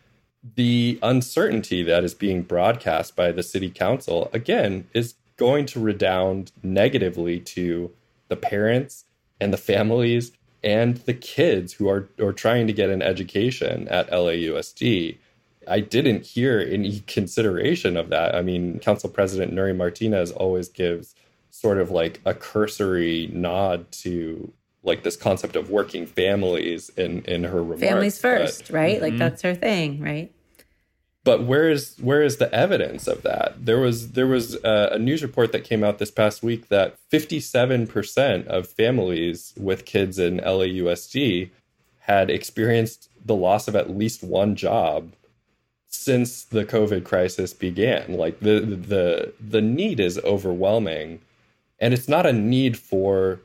The 0.43 0.99
uncertainty 1.03 1.83
that 1.85 2.03
is 2.03 2.15
being 2.15 2.43
broadcast 2.43 3.15
by 3.15 3.31
the 3.33 3.43
city 3.43 3.71
council, 3.71 4.29
again, 4.33 4.89
is 4.93 5.15
going 5.37 5.67
to 5.67 5.81
redound 5.81 6.53
negatively 6.63 7.39
to 7.41 7.93
the 8.29 8.37
parents 8.37 9.05
and 9.41 9.53
the 9.53 9.59
families 9.59 10.33
and 10.65 10.99
the 10.99 11.15
kids 11.15 11.75
who 11.75 11.89
are, 11.89 12.09
are 12.21 12.33
trying 12.33 12.67
to 12.67 12.73
get 12.73 12.91
an 12.91 13.03
education 13.03 13.89
at 13.89 14.11
LAUSD. 14.11 15.17
I 15.69 15.81
didn't 15.81 16.27
hear 16.27 16.61
any 16.61 17.01
consideration 17.01 17.97
of 17.97 18.09
that. 18.11 18.35
I 18.35 18.43
mean, 18.43 18.79
Council 18.81 19.11
President 19.11 19.53
Nury 19.53 19.77
Martinez 19.77 20.33
always 20.33 20.69
gives 20.69 21.15
sort 21.51 21.79
of 21.79 21.91
like 21.91 22.21
a 22.25 22.35
cursory 22.35 23.29
nod 23.33 23.91
to 23.93 24.53
like 24.83 25.03
this 25.03 25.17
concept 25.17 25.57
of 25.57 25.71
working 25.71 26.07
families 26.07 26.91
in 26.97 27.23
in 27.23 27.45
her 27.45 27.63
remarks. 27.63 27.81
families 27.81 28.17
but- 28.17 28.23
first 28.23 28.71
right 28.71 29.01
like 29.01 29.13
mm-hmm. 29.13 29.19
that's 29.19 29.43
her 29.43 29.55
thing 29.55 30.01
right 30.01 30.33
but 31.25 31.45
where 31.45 31.69
is 31.69 31.97
where 32.01 32.23
is 32.23 32.39
the 32.39 32.53
evidence 32.53 33.07
of 33.07 33.23
that? 33.23 33.65
There 33.65 33.79
was 33.79 34.13
there 34.13 34.27
was 34.27 34.55
a, 34.65 34.91
a 34.93 34.99
news 34.99 35.23
report 35.23 35.53
that 35.53 35.65
came 35.65 35.85
out 35.85 35.99
this 35.99 36.11
past 36.11 36.43
week 36.43 36.69
that 36.69 36.97
57% 37.13 38.47
of 38.47 38.67
families 38.67 39.55
with 39.57 39.85
kids 39.85 40.19
in 40.19 40.39
LAUSD 40.39 41.51
had 42.01 42.29
experienced 42.29 43.09
the 43.25 43.37
loss 43.37 43.69
of 43.69 43.77
at 43.77 43.97
least 43.97 44.25
one 44.25 44.57
job 44.57 45.13
since 45.87 46.43
the 46.43 46.65
COVID 46.65 47.05
crisis 47.05 47.53
began. 47.53 48.15
Like 48.15 48.41
the 48.41 48.61
the 48.61 49.33
the 49.41 49.63
need 49.63 50.01
is 50.01 50.19
overwhelming, 50.19 51.21
and 51.79 51.95
it's 51.95 52.09
not 52.09 52.27
a 52.27 52.33
need 52.33 52.77
for 52.77 53.41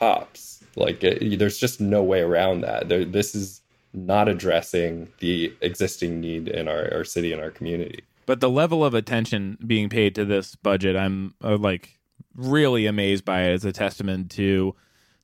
cops. 0.00 0.64
Like 0.76 1.04
it, 1.04 1.38
there's 1.38 1.58
just 1.58 1.80
no 1.80 2.02
way 2.02 2.20
around 2.20 2.62
that. 2.62 2.88
There, 2.88 3.04
this 3.04 3.34
is 3.34 3.60
not 3.92 4.28
addressing 4.28 5.08
the 5.18 5.54
existing 5.60 6.20
need 6.20 6.48
in 6.48 6.68
our, 6.68 6.92
our 6.92 7.04
city 7.04 7.32
and 7.32 7.40
our 7.40 7.50
community. 7.50 8.04
But 8.26 8.40
the 8.40 8.50
level 8.50 8.84
of 8.84 8.94
attention 8.94 9.58
being 9.66 9.88
paid 9.88 10.14
to 10.14 10.24
this 10.24 10.54
budget, 10.54 10.96
I'm 10.96 11.34
uh, 11.42 11.56
like 11.56 11.98
really 12.34 12.86
amazed 12.86 13.24
by 13.24 13.42
it 13.42 13.52
as 13.52 13.64
a 13.64 13.72
testament 13.72 14.30
to 14.32 14.74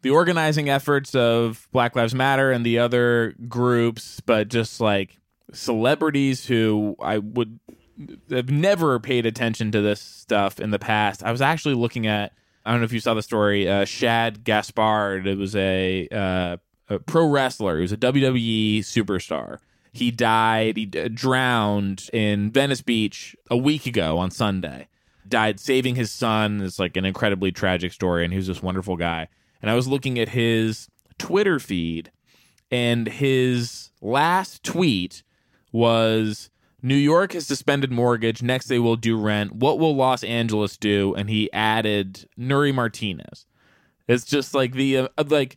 the 0.03 0.11
organizing 0.11 0.69
efforts 0.69 1.15
of 1.15 1.69
Black 1.73 1.97
Lives 1.97 2.15
Matter 2.15 2.51
and 2.51 2.67
the 2.67 2.79
other 2.79 3.35
groups, 3.49 4.21
but 4.21 4.49
just 4.49 4.81
like 4.81 5.19
celebrities 5.53 6.47
who 6.47 6.97
I 7.01 7.19
would 7.19 7.61
have 8.31 8.51
never 8.51 8.99
paid 8.99 9.25
attention 9.25 9.73
to 9.73 9.81
this 9.81 10.01
stuff 10.01 10.61
in 10.61 10.71
the 10.71 10.79
past. 10.79 11.23
I 11.23 11.33
was 11.33 11.41
actually 11.41 11.75
looking 11.75 12.07
at 12.07 12.33
I 12.67 12.73
don't 12.73 12.81
know 12.81 12.85
if 12.85 12.93
you 12.93 12.99
saw 12.99 13.15
the 13.15 13.23
story. 13.23 13.69
Uh, 13.69 13.85
Shad 13.85 14.43
Gaspard. 14.43 15.29
It 15.29 15.39
was 15.39 15.55
a, 15.55 16.09
uh, 16.11 16.57
a 16.89 16.99
pro 16.99 17.29
wrestler. 17.29 17.77
He 17.77 17.83
was 17.83 17.93
a 17.93 17.97
WWE 17.97 18.81
superstar. 18.81 19.59
He 19.93 20.11
died. 20.11 20.77
He 20.77 20.85
d- 20.85 21.09
drowned 21.09 22.11
in 22.13 22.51
Venice 22.51 22.83
Beach 22.83 23.37
a 23.49 23.57
week 23.57 23.87
ago 23.87 24.19
on 24.19 24.33
Sunday. 24.33 24.89
Died 25.29 25.61
saving 25.61 25.95
his 25.95 26.11
son. 26.11 26.61
It's 26.61 26.81
like 26.81 26.97
an 26.97 27.05
incredibly 27.05 27.53
tragic 27.53 27.93
story, 27.93 28.25
and 28.25 28.33
he 28.33 28.37
was 28.37 28.49
this 28.49 28.63
wonderful 28.63 28.97
guy. 28.97 29.29
And 29.63 29.71
I 29.71 29.75
was 29.75 29.87
looking 29.87 30.19
at 30.19 30.31
his 30.31 30.89
Twitter 31.19 31.61
feed, 31.61 32.11
and 32.69 33.07
his 33.07 33.91
last 34.01 34.65
tweet 34.65 35.23
was 35.71 36.51
New 36.87 36.95
York 36.95 37.33
has 37.33 37.45
suspended 37.45 37.91
mortgage. 37.91 38.43
Next, 38.43 38.67
they 38.67 38.79
will 38.79 38.95
do 38.95 39.19
rent. 39.19 39.57
What 39.57 39.81
will 39.81 39.97
Los 39.97 40.23
Angeles 40.23 40.77
do? 40.77 41.17
And 41.17 41.29
he 41.29 41.53
added 41.53 42.29
Nury 42.39 42.73
Martinez. 42.73 43.45
It's 44.07 44.25
just 44.25 44.55
like 44.55 44.73
the 44.73 44.99
uh, 44.99 45.09
like, 45.27 45.57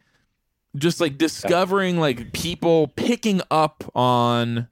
just 0.75 0.99
like 0.99 1.19
discovering 1.19 1.99
like 1.99 2.33
people 2.33 2.87
picking 2.87 3.43
up 3.51 3.83
on 3.93 4.69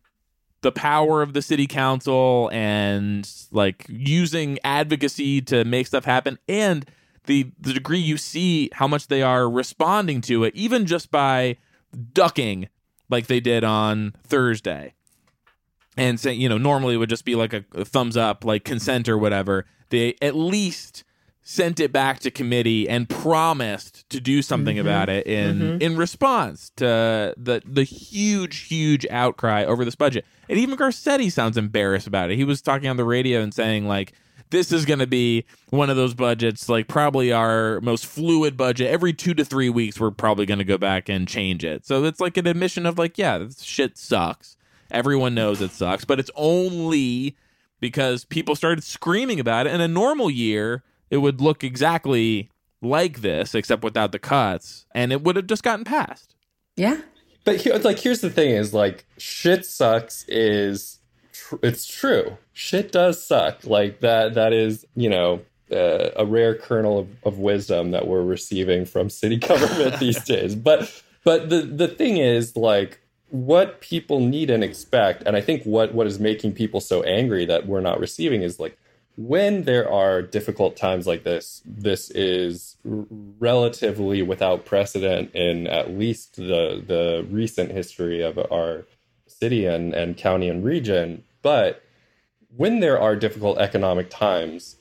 the 0.62 0.72
power 0.72 1.22
of 1.22 1.34
the 1.34 1.44
city 1.44 1.68
council 1.68 2.50
and 2.52 3.32
like 3.52 3.86
using 3.88 4.58
advocacy 4.64 5.42
to 5.42 5.64
make 5.64 5.86
stuff 5.86 6.06
happen 6.06 6.40
and 6.50 6.90
the 7.26 7.52
the 7.60 7.72
degree 7.72 8.00
you 8.00 8.18
see 8.18 8.72
how 8.74 8.88
much 8.88 9.08
they 9.08 9.22
are 9.22 9.48
responding 9.48 10.22
to 10.22 10.44
it 10.44 10.56
even 10.56 10.88
just 10.88 11.12
by 11.12 11.56
ducking 12.14 12.68
like 13.10 13.28
they 13.28 13.40
did 13.40 13.64
on 13.64 14.14
Thursday 14.24 14.96
and 15.98 16.20
say 16.20 16.34
you 16.34 16.48
know 16.48 16.58
normally 16.58 16.96
it 16.96 16.98
would 16.98 17.10
just 17.10 17.26
be 17.26 17.36
like 17.36 17.54
a, 17.54 17.66
a, 17.74 17.84
thumbs 17.84 18.16
up 18.16 18.46
like 18.46 18.64
consent 18.64 19.10
or 19.10 19.18
whatever. 19.18 19.66
They 19.90 20.16
at 20.22 20.36
least 20.36 21.04
sent 21.50 21.80
it 21.80 21.94
back 21.94 22.20
to 22.20 22.30
committee 22.30 22.90
and 22.90 23.08
promised 23.08 24.10
to 24.10 24.20
do 24.20 24.42
something 24.42 24.76
mm-hmm. 24.76 24.86
about 24.86 25.08
it 25.08 25.26
in 25.26 25.60
mm-hmm. 25.60 25.82
in 25.82 25.96
response 25.96 26.72
to 26.76 27.34
the 27.38 27.62
the 27.66 27.84
huge 27.84 28.68
huge 28.68 29.08
outcry 29.10 29.64
over 29.64 29.86
this 29.86 29.96
budget. 29.96 30.26
And 30.50 30.60
even 30.60 30.78
garcetti 30.78 31.32
sounds 31.32 31.56
embarrassed 31.56 32.06
about 32.06 32.32
it. 32.32 32.36
He 32.36 32.44
was 32.44 32.62
talking 32.62 32.90
on 32.90 32.98
the 32.98 33.06
radio 33.06 33.42
and 33.42 33.54
saying 33.54 33.88
like 33.88 34.12
this 34.50 34.74
is 34.74 34.86
going 34.86 35.00
to 35.00 35.08
be 35.08 35.46
one 35.70 35.90
of 35.90 35.96
those 35.96 36.14
budgets 36.14 36.68
like 36.68 36.90
probably 36.90 37.32
our 37.32 37.80
most 37.80 38.06
fluid 38.06 38.58
budget. 38.58 38.90
Every 38.90 39.14
two 39.14 39.34
to 39.34 39.46
three 39.46 39.70
weeks 39.70 40.02
we're 40.02 40.12
probably 40.12 40.46
going 40.46 40.60
to 40.60 40.66
go 40.66 40.78
back 40.78 41.08
and 41.08 41.30
change 41.30 41.64
it. 41.64 41.86
So 41.86 42.04
it's 42.04 42.20
like 42.20 42.36
an 42.36 42.46
admission 42.46 42.86
of 42.86 43.00
like 43.00 43.18
yeah 43.18 43.38
this 43.38 43.62
shit 43.62 43.98
sucks 43.98 44.57
Everyone 44.92 45.36
knows 45.36 45.62
it 45.62 45.72
sucks, 45.72 46.06
but 46.06 46.20
it's 46.20 46.32
only 46.36 47.36
because 47.80 48.26
people 48.26 48.56
started 48.56 48.84
screaming 48.84 49.40
about 49.40 49.68
it. 49.68 49.74
In 49.74 49.82
a 49.82 49.88
normal 49.88 50.30
year, 50.30 50.84
it 51.10 51.18
would 51.18 51.42
look 51.42 51.64
exactly 51.64 52.50
like 52.82 53.22
this, 53.22 53.56
except 53.56 53.84
without 53.84 54.12
the 54.12 54.20
cuts, 54.20 54.86
and 54.94 55.12
it 55.12 55.24
would 55.24 55.36
have 55.36 55.48
just 55.48 55.64
gotten 55.64 55.86
passed. 55.86 56.36
Yeah. 56.76 57.02
But 57.44 57.58
here, 57.58 57.76
like, 57.78 58.00
here's 58.00 58.22
the 58.22 58.30
thing: 58.30 58.52
is 58.52 58.74
like, 58.74 59.06
shit 59.18 59.66
sucks. 59.66 60.26
Is 60.28 61.00
tr- 61.32 61.56
it's 61.64 61.86
true. 61.86 62.38
Shit 62.54 62.92
does 62.92 63.24
suck. 63.24 63.66
Like 63.66 64.02
that. 64.02 64.34
That 64.34 64.54
is, 64.54 64.86
you 64.96 65.10
know, 65.10 65.42
uh, 65.72 66.10
a 66.16 66.26
rare 66.26 66.56
kernel 66.56 67.00
of, 67.00 67.08
of 67.24 67.40
wisdom 67.40 67.92
that 67.92 68.08
we're 68.08 68.24
receiving 68.24 68.86
from 68.86 69.10
city 69.10 69.36
government 69.38 70.00
these 70.00 70.24
days. 70.24 70.56
But, 70.56 71.04
but 71.24 71.50
the 71.50 71.62
the 71.62 71.88
thing 71.88 72.18
is, 72.18 72.56
like, 72.56 73.00
what 73.30 73.82
people 73.82 74.20
need 74.20 74.50
and 74.50 74.64
expect, 74.64 75.24
and 75.26 75.36
I 75.36 75.42
think 75.42 75.64
what 75.64 75.94
what 75.94 76.08
is 76.08 76.20
making 76.20 76.54
people 76.54 76.80
so 76.80 77.04
angry 77.04 77.46
that 77.46 77.68
we're 77.68 77.82
not 77.82 78.00
receiving 78.00 78.42
is 78.42 78.60
like 78.60 78.78
when 79.18 79.64
there 79.64 79.92
are 79.92 80.22
difficult 80.22 80.78
times 80.78 81.08
like 81.08 81.24
this, 81.24 81.62
this 81.66 82.12
is 82.12 82.78
r- 82.90 83.06
relatively 83.40 84.22
without 84.22 84.64
precedent 84.64 85.34
in 85.34 85.68
at 85.68 85.92
least 85.92 86.36
the 86.36 86.84
the 86.86 87.26
recent 87.30 87.72
history 87.72 88.22
of 88.22 88.38
our 88.52 88.86
city 89.26 89.66
and, 89.66 89.94
and 89.94 90.18
county 90.18 90.50
and 90.50 90.64
region. 90.64 91.24
But 91.42 91.84
when 92.56 92.80
there 92.80 93.00
are 93.00 93.16
difficult 93.16 93.58
economic 93.58 94.10
times, 94.10 94.78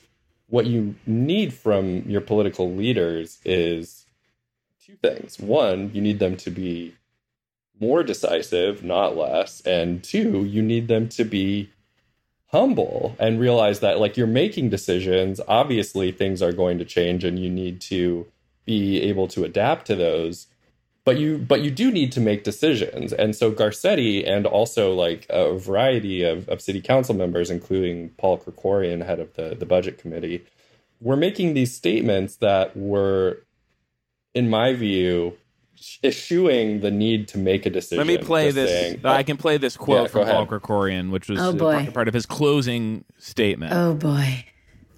what 0.47 0.65
you 0.65 0.95
need 1.05 1.53
from 1.53 2.03
your 2.07 2.21
political 2.21 2.73
leaders 2.73 3.39
is 3.43 4.05
two 4.83 4.95
things. 4.95 5.39
One, 5.39 5.91
you 5.93 6.01
need 6.01 6.19
them 6.19 6.37
to 6.37 6.51
be 6.51 6.95
more 7.79 8.03
decisive, 8.03 8.83
not 8.83 9.15
less. 9.15 9.61
And 9.61 10.03
two, 10.03 10.45
you 10.45 10.61
need 10.61 10.87
them 10.87 11.09
to 11.09 11.23
be 11.23 11.69
humble 12.47 13.15
and 13.19 13.39
realize 13.39 13.81
that 13.81 13.99
like 13.99 14.17
you're 14.17 14.27
making 14.27 14.69
decisions. 14.69 15.41
Obviously 15.47 16.11
things 16.11 16.41
are 16.41 16.53
going 16.53 16.77
to 16.77 16.85
change 16.85 17.23
and 17.23 17.37
you 17.37 17.49
need 17.49 17.81
to 17.81 18.25
be 18.65 19.01
able 19.01 19.27
to 19.29 19.43
adapt 19.43 19.85
to 19.87 19.95
those. 19.95 20.47
But 21.03 21.17
you 21.17 21.37
but 21.37 21.61
you 21.61 21.71
do 21.71 21.91
need 21.91 22.11
to 22.13 22.19
make 22.19 22.43
decisions. 22.43 23.13
And 23.13 23.35
so 23.35 23.51
garcetti 23.51 24.27
and 24.27 24.45
also 24.45 24.93
like 24.93 25.25
a 25.29 25.57
variety 25.57 26.23
of, 26.23 26.49
of 26.49 26.61
city 26.61 26.81
council 26.81 27.15
members 27.15 27.49
including 27.49 28.09
Paul 28.17 28.37
Krekorian 28.39 29.05
head 29.05 29.19
of 29.19 29.33
the, 29.35 29.55
the 29.55 29.65
budget 29.65 29.97
committee 29.97 30.45
were 30.99 31.15
making 31.15 31.53
these 31.53 31.73
statements 31.73 32.37
that 32.37 32.75
were 32.75 33.43
in 34.33 34.49
my 34.49 34.73
view 34.73 35.37
eschewing 36.03 36.81
the 36.81 36.91
need 36.91 37.27
to 37.29 37.37
make 37.37 37.65
a 37.65 37.69
decision. 37.69 37.97
Let 37.97 38.07
me 38.07 38.17
play 38.17 38.51
this. 38.51 38.69
Saying, 38.69 39.01
I 39.05 39.23
can 39.23 39.37
play 39.37 39.57
this 39.57 39.77
quote 39.77 40.03
yeah, 40.03 40.07
from 40.07 40.27
Paul 40.27 40.47
Krekorian, 40.47 41.11
which 41.11 41.29
was 41.29 41.39
oh 41.39 41.53
boy. 41.53 41.89
part 41.93 42.07
of 42.07 42.13
his 42.13 42.25
closing 42.25 43.03
statement. 43.17 43.73
Oh 43.73 43.93
boy. 43.93 44.45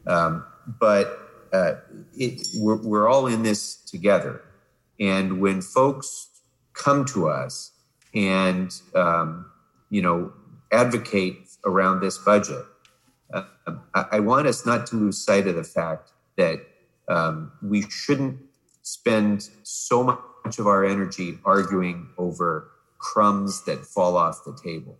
Um, 0.07 0.45
but 0.79 1.19
uh, 1.53 1.73
it, 2.13 2.47
we're, 2.55 2.81
we're 2.81 3.07
all 3.07 3.27
in 3.27 3.43
this 3.43 3.75
together. 3.75 4.41
And 4.99 5.39
when 5.39 5.61
folks 5.61 6.41
come 6.73 7.05
to 7.05 7.29
us 7.29 7.71
and, 8.13 8.71
um, 8.95 9.49
you 9.89 10.01
know, 10.01 10.33
advocate 10.71 11.37
around 11.65 12.01
this 12.01 12.17
budget, 12.17 12.63
uh, 13.33 13.43
I, 13.93 14.05
I, 14.13 14.19
want 14.19 14.47
us 14.47 14.65
not 14.65 14.87
to 14.87 14.95
lose 14.95 15.23
sight 15.23 15.47
of 15.47 15.55
the 15.55 15.63
fact 15.63 16.11
that 16.37 16.59
um, 17.07 17.51
we 17.61 17.83
shouldn't 17.89 18.39
spend 18.81 19.49
so 19.63 20.03
much 20.03 20.19
much 20.49 20.57
of 20.57 20.65
our 20.65 20.83
energy 20.83 21.37
arguing 21.45 22.07
over 22.17 22.71
crumbs 22.97 23.65
that 23.65 23.85
fall 23.85 24.17
off 24.17 24.43
the 24.43 24.57
table. 24.63 24.97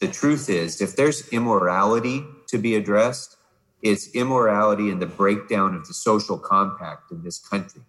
The 0.00 0.08
truth 0.08 0.50
is, 0.50 0.82
if 0.82 0.96
there's 0.96 1.26
immorality 1.30 2.22
to 2.48 2.58
be 2.58 2.74
addressed, 2.74 3.38
it's 3.80 4.14
immorality 4.14 4.90
in 4.90 4.98
the 4.98 5.06
breakdown 5.06 5.74
of 5.74 5.86
the 5.86 5.94
social 5.94 6.38
compact 6.38 7.10
in 7.10 7.22
this 7.22 7.38
country. 7.38 7.80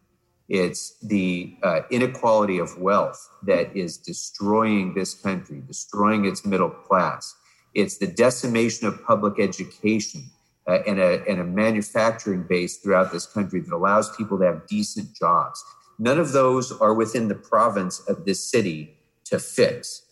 It's 0.48 0.98
the 1.00 1.58
uh, 1.62 1.82
inequality 1.92 2.58
of 2.58 2.78
wealth 2.78 3.20
that 3.44 3.76
is 3.76 3.98
destroying 3.98 4.94
this 4.94 5.14
country, 5.14 5.62
destroying 5.68 6.24
its 6.24 6.46
middle 6.46 6.70
class. 6.70 7.36
It's 7.74 7.98
the 7.98 8.08
decimation 8.08 8.88
of 8.88 9.04
public 9.04 9.42
education 9.42 10.24
uh, 10.66 10.80
and, 10.88 11.00
a, 11.00 11.22
and 11.28 11.42
a 11.42 11.44
manufacturing 11.44 12.44
base 12.44 12.78
throughout 12.78 13.12
this 13.12 13.26
country 13.26 13.60
that 13.60 13.74
allows 13.74 14.16
people 14.16 14.38
to 14.38 14.46
have 14.46 14.68
decent 14.68 15.14
jobs. 15.14 15.62
None 16.00 16.20
of 16.20 16.32
those 16.32 16.72
are 16.72 16.94
within 16.94 17.28
the 17.28 17.36
province 17.36 18.00
of 18.02 18.26
this 18.26 18.44
city 18.44 18.98
to 19.26 19.40
fix. 19.40 20.04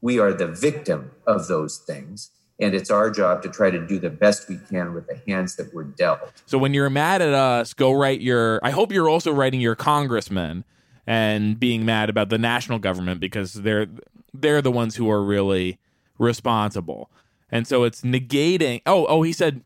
We 0.00 0.18
are 0.18 0.32
the 0.32 0.48
victim 0.48 1.12
of 1.26 1.48
those 1.48 1.78
things. 1.78 2.30
And 2.60 2.74
it's 2.74 2.90
our 2.90 3.10
job 3.10 3.42
to 3.42 3.48
try 3.48 3.70
to 3.70 3.84
do 3.84 3.98
the 3.98 4.10
best 4.10 4.48
we 4.48 4.58
can 4.70 4.94
with 4.94 5.08
the 5.08 5.20
hands 5.26 5.56
that 5.56 5.74
we're 5.74 5.84
dealt. 5.84 6.20
So 6.46 6.58
when 6.58 6.74
you're 6.74 6.90
mad 6.90 7.20
at 7.22 7.32
us, 7.32 7.74
go 7.74 7.92
write 7.92 8.20
your. 8.20 8.60
I 8.62 8.70
hope 8.70 8.92
you're 8.92 9.08
also 9.08 9.32
writing 9.32 9.60
your 9.60 9.74
congressman 9.74 10.64
and 11.06 11.58
being 11.58 11.84
mad 11.84 12.08
about 12.08 12.28
the 12.28 12.38
national 12.38 12.78
government 12.78 13.20
because 13.20 13.54
they're 13.54 13.88
they're 14.32 14.62
the 14.62 14.70
ones 14.70 14.96
who 14.96 15.10
are 15.10 15.24
really 15.24 15.78
responsible. 16.18 17.10
And 17.50 17.66
so 17.66 17.84
it's 17.84 18.02
negating. 18.02 18.80
Oh, 18.86 19.06
oh, 19.06 19.22
he 19.22 19.32
said, 19.32 19.62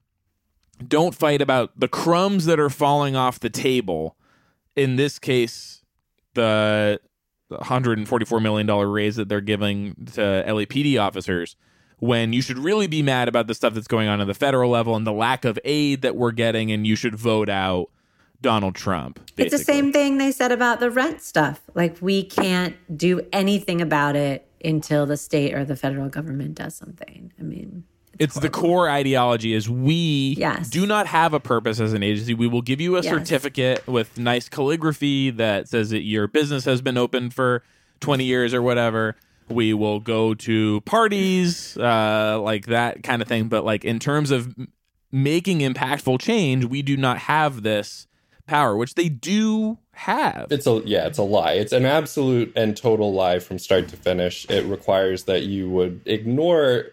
don't 0.86 1.14
fight 1.14 1.42
about 1.42 1.78
the 1.78 1.88
crumbs 1.88 2.46
that 2.46 2.58
are 2.58 2.70
falling 2.70 3.14
off 3.14 3.38
the 3.38 3.50
table 3.50 4.15
in 4.76 4.96
this 4.96 5.18
case, 5.18 5.82
the 6.34 7.00
144 7.48 8.40
million 8.40 8.66
dollar 8.66 8.88
raise 8.88 9.16
that 9.16 9.28
they're 9.28 9.40
giving 9.40 9.94
to 10.12 10.20
LAPD 10.20 11.00
officers 11.00 11.56
when 11.98 12.32
you 12.32 12.42
should 12.42 12.58
really 12.58 12.86
be 12.86 13.02
mad 13.02 13.28
about 13.28 13.46
the 13.46 13.54
stuff 13.54 13.74
that's 13.74 13.86
going 13.86 14.08
on 14.08 14.20
at 14.20 14.26
the 14.26 14.34
federal 14.34 14.70
level 14.70 14.96
and 14.96 15.06
the 15.06 15.12
lack 15.12 15.44
of 15.44 15.58
aid 15.64 16.02
that 16.02 16.14
we're 16.14 16.32
getting 16.32 16.70
and 16.70 16.86
you 16.86 16.94
should 16.94 17.14
vote 17.14 17.48
out 17.48 17.90
Donald 18.42 18.74
Trump. 18.74 19.18
Basically. 19.34 19.44
It's 19.46 19.56
the 19.56 19.72
same 19.72 19.92
thing 19.92 20.18
they 20.18 20.30
said 20.30 20.52
about 20.52 20.80
the 20.80 20.90
rent 20.90 21.22
stuff. 21.22 21.62
Like 21.74 21.96
we 22.00 22.22
can't 22.22 22.76
do 22.96 23.26
anything 23.32 23.80
about 23.80 24.14
it 24.14 24.46
until 24.64 25.06
the 25.06 25.16
state 25.16 25.54
or 25.54 25.64
the 25.64 25.76
federal 25.76 26.08
government 26.08 26.54
does 26.54 26.74
something. 26.74 27.32
I 27.38 27.42
mean, 27.42 27.84
It's 28.18 28.38
the 28.38 28.48
core 28.50 28.88
ideology 28.88 29.52
is 29.52 29.68
we 29.68 30.34
Yes. 30.38 30.68
do 30.70 30.86
not 30.86 31.06
have 31.06 31.34
a 31.34 31.40
purpose 31.40 31.80
as 31.80 31.92
an 31.92 32.02
agency. 32.02 32.34
We 32.34 32.46
will 32.46 32.62
give 32.62 32.80
you 32.80 32.96
a 32.96 33.02
Yes. 33.02 33.12
certificate 33.12 33.86
with 33.86 34.18
nice 34.18 34.48
calligraphy 34.48 35.30
that 35.30 35.68
says 35.68 35.90
that 35.90 36.02
your 36.02 36.26
business 36.26 36.64
has 36.64 36.80
been 36.82 36.96
open 36.96 37.30
for 37.30 37.62
20 38.00 38.24
years 38.24 38.52
or 38.54 38.62
whatever. 38.62 39.16
We 39.48 39.74
will 39.74 40.00
go 40.00 40.34
to 40.34 40.80
parties, 40.82 41.76
uh, 41.78 42.40
like 42.42 42.66
that 42.66 43.02
kind 43.02 43.22
of 43.22 43.28
thing. 43.28 43.48
But 43.48 43.64
like 43.64 43.84
in 43.84 43.98
terms 43.98 44.30
of 44.30 44.54
making 45.12 45.60
impactful 45.60 46.20
change, 46.20 46.64
we 46.64 46.82
do 46.82 46.96
not 46.96 47.18
have 47.18 47.62
this 47.62 48.06
power, 48.46 48.76
which 48.76 48.94
they 48.94 49.08
do 49.08 49.78
have. 49.92 50.46
It's 50.50 50.66
a 50.66 50.82
yeah, 50.84 51.06
it's 51.06 51.18
a 51.18 51.22
lie. 51.22 51.52
It's 51.52 51.72
an 51.72 51.84
absolute 51.86 52.52
and 52.56 52.76
total 52.76 53.12
lie 53.12 53.38
from 53.38 53.58
start 53.58 53.88
to 53.88 53.96
finish. 53.96 54.46
It 54.50 54.64
requires 54.66 55.24
that 55.24 55.42
you 55.44 55.68
would 55.70 56.00
ignore 56.06 56.86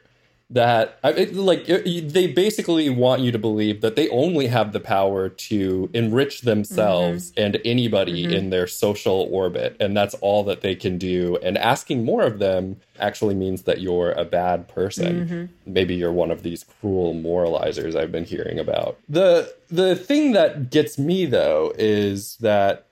that. 0.54 0.98
It, 1.04 1.36
like 1.36 1.68
it, 1.68 2.14
they 2.14 2.28
basically 2.28 2.90
want 2.90 3.22
you 3.22 3.32
to 3.32 3.40
believe 3.40 3.82
that 3.82 3.96
they 3.96 4.10
only 4.10 4.48
have 4.48 4.72
the 4.72 4.80
power 4.80 5.30
to 5.30 5.90
enrich 5.94 6.42
themselves 6.42 7.32
mm-hmm. 7.32 7.42
and 7.42 7.62
anybody 7.66 8.24
mm-hmm. 8.24 8.34
in 8.34 8.50
their 8.50 8.68
social 8.68 9.28
orbit, 9.32 9.76
and 9.80 9.96
that's 9.96 10.16
all 10.16 10.44
that 10.46 10.62
they 10.62 10.76
can 10.76 10.98
do. 10.98 11.38
And 11.44 11.58
asking 11.58 12.06
more 12.06 12.24
of 12.24 12.40
them 12.40 12.78
actually 13.00 13.36
means 13.36 13.64
that 13.64 13.82
you're 13.82 14.12
a 14.12 14.26
bad 14.26 14.68
person. 14.68 15.28
Mm-hmm. 15.28 15.74
Maybe 15.74 15.96
you're 15.96 16.12
one 16.12 16.32
of 16.32 16.44
these 16.44 16.64
cruel 16.64 17.14
moralizers 17.14 17.96
I've 17.96 18.12
been 18.12 18.26
hearing 18.26 18.60
about. 18.60 19.00
The 19.10 19.54
the 19.70 19.96
thing 19.96 20.34
that 20.34 20.70
gets 20.70 20.98
me 20.98 21.26
though 21.26 21.74
is 21.78 22.38
that 22.38 22.88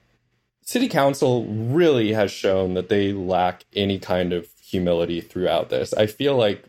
city 0.64 0.88
council 0.88 1.46
really 1.46 2.14
has 2.14 2.32
shown 2.32 2.74
that 2.76 2.90
they 2.90 3.14
lack 3.14 3.66
any 3.76 4.00
kind 4.00 4.34
of 4.34 4.48
humility 4.62 5.20
throughout 5.20 5.70
this. 5.70 5.94
I 5.94 6.06
feel 6.06 6.36
like 6.36 6.64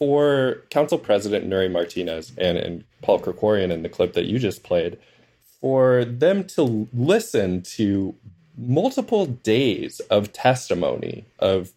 for 0.00 0.62
council 0.70 0.98
president 0.98 1.48
Nury 1.48 1.70
Martinez 1.70 2.32
and, 2.38 2.56
and 2.56 2.84
Paul 3.02 3.20
Krekorian 3.20 3.70
in 3.70 3.82
the 3.82 3.88
clip 3.88 4.14
that 4.14 4.24
you 4.24 4.38
just 4.38 4.62
played, 4.62 4.98
for 5.60 6.06
them 6.06 6.44
to 6.44 6.88
listen 6.92 7.60
to 7.62 8.14
multiple 8.56 9.26
days 9.26 10.00
of 10.10 10.32
testimony 10.32 11.26
of 11.38 11.72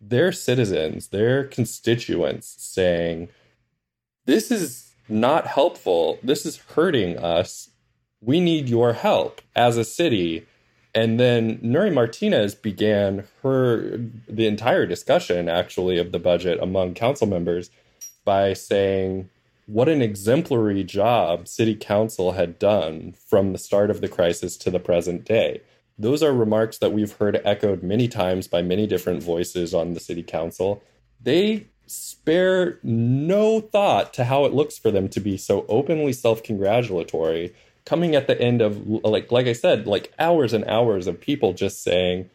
their 0.00 0.32
citizens, 0.32 1.08
their 1.08 1.44
constituents 1.44 2.56
saying, 2.58 3.28
this 4.24 4.50
is 4.50 4.92
not 5.08 5.46
helpful. 5.46 6.18
This 6.22 6.46
is 6.46 6.56
hurting 6.56 7.18
us. 7.18 7.70
We 8.22 8.40
need 8.40 8.70
your 8.70 8.94
help 8.94 9.42
as 9.54 9.76
a 9.76 9.84
city. 9.84 10.46
And 10.96 11.20
then 11.20 11.58
Nury 11.58 11.92
Martinez 11.92 12.54
began 12.54 13.24
her 13.42 13.98
the 14.26 14.46
entire 14.46 14.86
discussion 14.86 15.46
actually 15.46 15.98
of 15.98 16.10
the 16.10 16.18
budget 16.18 16.58
among 16.58 16.94
council 16.94 17.26
members 17.26 17.70
by 18.24 18.54
saying 18.54 19.28
what 19.66 19.90
an 19.90 20.00
exemplary 20.00 20.82
job 20.84 21.48
city 21.48 21.74
council 21.74 22.32
had 22.32 22.58
done 22.58 23.14
from 23.28 23.52
the 23.52 23.58
start 23.58 23.90
of 23.90 24.00
the 24.00 24.08
crisis 24.08 24.56
to 24.56 24.70
the 24.70 24.80
present 24.80 25.26
day. 25.26 25.60
Those 25.98 26.22
are 26.22 26.32
remarks 26.32 26.78
that 26.78 26.94
we've 26.94 27.12
heard 27.12 27.42
echoed 27.44 27.82
many 27.82 28.08
times 28.08 28.48
by 28.48 28.62
many 28.62 28.86
different 28.86 29.22
voices 29.22 29.74
on 29.74 29.92
the 29.92 30.00
city 30.00 30.22
council. 30.22 30.82
They 31.22 31.66
spare 31.86 32.78
no 32.82 33.60
thought 33.60 34.14
to 34.14 34.24
how 34.24 34.46
it 34.46 34.54
looks 34.54 34.78
for 34.78 34.90
them 34.90 35.10
to 35.10 35.20
be 35.20 35.36
so 35.36 35.66
openly 35.68 36.14
self-congratulatory 36.14 37.54
coming 37.86 38.14
at 38.14 38.26
the 38.26 38.38
end 38.38 38.60
of 38.60 38.86
like 38.86 39.32
like 39.32 39.46
I 39.46 39.54
said 39.54 39.86
like 39.86 40.12
hours 40.18 40.52
and 40.52 40.64
hours 40.66 41.06
of 41.06 41.20
people 41.20 41.54
just 41.54 41.82
saying 41.82 42.28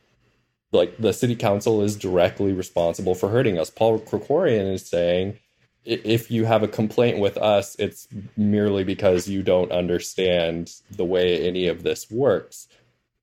like 0.71 0.97
the 0.97 1.13
city 1.13 1.35
council 1.35 1.81
is 1.81 1.95
directly 1.95 2.53
responsible 2.53 3.13
for 3.13 3.29
hurting 3.29 3.59
us. 3.59 3.69
Paul 3.69 3.99
Krekorian 3.99 4.73
is 4.73 4.87
saying 4.87 5.37
if 5.83 6.29
you 6.29 6.45
have 6.45 6.63
a 6.63 6.67
complaint 6.67 7.19
with 7.19 7.37
us, 7.37 7.75
it's 7.79 8.07
merely 8.37 8.83
because 8.83 9.27
you 9.27 9.41
don't 9.41 9.71
understand 9.71 10.75
the 10.91 11.05
way 11.05 11.47
any 11.47 11.67
of 11.67 11.83
this 11.83 12.09
works. 12.09 12.67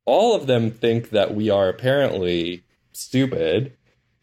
All 0.05 0.35
of 0.35 0.47
them 0.47 0.71
think 0.71 1.11
that 1.11 1.35
we 1.35 1.51
are 1.51 1.69
apparently 1.69 2.65
stupid 2.93 3.75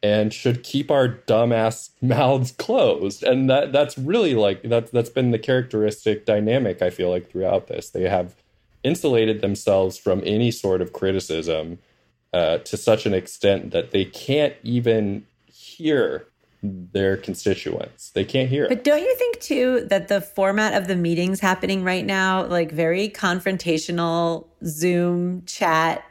and 0.05 0.31
should 0.31 0.61
keep 0.61 0.91
our 0.91 1.09
dumbass 1.09 1.89
mouths 2.01 2.51
closed. 2.51 3.23
And 3.23 3.49
that 3.49 3.73
that's 3.73 3.97
really 3.97 4.35
like 4.35 4.61
that's 4.63 4.91
that's 4.91 5.09
been 5.09 5.31
the 5.31 5.39
characteristic 5.39 6.25
dynamic 6.25 6.81
I 6.81 6.91
feel 6.91 7.09
like 7.09 7.29
throughout 7.29 7.67
this. 7.67 7.89
They 7.89 8.07
have 8.07 8.35
insulated 8.83 9.41
themselves 9.41 9.97
from 9.97 10.21
any 10.23 10.51
sort 10.51 10.81
of 10.81 10.93
criticism 10.93 11.79
uh, 12.33 12.59
to 12.59 12.77
such 12.77 13.07
an 13.07 13.15
extent 13.15 13.71
that 13.71 13.89
they 13.89 14.05
can't 14.05 14.53
even 14.61 15.25
hear 15.47 16.27
their 16.61 17.17
constituents. 17.17 18.11
They 18.11 18.25
can't 18.25 18.49
hear. 18.49 18.65
it. 18.65 18.69
But 18.69 18.83
don't 18.83 19.01
you 19.01 19.15
think 19.15 19.39
too 19.39 19.87
that 19.89 20.07
the 20.07 20.21
format 20.21 20.79
of 20.79 20.87
the 20.87 20.95
meetings 20.95 21.39
happening 21.39 21.83
right 21.83 22.05
now, 22.05 22.45
like 22.45 22.71
very 22.71 23.09
confrontational 23.09 24.45
Zoom 24.63 25.43
chat 25.45 26.03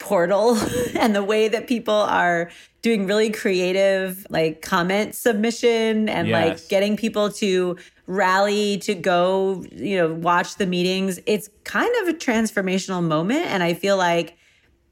portal, 0.00 0.58
and 0.98 1.14
the 1.14 1.22
way 1.22 1.46
that 1.46 1.68
people 1.68 1.94
are 1.94 2.50
doing 2.82 3.06
really 3.06 3.30
creative 3.30 4.26
like 4.30 4.62
comment 4.62 5.14
submission 5.14 6.08
and 6.08 6.26
Yes. 6.28 6.48
like 6.48 6.68
getting 6.68 6.96
people 6.96 7.30
to 7.30 7.76
rally 8.06 8.78
to 8.78 8.94
go, 8.94 9.64
you 9.70 9.96
know, 9.96 10.12
watch 10.14 10.56
the 10.56 10.66
meetings, 10.66 11.20
it's 11.26 11.48
kind 11.64 11.94
of 12.02 12.08
a 12.08 12.12
transformational 12.18 13.04
moment. 13.04 13.46
And 13.46 13.62
I 13.62 13.74
feel 13.74 13.96
like 13.96 14.36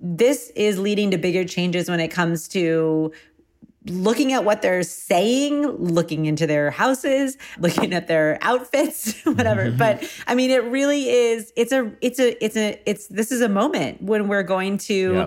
this 0.01 0.53
is 0.55 0.79
leading 0.79 1.11
to 1.11 1.19
bigger 1.19 1.45
changes 1.45 1.91
when 1.91 1.99
it 1.99 2.09
comes 2.09 2.47
to 2.49 3.11
looking 3.89 4.33
at 4.33 4.45
what 4.45 4.63
they're 4.63 4.83
saying, 4.83 5.67
looking 5.67 6.27
into 6.27 6.47
their 6.47 6.71
houses, 6.71 7.37
looking 7.59 7.93
at 7.93 8.09
their 8.09 8.39
outfits, 8.41 9.23
whatever. 9.25 9.67
Mm-hmm. 9.67 9.79
but 9.79 10.11
I 10.27 10.35
mean, 10.35 10.51
it 10.51 10.65
really 10.65 11.09
is. 11.09 11.53
It's 11.57 11.73
a. 11.73 11.93
It's 12.01 12.19
a. 12.19 12.45
It's 12.45 12.57
a. 12.57 12.81
It's. 12.87 13.07
This 13.09 13.33
is 13.33 13.41
a 13.41 13.49
moment 13.49 14.03
when 14.03 14.29
we're 14.29 14.43
going 14.43 14.79
to. 14.79 15.13
Yeah. 15.15 15.27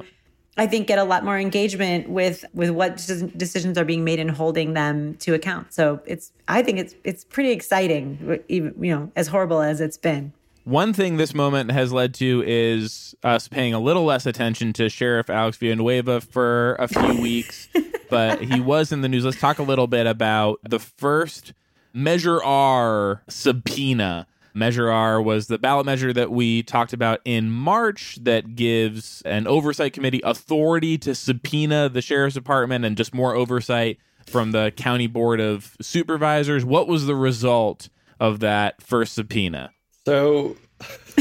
I 0.57 0.68
think 0.68 0.86
get 0.86 0.99
a 0.99 1.05
lot 1.05 1.24
more 1.24 1.39
engagement 1.39 2.09
with 2.09 2.43
with 2.53 2.72
what 2.72 2.97
decisions 3.38 3.78
are 3.78 3.86
being 3.86 4.03
made 4.03 4.20
and 4.20 4.30
holding 4.30 4.74
them 4.74 5.16
to 5.16 5.34
account. 5.34 5.74
So 5.74 6.01
it's. 6.05 6.32
I 6.47 6.62
think 6.62 6.80
it's. 6.80 6.95
It's 7.03 7.24
pretty 7.24 7.51
exciting. 7.51 8.39
Even 8.47 8.76
you 8.84 8.93
know, 8.93 9.12
as 9.16 9.28
horrible 9.28 9.62
as 9.62 9.82
it's 9.82 9.97
been. 9.97 10.34
One 10.64 10.93
thing 10.93 11.18
this 11.18 11.34
moment 11.34 11.72
has 11.72 11.91
led 11.91 12.14
to 12.16 12.43
is 12.45 13.16
us 13.24 13.47
paying 13.47 13.74
a 13.74 13.80
little 13.80 14.05
less 14.05 14.28
attention 14.28 14.74
to 14.74 14.89
Sheriff 14.89 15.30
Alex 15.30 15.57
Villanueva 15.57 16.22
for 16.22 16.76
a 16.76 16.88
few 16.88 17.20
weeks, 17.22 17.68
but 18.12 18.43
he 18.43 18.59
was 18.59 18.91
in 18.91 19.01
the 19.01 19.09
news. 19.09 19.26
Let's 19.26 19.39
talk 19.39 19.57
a 19.57 19.64
little 19.64 19.88
bit 19.88 20.05
about 20.05 20.59
the 20.64 20.78
first 20.78 21.53
Measure 21.93 22.41
R 22.43 23.24
subpoena. 23.28 24.28
Measure 24.53 24.91
R 24.91 25.22
was 25.22 25.47
the 25.47 25.57
ballot 25.57 25.86
measure 25.86 26.14
that 26.14 26.30
we 26.30 26.62
talked 26.62 26.93
about 26.93 27.22
in 27.26 27.49
March 27.49 28.18
that 28.22 28.55
gives 28.55 29.22
an 29.24 29.47
oversight 29.47 29.93
committee 29.93 30.22
authority 30.24 30.97
to 30.99 31.16
subpoena 31.16 31.89
the 31.89 32.01
sheriff's 32.01 32.36
department 32.36 32.86
and 32.86 32.97
just 32.97 33.14
more 33.14 33.34
oversight 33.34 33.97
from 34.28 34.51
the 34.51 34.72
county 34.76 35.07
board 35.07 35.39
of 35.39 35.76
supervisors. 35.82 36.64
What 36.64 36.88
was 36.88 37.07
the 37.07 37.16
result 37.16 37.89
of 38.20 38.41
that 38.41 38.82
first 38.82 39.14
subpoena? 39.14 39.72
So, 40.06 40.56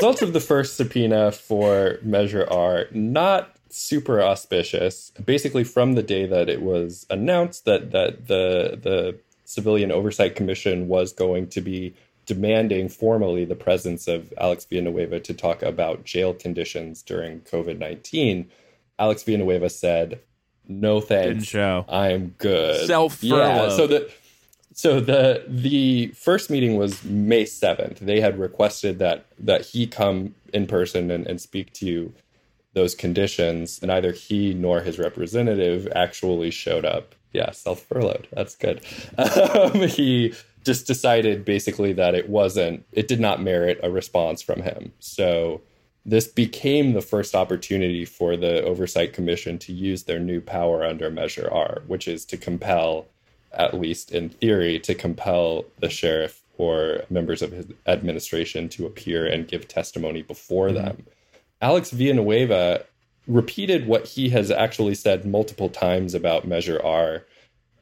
results 0.00 0.22
of 0.22 0.32
the 0.32 0.40
first 0.40 0.76
subpoena 0.76 1.32
for 1.32 1.98
Measure 2.02 2.46
R 2.50 2.86
not 2.92 3.56
super 3.70 4.22
auspicious. 4.22 5.12
Basically, 5.24 5.64
from 5.64 5.94
the 5.94 6.02
day 6.02 6.26
that 6.26 6.48
it 6.48 6.62
was 6.62 7.06
announced 7.10 7.64
that 7.64 7.90
that 7.92 8.26
the 8.26 8.78
the 8.80 9.18
Civilian 9.44 9.90
Oversight 9.90 10.36
Commission 10.36 10.88
was 10.88 11.12
going 11.12 11.48
to 11.48 11.60
be 11.60 11.94
demanding 12.26 12.88
formally 12.88 13.44
the 13.44 13.56
presence 13.56 14.06
of 14.06 14.32
Alex 14.38 14.64
Villanueva 14.64 15.18
to 15.20 15.34
talk 15.34 15.62
about 15.62 16.04
jail 16.04 16.32
conditions 16.32 17.02
during 17.02 17.40
COVID 17.40 17.78
nineteen, 17.78 18.48
Alex 18.98 19.22
Villanueva 19.22 19.70
said, 19.70 20.20
"No 20.68 21.00
thanks, 21.00 21.26
Didn't 21.26 21.44
show. 21.44 21.84
I'm 21.88 22.34
good." 22.38 22.86
Self-furloughed. 22.86 23.70
Yeah. 23.70 23.76
So 23.76 23.86
the 23.86 24.10
so 24.80 24.98
the 24.98 25.44
the 25.46 26.06
first 26.16 26.48
meeting 26.48 26.76
was 26.76 27.04
May 27.04 27.44
seventh. 27.44 27.98
They 28.00 28.20
had 28.20 28.38
requested 28.38 28.98
that 28.98 29.26
that 29.38 29.66
he 29.66 29.86
come 29.86 30.34
in 30.54 30.66
person 30.66 31.10
and, 31.10 31.26
and 31.26 31.38
speak 31.38 31.74
to 31.74 32.14
those 32.72 32.94
conditions, 32.94 33.78
and 33.82 33.88
neither 33.88 34.12
he 34.12 34.54
nor 34.54 34.80
his 34.80 34.98
representative 34.98 35.86
actually 35.94 36.50
showed 36.50 36.86
up. 36.86 37.14
Yeah, 37.34 37.50
self 37.50 37.82
furloughed. 37.82 38.26
That's 38.32 38.56
good. 38.56 38.80
Um, 39.18 39.82
he 39.86 40.32
just 40.64 40.86
decided 40.86 41.44
basically 41.44 41.92
that 41.92 42.14
it 42.14 42.30
wasn't. 42.30 42.86
It 42.92 43.06
did 43.06 43.20
not 43.20 43.42
merit 43.42 43.80
a 43.82 43.90
response 43.90 44.40
from 44.40 44.62
him. 44.62 44.92
So 44.98 45.60
this 46.06 46.26
became 46.26 46.94
the 46.94 47.02
first 47.02 47.34
opportunity 47.34 48.06
for 48.06 48.34
the 48.34 48.62
oversight 48.62 49.12
commission 49.12 49.58
to 49.58 49.74
use 49.74 50.04
their 50.04 50.20
new 50.20 50.40
power 50.40 50.86
under 50.86 51.10
Measure 51.10 51.50
R, 51.52 51.82
which 51.86 52.08
is 52.08 52.24
to 52.26 52.38
compel 52.38 53.08
at 53.52 53.78
least 53.78 54.12
in 54.12 54.28
theory, 54.28 54.78
to 54.80 54.94
compel 54.94 55.64
the 55.80 55.90
sheriff 55.90 56.42
or 56.56 57.04
members 57.10 57.42
of 57.42 57.52
his 57.52 57.66
administration 57.86 58.68
to 58.68 58.86
appear 58.86 59.26
and 59.26 59.48
give 59.48 59.66
testimony 59.66 60.22
before 60.22 60.68
mm-hmm. 60.68 60.84
them. 60.84 61.06
Alex 61.62 61.90
Villanueva 61.90 62.84
repeated 63.26 63.86
what 63.86 64.06
he 64.06 64.28
has 64.30 64.50
actually 64.50 64.94
said 64.94 65.24
multiple 65.24 65.68
times 65.68 66.14
about 66.14 66.46
Measure 66.46 66.80
R 66.84 67.24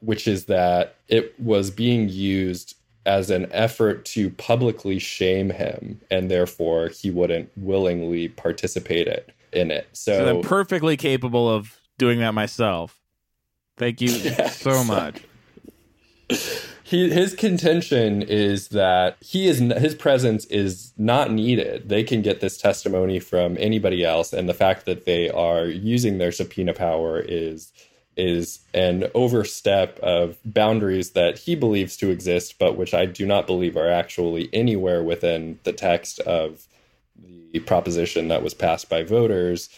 which 0.00 0.28
is 0.28 0.46
that 0.46 0.96
it 1.08 1.38
was 1.40 1.70
being 1.70 2.08
used 2.08 2.76
as 3.06 3.30
an 3.30 3.48
effort 3.52 4.04
to 4.04 4.30
publicly 4.30 4.98
shame 4.98 5.50
him, 5.50 6.00
and 6.10 6.30
therefore 6.30 6.88
he 6.88 7.10
wouldn't 7.10 7.50
willingly 7.56 8.28
participate 8.28 9.06
it, 9.06 9.30
in 9.52 9.70
it. 9.70 9.88
So, 9.92 10.12
So 10.12 10.36
I'm 10.36 10.42
perfectly 10.42 10.96
capable 10.96 11.48
of 11.48 11.78
doing 11.96 12.18
that 12.20 12.34
myself. 12.34 13.00
Thank 13.76 14.00
you 14.00 14.08
so 14.50 14.84
much. 14.84 15.22
he, 16.84 17.10
his 17.10 17.34
contention 17.34 18.22
is 18.22 18.68
that 18.68 19.16
he 19.20 19.46
is 19.46 19.58
his 19.58 19.94
presence 19.94 20.44
is 20.46 20.92
not 20.96 21.30
needed. 21.30 21.88
They 21.88 22.04
can 22.04 22.22
get 22.22 22.40
this 22.40 22.58
testimony 22.58 23.20
from 23.20 23.56
anybody 23.58 24.04
else, 24.04 24.32
and 24.32 24.48
the 24.48 24.54
fact 24.54 24.86
that 24.86 25.04
they 25.04 25.28
are 25.30 25.66
using 25.66 26.18
their 26.18 26.32
subpoena 26.32 26.74
power 26.74 27.20
is 27.20 27.72
is 28.16 28.58
an 28.74 29.04
overstep 29.14 29.98
of 30.00 30.38
boundaries 30.44 31.10
that 31.10 31.38
he 31.38 31.54
believes 31.54 31.96
to 31.96 32.10
exist, 32.10 32.58
but 32.58 32.76
which 32.76 32.92
I 32.92 33.06
do 33.06 33.24
not 33.24 33.46
believe 33.46 33.76
are 33.76 33.90
actually 33.90 34.48
anywhere 34.52 35.04
within 35.04 35.60
the 35.62 35.72
text 35.72 36.18
of 36.20 36.66
the 37.52 37.60
proposition 37.60 38.28
that 38.28 38.42
was 38.42 38.54
passed 38.54 38.88
by 38.88 39.04
voters 39.04 39.68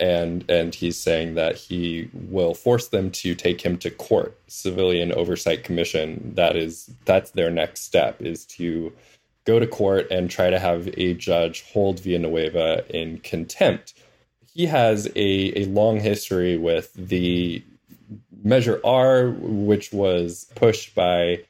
and 0.00 0.44
and 0.48 0.74
he's 0.74 0.98
saying 0.98 1.34
that 1.34 1.56
he 1.56 2.08
will 2.12 2.54
force 2.54 2.88
them 2.88 3.10
to 3.10 3.34
take 3.34 3.60
him 3.60 3.76
to 3.78 3.90
court 3.90 4.38
civilian 4.48 5.12
oversight 5.12 5.62
commission. 5.62 6.32
That 6.34 6.56
is 6.56 6.90
that's 7.04 7.32
their 7.32 7.50
next 7.50 7.82
step 7.82 8.20
is 8.20 8.44
to 8.46 8.92
go 9.44 9.58
to 9.58 9.66
court 9.66 10.10
and 10.10 10.30
try 10.30 10.50
to 10.50 10.58
have 10.58 10.88
a 10.96 11.14
judge 11.14 11.62
hold 11.72 12.00
Villanueva 12.00 12.84
in 12.88 13.18
contempt. 13.18 13.94
He 14.52 14.66
has 14.66 15.06
a, 15.14 15.62
a 15.62 15.64
long 15.66 16.00
history 16.00 16.56
with 16.56 16.92
the 16.94 17.62
measure 18.42 18.80
R 18.84 19.30
which 19.30 19.92
was 19.92 20.50
pushed 20.54 20.94
by 20.94 21.44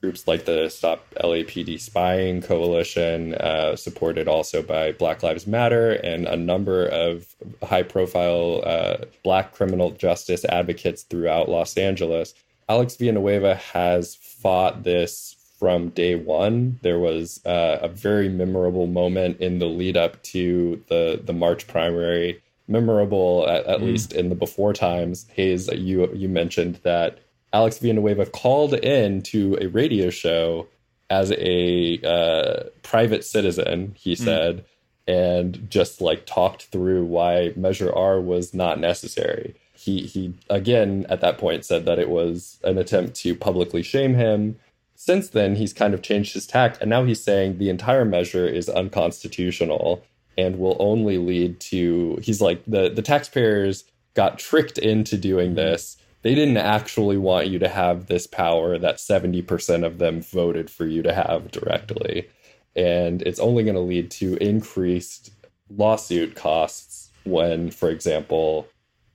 groups 0.00 0.26
like 0.26 0.44
the 0.44 0.68
Stop 0.68 1.04
LAPD 1.22 1.80
Spying 1.80 2.42
Coalition, 2.42 3.34
uh, 3.34 3.76
supported 3.76 4.28
also 4.28 4.62
by 4.62 4.92
Black 4.92 5.22
Lives 5.22 5.46
Matter 5.46 5.92
and 5.92 6.26
a 6.26 6.36
number 6.36 6.86
of 6.86 7.34
high 7.62 7.82
profile 7.82 8.62
uh, 8.64 8.96
Black 9.22 9.52
criminal 9.52 9.90
justice 9.90 10.44
advocates 10.44 11.02
throughout 11.02 11.48
Los 11.48 11.76
Angeles. 11.76 12.34
Alex 12.68 12.96
Villanueva 12.96 13.54
has 13.54 14.16
fought 14.16 14.82
this 14.82 15.36
from 15.58 15.88
day 15.90 16.14
one. 16.14 16.78
There 16.82 16.98
was 16.98 17.44
uh, 17.46 17.78
a 17.80 17.88
very 17.88 18.28
memorable 18.28 18.86
moment 18.86 19.40
in 19.40 19.58
the 19.58 19.66
lead 19.66 19.96
up 19.96 20.22
to 20.24 20.82
the, 20.88 21.20
the 21.24 21.32
March 21.32 21.66
primary. 21.66 22.42
Memorable, 22.68 23.48
at, 23.48 23.64
at 23.66 23.78
mm. 23.78 23.84
least 23.84 24.12
in 24.12 24.28
the 24.28 24.34
before 24.34 24.72
times. 24.72 25.26
Hayes, 25.34 25.68
you 25.68 26.12
you 26.12 26.28
mentioned 26.28 26.80
that 26.82 27.20
Alex 27.52 27.78
Villanueva 27.78 28.26
called 28.26 28.74
in 28.74 29.22
to 29.22 29.56
a 29.60 29.66
radio 29.68 30.10
show 30.10 30.66
as 31.08 31.32
a 31.32 32.00
uh, 32.04 32.68
private 32.82 33.24
citizen, 33.24 33.94
he 33.96 34.14
hmm. 34.14 34.24
said, 34.24 34.64
mm. 35.08 35.42
and 35.42 35.70
just 35.70 36.00
like 36.00 36.26
talked 36.26 36.64
through 36.64 37.04
why 37.04 37.52
Measure 37.56 37.92
R 37.94 38.20
was 38.20 38.52
not 38.52 38.80
necessary. 38.80 39.54
He 39.72 40.00
he 40.06 40.34
again 40.50 41.06
at 41.08 41.20
that 41.20 41.38
point 41.38 41.64
said 41.64 41.84
that 41.84 41.98
it 41.98 42.08
was 42.08 42.58
an 42.64 42.78
attempt 42.78 43.14
to 43.16 43.34
publicly 43.34 43.82
shame 43.82 44.14
him. 44.14 44.58
Since 44.94 45.28
then, 45.28 45.56
he's 45.56 45.74
kind 45.74 45.92
of 45.92 46.02
changed 46.02 46.32
his 46.32 46.46
tact, 46.46 46.80
and 46.80 46.88
now 46.88 47.04
he's 47.04 47.22
saying 47.22 47.58
the 47.58 47.68
entire 47.68 48.04
measure 48.04 48.46
is 48.46 48.68
unconstitutional 48.68 50.02
and 50.38 50.58
will 50.58 50.76
only 50.80 51.18
lead 51.18 51.60
to. 51.60 52.18
He's 52.22 52.40
like 52.40 52.64
the 52.66 52.88
the 52.88 53.02
taxpayers 53.02 53.84
got 54.14 54.38
tricked 54.38 54.78
into 54.78 55.16
doing 55.16 55.50
hmm. 55.50 55.56
this 55.56 55.98
they 56.26 56.34
didn't 56.34 56.56
actually 56.56 57.16
want 57.16 57.46
you 57.46 57.60
to 57.60 57.68
have 57.68 58.06
this 58.06 58.26
power 58.26 58.76
that 58.78 58.96
70% 58.96 59.86
of 59.86 59.98
them 59.98 60.20
voted 60.20 60.68
for 60.68 60.84
you 60.84 61.00
to 61.04 61.14
have 61.14 61.52
directly. 61.52 62.28
And 62.74 63.22
it's 63.22 63.38
only 63.38 63.62
going 63.62 63.76
to 63.76 63.80
lead 63.80 64.10
to 64.10 64.34
increased 64.38 65.30
lawsuit 65.70 66.34
costs 66.34 67.12
when, 67.22 67.70
for 67.70 67.90
example, 67.90 68.66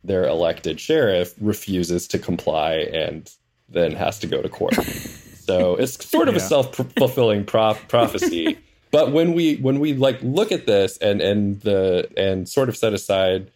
their 0.05 0.25
elected 0.25 0.79
sheriff 0.79 1.33
refuses 1.41 2.07
to 2.07 2.17
comply 2.17 2.75
and 2.75 3.29
then 3.67 3.91
has 3.91 4.17
to 4.19 4.27
go 4.27 4.41
to 4.41 4.47
court. 4.47 4.75
so 4.75 5.75
it's 5.75 6.07
sort 6.07 6.29
of 6.29 6.35
yeah. 6.35 6.41
a 6.41 6.47
self-fulfilling 6.47 7.43
prof- 7.43 7.85
prophecy. 7.89 8.57
but 8.91 9.11
when 9.11 9.33
we 9.33 9.57
when 9.57 9.81
we 9.81 9.95
like 9.95 10.17
look 10.21 10.53
at 10.53 10.65
this 10.65 10.95
and 10.99 11.19
and 11.19 11.59
the 11.59 12.09
and 12.15 12.47
sort 12.47 12.69
of 12.69 12.77
set 12.77 12.93
aside 12.93 13.51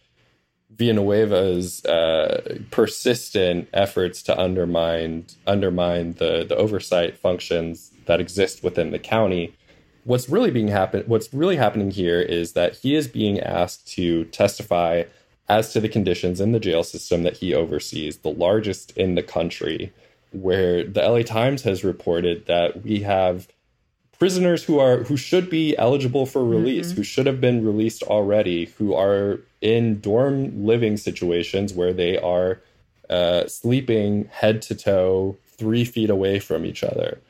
Villanueva's 0.76 1.84
uh, 1.84 2.58
persistent 2.70 3.68
efforts 3.72 4.22
to 4.24 4.38
undermine 4.38 5.26
undermine 5.46 6.12
the 6.14 6.44
the 6.46 6.56
oversight 6.56 7.16
functions 7.16 7.92
that 8.06 8.20
exist 8.20 8.62
within 8.62 8.90
the 8.90 8.98
county. 8.98 9.54
What's 10.04 10.28
really 10.28 10.50
being 10.50 10.68
happen 10.68 11.04
what's 11.06 11.32
really 11.32 11.56
happening 11.56 11.90
here 11.90 12.20
is 12.20 12.52
that 12.52 12.76
he 12.76 12.94
is 12.94 13.08
being 13.08 13.40
asked 13.40 13.88
to 13.94 14.24
testify 14.26 15.04
as 15.48 15.72
to 15.72 15.80
the 15.80 15.88
conditions 15.88 16.40
in 16.40 16.52
the 16.52 16.60
jail 16.60 16.82
system 16.82 17.22
that 17.22 17.36
he 17.36 17.54
oversees, 17.54 18.18
the 18.18 18.30
largest 18.30 18.90
in 18.96 19.14
the 19.14 19.22
country, 19.22 19.92
where 20.32 20.84
the 20.84 21.00
LA 21.00 21.22
Times 21.22 21.62
has 21.62 21.84
reported 21.84 22.46
that 22.46 22.82
we 22.82 23.00
have 23.00 23.48
prisoners 24.18 24.64
who 24.64 24.78
are 24.78 25.04
who 25.04 25.16
should 25.16 25.50
be 25.50 25.76
eligible 25.76 26.26
for 26.26 26.44
release, 26.44 26.88
mm-hmm. 26.88 26.96
who 26.96 27.02
should 27.02 27.26
have 27.26 27.40
been 27.40 27.64
released 27.64 28.02
already, 28.02 28.66
who 28.78 28.94
are 28.94 29.40
in 29.60 30.00
dorm 30.00 30.64
living 30.64 30.96
situations 30.96 31.74
where 31.74 31.92
they 31.92 32.18
are 32.18 32.60
uh, 33.10 33.46
sleeping 33.46 34.28
head 34.32 34.62
to 34.62 34.74
toe, 34.74 35.36
three 35.46 35.84
feet 35.84 36.10
away 36.10 36.38
from 36.38 36.64
each 36.64 36.82
other, 36.82 37.20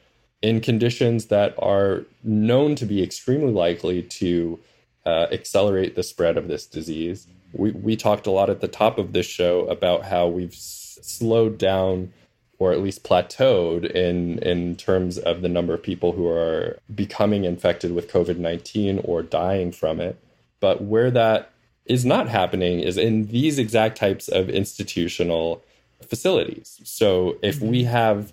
in 0.42 0.60
conditions 0.60 1.26
that 1.26 1.54
are 1.58 2.04
known 2.22 2.74
to 2.76 2.86
be 2.86 3.02
extremely 3.02 3.52
likely 3.52 4.02
to 4.02 4.58
uh, 5.04 5.26
accelerate 5.30 5.94
the 5.94 6.02
spread 6.02 6.36
of 6.36 6.48
this 6.48 6.66
disease. 6.66 7.26
We 7.52 7.70
we 7.72 7.96
talked 7.96 8.26
a 8.26 8.30
lot 8.30 8.50
at 8.50 8.60
the 8.60 8.68
top 8.68 8.98
of 8.98 9.12
this 9.12 9.26
show 9.26 9.66
about 9.66 10.04
how 10.04 10.28
we've 10.28 10.52
s- 10.52 10.98
slowed 11.02 11.58
down 11.58 12.12
or 12.58 12.72
at 12.72 12.80
least 12.80 13.04
plateaued 13.04 13.90
in 13.90 14.38
in 14.38 14.76
terms 14.76 15.18
of 15.18 15.42
the 15.42 15.48
number 15.48 15.74
of 15.74 15.82
people 15.82 16.12
who 16.12 16.26
are 16.28 16.78
becoming 16.94 17.44
infected 17.44 17.94
with 17.94 18.10
COVID-19 18.10 19.00
or 19.04 19.22
dying 19.22 19.72
from 19.72 20.00
it. 20.00 20.18
But 20.60 20.82
where 20.82 21.10
that 21.10 21.50
is 21.84 22.04
not 22.04 22.28
happening 22.28 22.80
is 22.80 22.96
in 22.96 23.26
these 23.26 23.58
exact 23.58 23.96
types 23.96 24.28
of 24.28 24.48
institutional 24.48 25.62
facilities. 26.02 26.80
So 26.84 27.36
if 27.42 27.60
we 27.60 27.82
mm-hmm. 27.82 27.90
have 27.90 28.32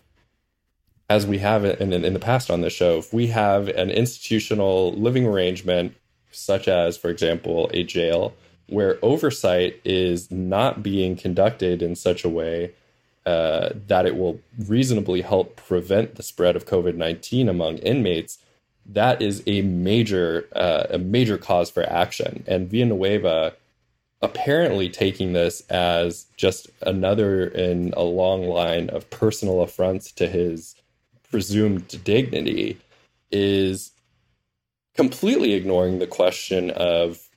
as 1.10 1.28
we 1.28 1.40
have 1.40 1.66
in, 1.66 1.94
in 1.94 2.14
the 2.14 2.20
past 2.20 2.50
on 2.50 2.62
the 2.62 2.70
show, 2.70 2.98
if 2.98 3.14
we 3.14 3.28
have 3.28 3.68
an 3.68 3.92
institutional 3.92 4.94
living 4.94 5.28
arrangement, 5.28 5.96
such 6.32 6.68
as, 6.68 6.98
for 6.98 7.10
example, 7.10 7.70
a 7.74 7.84
jail, 7.84 8.34
where 8.68 8.98
oversight 9.04 9.80
is 9.84 10.32
not 10.32 10.82
being 10.82 11.16
conducted 11.16 11.82
in 11.82 11.96
such 11.96 12.24
a 12.24 12.30
way 12.30 12.72
uh, 13.26 13.70
that 13.88 14.06
it 14.06 14.16
will 14.16 14.40
reasonably 14.68 15.22
help 15.22 15.56
prevent 15.56 16.16
the 16.16 16.24
spread 16.24 16.56
of 16.56 16.66
COVID 16.66 16.96
nineteen 16.96 17.50
among 17.50 17.78
inmates, 17.78 18.40
that 18.86 19.22
is 19.22 19.44
a 19.48 19.62
major 19.62 20.48
uh, 20.56 20.88
a 20.90 20.98
major 20.98 21.38
cause 21.38 21.70
for 21.70 21.84
action. 21.84 22.44
And 22.48 22.70
Villanueva 22.70 23.54
apparently 24.22 24.90
taking 24.90 25.34
this 25.34 25.62
as 25.70 26.28
just 26.38 26.70
another 26.82 27.46
in 27.48 27.94
a 27.98 28.04
long 28.04 28.48
line 28.48 28.90
of 28.90 29.10
personal 29.10 29.62
affronts 29.62 30.14
to 30.14 30.28
his 30.28 30.76
presumed 31.30 32.02
dignity 32.06 32.78
is 33.32 33.92
completely 34.96 35.54
ignoring 35.54 36.00
the 36.00 36.08
question 36.08 36.70
of 36.72 37.28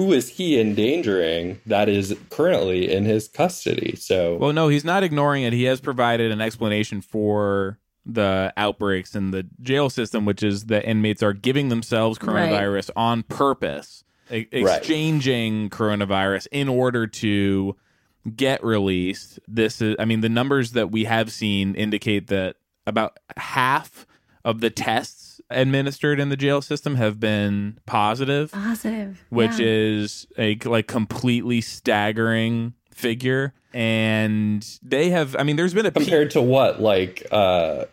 who 0.00 0.14
is 0.14 0.30
he 0.30 0.58
endangering 0.58 1.60
that 1.66 1.86
is 1.86 2.16
currently 2.30 2.90
in 2.90 3.04
his 3.04 3.28
custody? 3.28 3.94
So, 3.96 4.36
well, 4.36 4.54
no, 4.54 4.68
he's 4.68 4.82
not 4.82 5.02
ignoring 5.02 5.42
it. 5.42 5.52
He 5.52 5.64
has 5.64 5.78
provided 5.78 6.32
an 6.32 6.40
explanation 6.40 7.02
for 7.02 7.78
the 8.06 8.50
outbreaks 8.56 9.14
in 9.14 9.30
the 9.30 9.46
jail 9.60 9.90
system, 9.90 10.24
which 10.24 10.42
is 10.42 10.64
that 10.66 10.88
inmates 10.88 11.22
are 11.22 11.34
giving 11.34 11.68
themselves 11.68 12.18
coronavirus 12.18 12.88
right. 12.88 12.96
on 12.96 13.22
purpose, 13.24 14.02
e- 14.32 14.46
exchanging 14.50 15.64
right. 15.64 15.70
coronavirus 15.70 16.46
in 16.50 16.70
order 16.70 17.06
to 17.06 17.76
get 18.34 18.64
released. 18.64 19.38
This 19.46 19.82
is, 19.82 19.96
I 19.98 20.06
mean, 20.06 20.22
the 20.22 20.30
numbers 20.30 20.72
that 20.72 20.90
we 20.90 21.04
have 21.04 21.30
seen 21.30 21.74
indicate 21.74 22.28
that 22.28 22.56
about 22.86 23.18
half 23.36 24.06
of 24.46 24.62
the 24.62 24.70
tests 24.70 25.19
administered 25.50 26.20
in 26.20 26.28
the 26.28 26.36
jail 26.36 26.62
system 26.62 26.94
have 26.96 27.20
been 27.20 27.78
positive. 27.86 28.52
Positive. 28.52 29.24
Which 29.28 29.58
yeah. 29.58 29.66
is 29.66 30.26
a 30.38 30.56
like 30.64 30.86
completely 30.86 31.60
staggering 31.60 32.74
figure. 32.90 33.54
And 33.72 34.66
they 34.82 35.10
have 35.10 35.36
I 35.36 35.42
mean 35.42 35.56
there's 35.56 35.74
been 35.74 35.86
a 35.86 35.90
compared 35.90 36.30
to 36.32 36.42
what? 36.42 36.80
Like 36.80 37.26
uh 37.30 37.84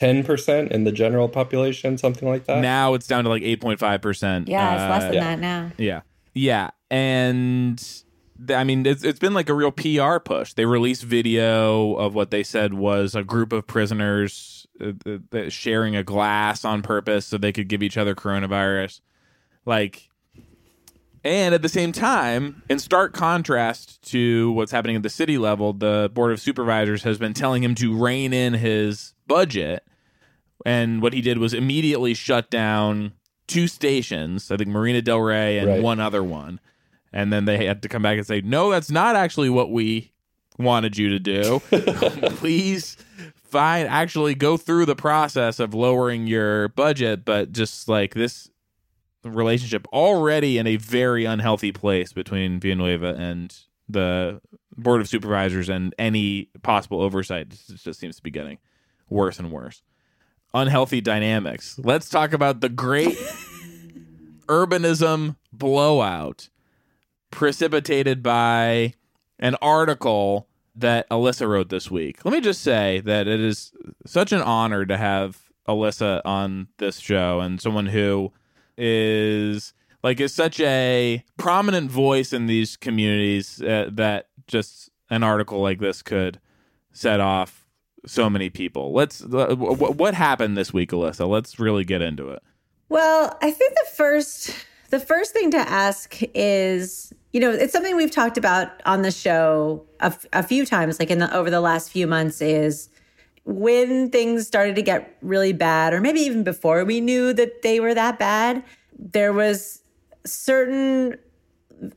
10% 0.00 0.70
in 0.70 0.84
the 0.84 0.92
general 0.92 1.28
population, 1.28 1.98
something 1.98 2.28
like 2.28 2.44
that. 2.44 2.60
Now 2.60 2.94
it's 2.94 3.06
down 3.06 3.24
to 3.24 3.30
like 3.30 3.42
8.5%. 3.42 4.48
Yeah, 4.48 4.74
it's 4.74 4.82
uh, 4.82 4.88
less 4.88 5.02
than 5.04 5.14
yeah. 5.14 5.24
that 5.24 5.38
now. 5.40 5.72
Yeah. 5.76 6.00
Yeah. 6.34 6.70
And 6.88 7.84
I 8.48 8.62
mean, 8.62 8.86
it's, 8.86 9.02
it's 9.02 9.18
been 9.18 9.34
like 9.34 9.48
a 9.48 9.54
real 9.54 9.72
PR 9.72 10.18
push. 10.18 10.52
They 10.52 10.66
released 10.66 11.02
video 11.02 11.94
of 11.94 12.14
what 12.14 12.30
they 12.30 12.44
said 12.44 12.74
was 12.74 13.16
a 13.16 13.24
group 13.24 13.52
of 13.52 13.66
prisoners 13.66 14.57
uh, 14.80 14.92
uh, 15.36 15.48
sharing 15.48 15.96
a 15.96 16.02
glass 16.02 16.64
on 16.64 16.82
purpose 16.82 17.26
so 17.26 17.38
they 17.38 17.52
could 17.52 17.68
give 17.68 17.82
each 17.82 17.96
other 17.96 18.14
coronavirus. 18.14 19.00
Like, 19.64 20.08
and 21.24 21.54
at 21.54 21.62
the 21.62 21.68
same 21.68 21.92
time, 21.92 22.62
in 22.70 22.78
stark 22.78 23.12
contrast 23.12 24.00
to 24.10 24.52
what's 24.52 24.72
happening 24.72 24.96
at 24.96 25.02
the 25.02 25.10
city 25.10 25.36
level, 25.36 25.72
the 25.72 26.10
Board 26.14 26.32
of 26.32 26.40
Supervisors 26.40 27.02
has 27.02 27.18
been 27.18 27.34
telling 27.34 27.62
him 27.62 27.74
to 27.76 27.94
rein 27.96 28.32
in 28.32 28.54
his 28.54 29.14
budget. 29.26 29.84
And 30.64 31.02
what 31.02 31.12
he 31.12 31.20
did 31.20 31.38
was 31.38 31.54
immediately 31.54 32.14
shut 32.14 32.50
down 32.50 33.12
two 33.46 33.66
stations, 33.66 34.50
I 34.50 34.56
think 34.56 34.68
Marina 34.70 35.02
Del 35.02 35.20
Rey 35.20 35.58
and 35.58 35.68
Right. 35.68 35.82
one 35.82 36.00
other 36.00 36.22
one. 36.22 36.60
And 37.12 37.32
then 37.32 37.46
they 37.46 37.64
had 37.66 37.82
to 37.82 37.88
come 37.88 38.02
back 38.02 38.18
and 38.18 38.26
say, 38.26 38.40
no, 38.42 38.70
that's 38.70 38.90
not 38.90 39.16
actually 39.16 39.48
what 39.50 39.70
we 39.70 40.12
wanted 40.58 40.98
you 40.98 41.08
to 41.10 41.18
do. 41.18 41.60
Please 42.36 42.96
fine 43.48 43.86
actually 43.86 44.34
go 44.34 44.56
through 44.56 44.86
the 44.86 44.96
process 44.96 45.58
of 45.58 45.74
lowering 45.74 46.26
your 46.26 46.68
budget, 46.68 47.24
but 47.24 47.52
just 47.52 47.88
like 47.88 48.14
this 48.14 48.50
relationship 49.24 49.86
already 49.92 50.58
in 50.58 50.66
a 50.66 50.76
very 50.76 51.24
unhealthy 51.24 51.72
place 51.72 52.12
between 52.12 52.60
Villanueva 52.60 53.14
and 53.18 53.56
the 53.88 54.40
board 54.76 55.00
of 55.00 55.08
supervisors 55.08 55.68
and 55.68 55.94
any 55.98 56.48
possible 56.62 57.00
oversight 57.00 57.48
just, 57.48 57.84
just 57.84 58.00
seems 58.00 58.16
to 58.16 58.22
be 58.22 58.30
getting 58.30 58.58
worse 59.08 59.38
and 59.38 59.50
worse. 59.50 59.82
Unhealthy 60.54 61.00
dynamics. 61.00 61.78
Let's 61.82 62.08
talk 62.08 62.32
about 62.32 62.60
the 62.60 62.68
great 62.68 63.18
urbanism 64.46 65.36
blowout 65.52 66.48
precipitated 67.30 68.22
by 68.22 68.94
an 69.38 69.56
article 69.60 70.48
that 70.78 71.08
Alissa 71.10 71.48
wrote 71.48 71.68
this 71.68 71.90
week. 71.90 72.24
Let 72.24 72.32
me 72.32 72.40
just 72.40 72.62
say 72.62 73.00
that 73.00 73.26
it 73.26 73.40
is 73.40 73.72
such 74.06 74.32
an 74.32 74.40
honor 74.40 74.86
to 74.86 74.96
have 74.96 75.38
Alissa 75.68 76.22
on 76.24 76.68
this 76.78 76.98
show 76.98 77.40
and 77.40 77.60
someone 77.60 77.86
who 77.86 78.32
is 78.76 79.74
like 80.02 80.20
is 80.20 80.32
such 80.32 80.60
a 80.60 81.24
prominent 81.36 81.90
voice 81.90 82.32
in 82.32 82.46
these 82.46 82.76
communities 82.76 83.60
uh, 83.60 83.90
that 83.92 84.28
just 84.46 84.90
an 85.10 85.22
article 85.22 85.60
like 85.60 85.80
this 85.80 86.00
could 86.02 86.40
set 86.92 87.20
off 87.20 87.66
so 88.06 88.30
many 88.30 88.48
people. 88.48 88.92
Let's 88.92 89.22
uh, 89.22 89.54
wh- 89.54 89.96
what 89.98 90.14
happened 90.14 90.56
this 90.56 90.72
week, 90.72 90.90
Alissa? 90.92 91.28
Let's 91.28 91.58
really 91.58 91.84
get 91.84 92.02
into 92.02 92.30
it. 92.30 92.42
Well, 92.88 93.36
I 93.42 93.50
think 93.50 93.74
the 93.74 93.90
first 93.94 94.54
the 94.90 95.00
first 95.00 95.32
thing 95.32 95.50
to 95.50 95.58
ask 95.58 96.16
is, 96.34 97.12
you 97.32 97.40
know, 97.40 97.50
it's 97.50 97.72
something 97.72 97.96
we've 97.96 98.10
talked 98.10 98.38
about 98.38 98.80
on 98.86 99.02
the 99.02 99.10
show 99.10 99.84
a, 100.00 100.42
few 100.42 100.64
times, 100.64 100.98
like 100.98 101.10
in 101.10 101.18
the 101.18 101.34
over 101.34 101.50
the 101.50 101.60
last 101.60 101.90
few 101.90 102.06
months, 102.06 102.40
is 102.40 102.88
when 103.44 104.10
things 104.10 104.46
started 104.46 104.76
to 104.76 104.82
get 104.82 105.16
really 105.20 105.52
bad, 105.52 105.92
or 105.92 106.00
maybe 106.00 106.20
even 106.20 106.44
before 106.44 106.84
we 106.84 107.00
knew 107.00 107.32
that 107.32 107.62
they 107.62 107.80
were 107.80 107.94
that 107.94 108.18
bad, 108.18 108.62
there 108.98 109.32
was 109.32 109.82
certain 110.24 111.16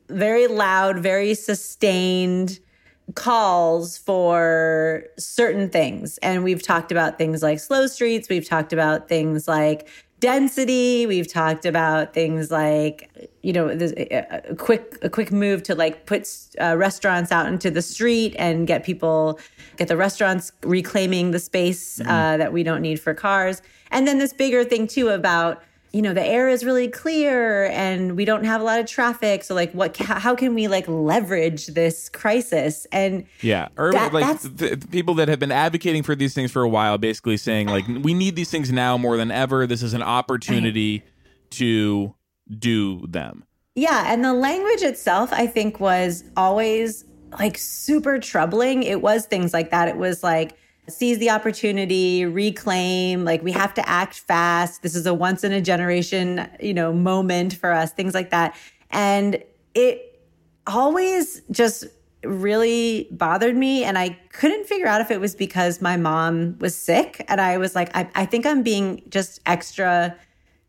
very 0.10 0.48
loud, 0.48 1.00
very 1.00 1.34
sustained 1.34 2.60
calls 3.16 3.98
for 3.98 5.04
certain 5.18 5.70
things. 5.70 6.18
And 6.20 6.44
we've 6.44 6.62
talked 6.62 6.92
about 6.92 7.18
things 7.18 7.42
like 7.42 7.60
slow 7.60 7.88
streets, 7.88 8.30
we've 8.30 8.48
talked 8.48 8.74
about 8.74 9.08
things 9.08 9.48
like 9.48 9.88
density, 10.20 11.08
we've 11.08 11.28
talked 11.28 11.66
about 11.66 12.14
things 12.14 12.52
like 12.52 13.30
you 13.42 13.52
know 13.52 13.70
a, 13.70 14.56
quick 14.56 14.98
a 15.02 15.10
quick 15.10 15.32
move 15.32 15.64
to 15.64 15.76
like 15.76 16.06
put 16.06 16.30
uh, 16.62 16.78
restaurants 16.78 17.32
out 17.32 17.48
into 17.48 17.72
the 17.72 17.82
street 17.82 18.36
and 18.38 18.68
get 18.68 18.84
people 18.84 19.40
get 19.78 19.88
the 19.88 19.98
restaurants 19.98 20.52
reclaiming 20.64 21.32
the 21.32 21.40
space 21.40 22.00
uh, 22.02 22.38
that 22.38 22.54
we 22.54 22.64
don't 22.64 22.82
need 22.82 23.00
for 23.00 23.14
cars. 23.14 23.62
And 23.90 24.08
then 24.08 24.20
this 24.20 24.32
bigger 24.32 24.64
thing 24.64 24.88
too 24.88 25.10
about 25.10 25.64
you 25.94 26.02
know 26.02 26.14
the 26.14 26.24
air 26.26 26.48
is 26.48 26.64
really 26.64 26.88
clear 26.88 27.66
and 27.66 28.16
we 28.16 28.24
don't 28.24 28.44
have 28.46 28.62
a 28.62 28.64
lot 28.64 28.80
of 28.80 28.86
traffic. 28.86 29.44
So 29.44 29.54
like 29.56 29.72
what 29.74 29.98
how 29.98 30.36
can 30.36 30.54
we 30.56 30.68
like 30.68 30.88
leverage 30.88 31.68
this 31.68 32.08
crisis? 32.10 32.88
And 32.92 33.26
Yeah, 33.42 33.68
urban 33.78 34.00
That- 34.02 34.14
like 34.14 34.26
that's- 34.26 34.44
the, 34.44 34.76
the 34.76 34.88
people 34.88 35.14
that 35.16 35.28
have 35.28 35.40
been 35.40 35.52
advocating 35.52 36.04
for 36.04 36.16
these 36.16 36.34
things 36.34 36.52
for 36.52 36.62
a 36.62 36.70
while, 36.70 36.98
basically 36.98 37.38
saying 37.38 37.68
like 37.68 37.86
we 38.02 38.14
need 38.14 38.36
these 38.36 38.50
things 38.50 38.72
now 38.72 38.98
more 38.98 39.18
than 39.18 39.32
ever. 39.32 39.68
This 39.68 39.84
is 39.84 39.94
an 39.94 40.04
opportunity 40.04 41.04
to 41.52 42.16
do 42.58 43.06
them. 43.08 43.44
yeah 43.76 44.12
and 44.12 44.24
the 44.26 44.34
language 44.34 44.82
itself 44.82 45.32
i 45.32 45.48
think 45.48 45.80
was 45.80 46.24
always 46.36 47.06
like 47.40 47.58
super 47.58 48.20
troubling. 48.20 48.84
It 48.84 49.02
was 49.02 49.26
things 49.26 49.54
like 49.54 49.72
that. 49.72 49.88
It 49.88 49.96
was 49.96 50.22
like 50.22 50.58
seize 50.90 51.20
the 51.20 51.30
opportunity 51.30 52.26
reclaim 52.26 53.24
like 53.24 53.44
we 53.44 53.52
have 53.52 53.74
to 53.74 53.88
act 53.88 54.16
fast. 54.16 54.82
This 54.82 54.96
is 54.96 55.06
a 55.06 55.14
once 55.14 55.44
in 55.44 55.52
a 55.52 55.62
generation 55.62 56.50
you 56.60 56.74
know 56.74 56.92
moment 56.94 57.54
for 57.54 57.72
us 57.72 57.92
things 57.92 58.14
like 58.14 58.32
that. 58.32 58.56
And 58.90 59.44
it 59.74 60.12
always 60.68 61.42
just 61.52 61.86
really 62.24 63.08
bothered 63.12 63.56
me 63.56 63.84
and 63.84 63.98
i 63.98 64.10
couldn't 64.32 64.68
figure 64.68 64.86
out 64.86 65.02
if 65.02 65.10
it 65.10 65.20
was 65.20 65.34
because 65.34 65.82
my 65.82 65.98
mom 65.98 66.56
was 66.60 66.76
sick 66.76 67.26
and 67.28 67.42
i 67.42 67.58
was 67.58 67.74
like 67.74 67.90
i, 67.96 68.08
I 68.14 68.26
think 68.26 68.46
i'm 68.46 68.62
being 68.62 69.02
just 69.10 69.40
extra 69.48 70.16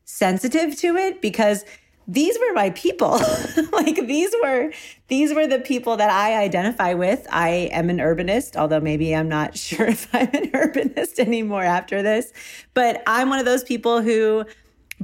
sensitive 0.04 0.76
to 0.78 0.96
it 0.96 1.20
because 1.20 1.64
these 2.06 2.38
were 2.38 2.52
my 2.54 2.70
people. 2.70 3.20
Like 3.72 4.06
these 4.06 4.32
were 4.42 4.70
these 5.08 5.34
were 5.34 5.46
the 5.46 5.58
people 5.58 5.96
that 5.96 6.10
i 6.10 6.42
identify 6.42 6.94
with. 6.94 7.26
I 7.30 7.70
am 7.72 7.90
an 7.90 7.98
urbanist 7.98 8.56
although 8.56 8.80
maybe 8.80 9.14
i'm 9.14 9.28
not 9.28 9.56
sure 9.66 9.86
if 9.86 10.12
i'm 10.14 10.28
an 10.32 10.50
urbanist 10.52 11.18
anymore 11.18 11.62
after 11.62 12.02
this 12.02 12.32
but 12.74 13.02
i'm 13.06 13.28
one 13.28 13.38
of 13.38 13.44
those 13.44 13.64
people 13.64 14.02
who 14.02 14.44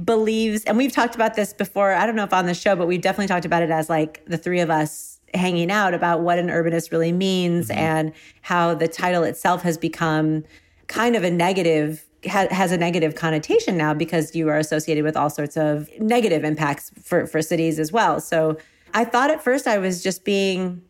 believes 0.03 0.63
and 0.65 0.77
we've 0.77 0.91
talked 0.91 1.15
about 1.15 1.35
this 1.35 1.53
before 1.53 1.93
i 1.93 2.05
don't 2.05 2.15
know 2.15 2.23
if 2.23 2.33
on 2.33 2.45
the 2.45 2.53
show 2.53 2.75
but 2.75 2.87
we've 2.87 3.01
definitely 3.01 3.27
talked 3.27 3.45
about 3.45 3.63
it 3.63 3.69
as 3.69 3.89
like 3.89 4.23
the 4.25 4.37
three 4.37 4.59
of 4.59 4.69
us 4.69 5.19
hanging 5.33 5.71
out 5.71 5.93
about 5.93 6.21
what 6.21 6.39
an 6.39 6.47
urbanist 6.47 6.91
really 6.91 7.11
means 7.11 7.69
mm-hmm. 7.69 7.79
and 7.79 8.13
how 8.41 8.73
the 8.73 8.87
title 8.87 9.23
itself 9.23 9.61
has 9.63 9.77
become 9.77 10.43
kind 10.87 11.15
of 11.15 11.23
a 11.23 11.31
negative 11.31 12.05
ha- 12.27 12.47
has 12.51 12.71
a 12.71 12.77
negative 12.77 13.15
connotation 13.15 13.77
now 13.77 13.93
because 13.93 14.35
you 14.35 14.49
are 14.49 14.57
associated 14.57 15.03
with 15.03 15.15
all 15.15 15.29
sorts 15.29 15.57
of 15.57 15.89
negative 15.99 16.43
impacts 16.43 16.91
for 17.01 17.27
for 17.27 17.41
cities 17.41 17.79
as 17.79 17.91
well 17.91 18.19
so 18.19 18.57
i 18.93 19.03
thought 19.05 19.29
at 19.29 19.43
first 19.43 19.67
i 19.67 19.77
was 19.77 20.03
just 20.03 20.25
being 20.25 20.81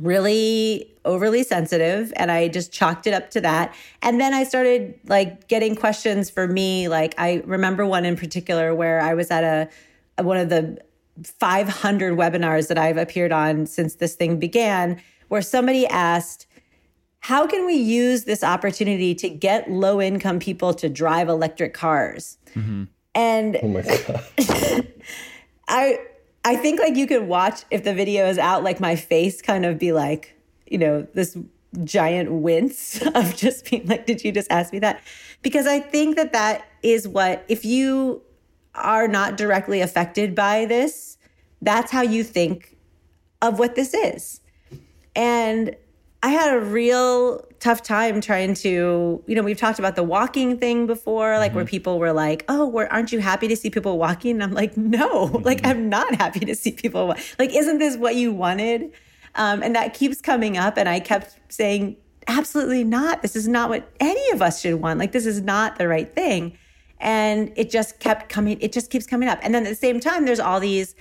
really 0.00 0.94
overly 1.04 1.42
sensitive 1.42 2.12
and 2.16 2.30
I 2.30 2.48
just 2.48 2.72
chalked 2.72 3.06
it 3.06 3.12
up 3.12 3.30
to 3.30 3.40
that. 3.40 3.74
And 4.02 4.20
then 4.20 4.32
I 4.32 4.44
started 4.44 4.98
like 5.08 5.48
getting 5.48 5.74
questions 5.74 6.30
for 6.30 6.46
me. 6.46 6.88
Like 6.88 7.14
I 7.18 7.42
remember 7.44 7.84
one 7.84 8.04
in 8.04 8.16
particular 8.16 8.74
where 8.74 9.00
I 9.00 9.14
was 9.14 9.30
at 9.30 9.44
a 9.44 10.22
one 10.22 10.36
of 10.36 10.48
the 10.48 10.78
500 11.24 12.16
webinars 12.16 12.68
that 12.68 12.78
I've 12.78 12.96
appeared 12.96 13.32
on 13.32 13.66
since 13.66 13.96
this 13.96 14.14
thing 14.14 14.38
began 14.38 15.00
where 15.28 15.42
somebody 15.42 15.86
asked 15.86 16.46
how 17.20 17.46
can 17.46 17.66
we 17.66 17.74
use 17.74 18.24
this 18.24 18.42
opportunity 18.42 19.14
to 19.16 19.28
get 19.28 19.70
low 19.70 20.00
income 20.00 20.38
people 20.38 20.74
to 20.74 20.88
drive 20.88 21.28
electric 21.28 21.74
cars? 21.74 22.38
Mm-hmm. 22.54 22.84
And 23.14 23.58
Oh 23.62 23.68
my 23.68 23.82
god. 23.82 24.24
I 25.68 25.98
I 26.44 26.56
think 26.56 26.80
like 26.80 26.96
you 26.96 27.06
could 27.06 27.24
watch 27.24 27.64
if 27.70 27.84
the 27.84 27.92
video 27.92 28.26
is 28.26 28.38
out, 28.38 28.62
like 28.62 28.80
my 28.80 28.96
face 28.96 29.42
kind 29.42 29.66
of 29.66 29.78
be 29.78 29.92
like, 29.92 30.34
you 30.66 30.78
know, 30.78 31.06
this 31.14 31.36
giant 31.84 32.30
wince 32.32 33.02
of 33.14 33.36
just 33.36 33.70
being 33.70 33.86
like, 33.86 34.06
did 34.06 34.24
you 34.24 34.32
just 34.32 34.50
ask 34.50 34.72
me 34.72 34.78
that? 34.78 35.02
Because 35.42 35.66
I 35.66 35.80
think 35.80 36.16
that 36.16 36.32
that 36.32 36.66
is 36.82 37.06
what, 37.06 37.44
if 37.48 37.64
you 37.64 38.22
are 38.74 39.08
not 39.08 39.36
directly 39.36 39.80
affected 39.80 40.34
by 40.34 40.64
this, 40.64 41.18
that's 41.60 41.90
how 41.90 42.02
you 42.02 42.22
think 42.24 42.76
of 43.42 43.58
what 43.58 43.74
this 43.74 43.94
is. 43.94 44.40
And 45.14 45.76
I 46.22 46.30
had 46.30 46.56
a 46.56 46.60
real 46.60 47.44
tough 47.60 47.82
time 47.82 48.20
trying 48.20 48.54
to, 48.54 49.22
you 49.26 49.34
know, 49.36 49.42
we've 49.42 49.56
talked 49.56 49.78
about 49.78 49.94
the 49.94 50.02
walking 50.02 50.58
thing 50.58 50.86
before, 50.86 51.38
like 51.38 51.54
where 51.54 51.64
people 51.64 51.98
were 52.00 52.12
like, 52.12 52.44
"Oh, 52.48 52.66
where 52.66 52.92
aren't 52.92 53.12
you 53.12 53.20
happy 53.20 53.46
to 53.48 53.56
see 53.56 53.70
people 53.70 53.98
walking?" 53.98 54.32
And 54.32 54.42
I'm 54.42 54.52
like, 54.52 54.76
"No, 54.76 55.24
like 55.44 55.64
I'm 55.64 55.88
not 55.88 56.14
happy 56.16 56.40
to 56.40 56.54
see 56.56 56.72
people. 56.72 57.08
Wa- 57.08 57.16
like, 57.38 57.54
isn't 57.54 57.78
this 57.78 57.96
what 57.96 58.16
you 58.16 58.32
wanted?" 58.32 58.92
Um, 59.36 59.62
and 59.62 59.76
that 59.76 59.94
keeps 59.94 60.20
coming 60.20 60.56
up, 60.56 60.76
and 60.76 60.88
I 60.88 60.98
kept 60.98 61.38
saying, 61.50 61.96
"Absolutely 62.26 62.82
not. 62.82 63.22
This 63.22 63.36
is 63.36 63.46
not 63.46 63.68
what 63.68 63.88
any 64.00 64.30
of 64.32 64.42
us 64.42 64.60
should 64.60 64.74
want. 64.74 64.98
Like, 64.98 65.12
this 65.12 65.26
is 65.26 65.40
not 65.40 65.78
the 65.78 65.86
right 65.86 66.12
thing." 66.12 66.58
And 67.00 67.52
it 67.54 67.70
just 67.70 68.00
kept 68.00 68.28
coming. 68.28 68.60
It 68.60 68.72
just 68.72 68.90
keeps 68.90 69.06
coming 69.06 69.28
up. 69.28 69.38
And 69.42 69.54
then 69.54 69.64
at 69.64 69.68
the 69.68 69.76
same 69.76 70.00
time, 70.00 70.24
there's 70.24 70.40
all 70.40 70.58
these 70.58 70.96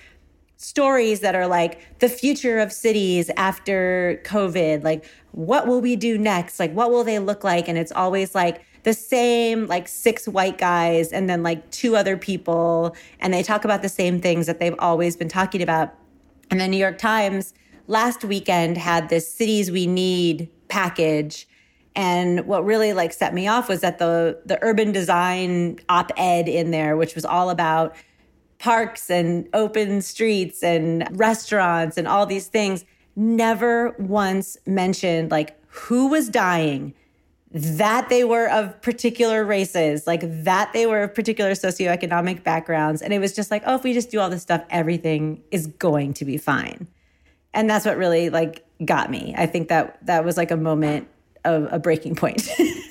stories 0.58 1.22
that 1.22 1.36
are 1.36 1.48
like 1.48 2.00
the 2.00 2.10
future 2.10 2.60
of 2.60 2.74
cities 2.74 3.30
after 3.38 4.22
COVID. 4.26 4.84
Like, 4.84 5.06
what 5.32 5.68
will 5.68 5.82
we 5.82 5.96
do 5.96 6.18
next? 6.18 6.60
Like, 6.60 6.74
what 6.74 6.92
will 6.92 7.04
they 7.04 7.20
look 7.20 7.44
like? 7.44 7.68
And 7.68 7.78
it's 7.78 7.92
always 7.92 8.36
like 8.36 8.64
the 8.84 8.94
same, 8.94 9.68
like 9.68 9.88
six 9.88 10.28
white 10.28 10.58
guys 10.58 11.12
and 11.12 11.30
then 11.30 11.44
like 11.44 11.70
two 11.72 11.96
other 11.96 12.18
people. 12.18 12.96
And 13.20 13.34
they 13.34 13.44
talk 13.44 13.66
about 13.66 13.82
the 13.82 13.90
same 13.90 14.20
things 14.20 14.48
that 14.48 14.60
they've 14.60 14.76
always 14.80 15.16
been 15.16 15.30
talking 15.30 15.62
about. 15.62 15.94
And 16.50 16.60
the 16.60 16.68
New 16.68 16.78
York 16.78 16.98
Times 16.98 17.54
last 17.88 18.24
weekend 18.26 18.78
had 18.78 19.10
this 19.10 19.32
cities 19.32 19.72
we 19.72 19.88
need 19.88 20.50
package 20.68 21.48
and 21.96 22.46
what 22.46 22.64
really 22.64 22.94
like 22.94 23.12
set 23.12 23.34
me 23.34 23.48
off 23.48 23.70
was 23.70 23.82
that 23.82 23.98
the 23.98 24.40
the 24.46 24.60
urban 24.62 24.92
design 24.92 25.80
op-ed 25.88 26.50
in 26.50 26.72
there 26.72 26.98
which 26.98 27.16
was 27.16 27.24
all 27.24 27.50
about 27.50 27.96
parks 28.60 29.10
and 29.10 29.48
open 29.54 30.02
streets 30.02 30.64
and 30.64 31.08
restaurants 31.18 31.98
and 31.98 32.08
all 32.08 32.26
these 32.26 32.48
things 32.48 32.86
never 33.16 33.96
once 34.00 34.58
mentioned 34.66 35.32
like 35.32 35.58
who 35.68 36.08
was 36.08 36.30
dying 36.30 36.94
that 37.52 38.10
they 38.10 38.24
were 38.24 38.50
of 38.50 38.82
particular 38.82 39.44
races, 39.46 40.06
like 40.06 40.22
that 40.44 40.74
they 40.74 40.86
were 40.86 41.04
of 41.04 41.16
particular 41.16 41.52
socioeconomic 41.52 42.44
backgrounds. 42.44 43.02
And 43.02 43.14
it 43.14 43.20
was 43.20 43.34
just 43.34 43.52
like, 43.52 43.64
oh, 43.66 43.76
if 43.76 43.84
we 43.84 43.94
just 43.94 44.12
do 44.12 44.20
all 44.20 44.30
this 44.30 44.42
stuff, 44.42 44.64
everything 44.70 45.42
is 45.50 45.68
going 45.68 46.14
to 46.16 46.26
be 46.26 46.38
fine. 46.38 46.88
And 47.54 47.70
that's 47.70 47.86
what 47.86 47.98
really 47.98 48.30
like 48.30 48.66
got 48.84 49.10
me. 49.10 49.34
I 49.38 49.46
think 49.46 49.70
that 49.70 50.06
that 50.06 50.26
was 50.26 50.38
like 50.38 50.52
a 50.52 50.58
moment 50.58 51.08
of 51.46 51.68
a 51.72 51.80
breaking 51.80 52.16
point. 52.16 52.50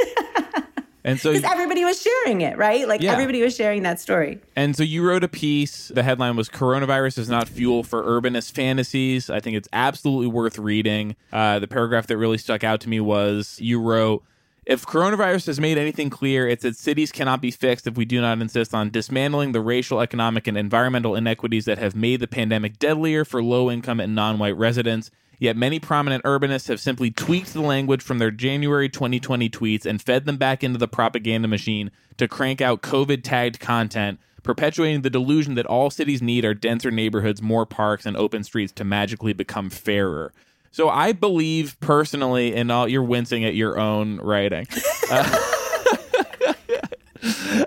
And 1.07 1.21
so 1.21 1.33
Because 1.33 1.49
everybody 1.51 1.85
was 1.85 2.03
sharing 2.03 2.41
it, 2.41 2.59
right? 2.59 2.87
Like 2.87 3.01
Yeah. 3.01 3.13
everybody 3.13 3.41
was 3.41 3.55
sharing 3.55 3.85
that 3.85 4.01
story. 4.01 4.41
And 4.57 4.75
so 4.77 4.83
you 4.83 5.07
wrote 5.07 5.23
a 5.23 5.29
piece. 5.29 5.89
The 5.95 6.03
headline 6.03 6.35
was 6.35 6.49
"Coronavirus 6.49 7.19
is 7.19 7.31
not 7.31 7.49
fuel 7.49 7.85
for 7.85 8.03
urbanist 8.03 8.51
fantasies." 8.53 9.31
I 9.31 9.39
think 9.39 9.57
it's 9.57 9.69
absolutely 9.73 10.27
worth 10.27 10.59
reading. 10.59 11.15
Uh, 11.33 11.61
the 11.61 11.69
paragraph 11.69 12.09
that 12.09 12.17
really 12.17 12.39
stuck 12.39 12.65
out 12.65 12.81
to 12.81 12.89
me 12.89 12.99
was 12.99 13.57
you 13.61 13.81
wrote. 13.81 14.25
If 14.67 14.85
coronavirus 14.85 15.47
has 15.47 15.61
made 15.61 15.79
anything 15.79 16.11
clear, 16.11 16.49
it's 16.49 16.65
that 16.65 16.75
cities 16.75 17.13
cannot 17.13 17.41
be 17.41 17.53
fixed 17.53 17.87
if 17.87 17.97
we 17.97 18.05
do 18.05 18.21
not 18.21 18.41
insist 18.41 18.75
on 18.75 18.91
dismantling 18.91 19.53
the 19.53 19.61
racial, 19.61 20.01
economic, 20.01 20.49
and 20.49 20.59
environmental 20.59 21.15
inequities 21.15 21.67
that 21.67 21.79
have 21.79 21.95
made 21.95 22.19
the 22.19 22.27
pandemic 22.27 22.81
deadlier 22.81 23.25
for 23.25 23.41
low 23.45 23.71
income 23.71 24.01
and 24.01 24.17
non 24.17 24.41
white 24.41 24.57
residents. 24.57 25.13
Yet 25.39 25.57
many 25.57 25.79
prominent 25.79 26.25
urbanists 26.25 26.69
have 26.69 26.81
simply 26.81 27.11
tweaked 27.11 27.53
the 27.53 27.61
language 27.61 28.03
from 28.03 28.19
their 28.19 28.31
January 28.31 28.89
2020 28.89 29.51
tweets 29.51 29.85
and 29.85 30.01
fed 30.01 30.25
them 30.25 30.37
back 30.39 30.65
into 30.65 30.79
the 30.79 30.89
propaganda 30.89 31.47
machine 31.49 31.91
to 32.17 32.27
crank 32.27 32.61
out 32.63 32.81
COVID 32.81 33.23
tagged 33.23 33.61
content, 33.61 34.19
perpetuating 34.43 35.03
the 35.03 35.11
delusion 35.11 35.55
that 35.57 35.67
all 35.67 35.91
cities 35.91 36.23
need 36.23 36.45
are 36.47 36.55
denser 36.55 36.91
neighborhoods, 36.91 37.43
more 37.43 37.67
parks, 37.67 38.07
and 38.07 38.17
open 38.17 38.45
streets 38.45 38.73
to 38.73 38.85
magically 38.85 39.35
become 39.35 39.69
fairer. 39.69 40.33
So 40.71 40.89
I 40.89 41.13
believe 41.13 41.79
personally 41.81 42.55
in 42.55 42.71
all 42.71 42.89
you're 42.89 43.03
wincing 43.03 43.45
at 43.45 43.55
your 43.55 43.79
own 43.79 44.17
writing. 44.19 44.67
Uh, 45.11 45.53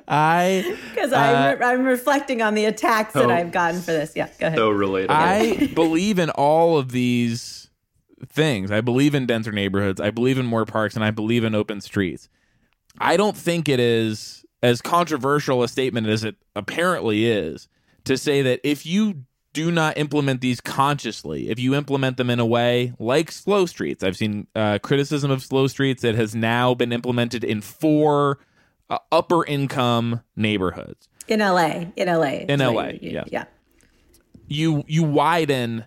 I 0.08 0.78
Because 0.94 1.12
Uh, 1.12 1.18
I'm, 1.18 1.60
re- 1.60 1.66
I'm 1.66 1.84
reflecting 1.86 2.42
on 2.42 2.54
the 2.56 2.66
attacks 2.66 3.14
that 3.14 3.26
Oh. 3.26 3.30
I've 3.34 3.52
gotten 3.52 3.80
for 3.82 3.92
this. 3.92 4.14
Yeah, 4.16 4.30
go 4.40 4.48
ahead. 4.48 4.58
So 4.58 4.70
related. 4.70 5.12
I 5.12 5.68
believe 5.74 6.20
in 6.20 6.30
all 6.32 6.78
of 6.78 6.92
these 6.92 7.59
things. 8.28 8.72
I 8.72 8.82
believe 8.82 9.16
in 9.16 9.26
denser 9.26 9.52
neighborhoods. 9.52 10.02
I 10.02 10.10
believe 10.12 10.38
in 10.38 10.46
more 10.46 10.66
parks, 10.66 10.96
and 10.96 11.04
I 11.04 11.12
believe 11.12 11.44
in 11.44 11.56
open 11.56 11.82
streets. 11.82 12.30
I 13.00 13.18
don't 13.18 13.38
think 13.38 13.70
it 13.70 13.80
is 13.80 14.44
as 14.62 14.82
controversial 14.82 15.64
a 15.64 15.68
statement 15.68 16.08
as 16.08 16.24
it 16.24 16.36
apparently 16.56 17.26
is 17.26 17.68
to 18.06 18.18
say 18.18 18.42
that 18.42 18.60
if 18.64 18.86
you 18.86 19.24
do 19.54 19.72
not 19.72 19.98
implement 19.98 20.42
these 20.42 20.60
consciously, 20.62 21.50
if 21.50 21.58
you 21.60 21.74
implement 21.76 22.18
them 22.18 22.30
in 22.30 22.40
a 22.40 22.46
way 22.46 22.94
like 23.00 23.32
slow 23.32 23.66
streets, 23.66 24.04
I've 24.04 24.18
seen 24.18 24.48
uh, 24.56 24.80
criticism 24.84 25.32
of 25.32 25.42
slow 25.42 25.68
streets 25.68 26.02
that 26.02 26.16
has 26.16 26.36
now 26.36 26.74
been 26.74 26.92
implemented 26.92 27.44
in 27.44 27.62
four 27.62 28.40
uh, 28.90 28.98
upper 29.12 29.46
income 29.46 30.22
neighborhoods. 30.36 31.08
in 31.28 31.40
LA, 31.40 31.86
in 31.96 32.08
LA. 32.08 32.24
In 32.48 32.60
LA, 32.60 32.88
you- 32.88 33.00
you- 33.02 33.12
yeah. 33.12 33.24
Yeah. 33.32 33.44
you 34.48 34.84
you 34.88 35.04
widen 35.04 35.86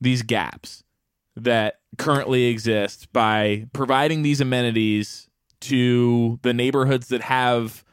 these 0.00 0.22
gaps 0.22 0.82
that 1.36 1.80
currently 1.98 2.46
exist 2.46 3.12
by 3.12 3.66
providing 3.72 4.22
these 4.22 4.40
amenities 4.40 5.28
to 5.60 6.38
the 6.42 6.52
neighborhoods 6.52 7.08
that 7.08 7.22
have 7.22 7.84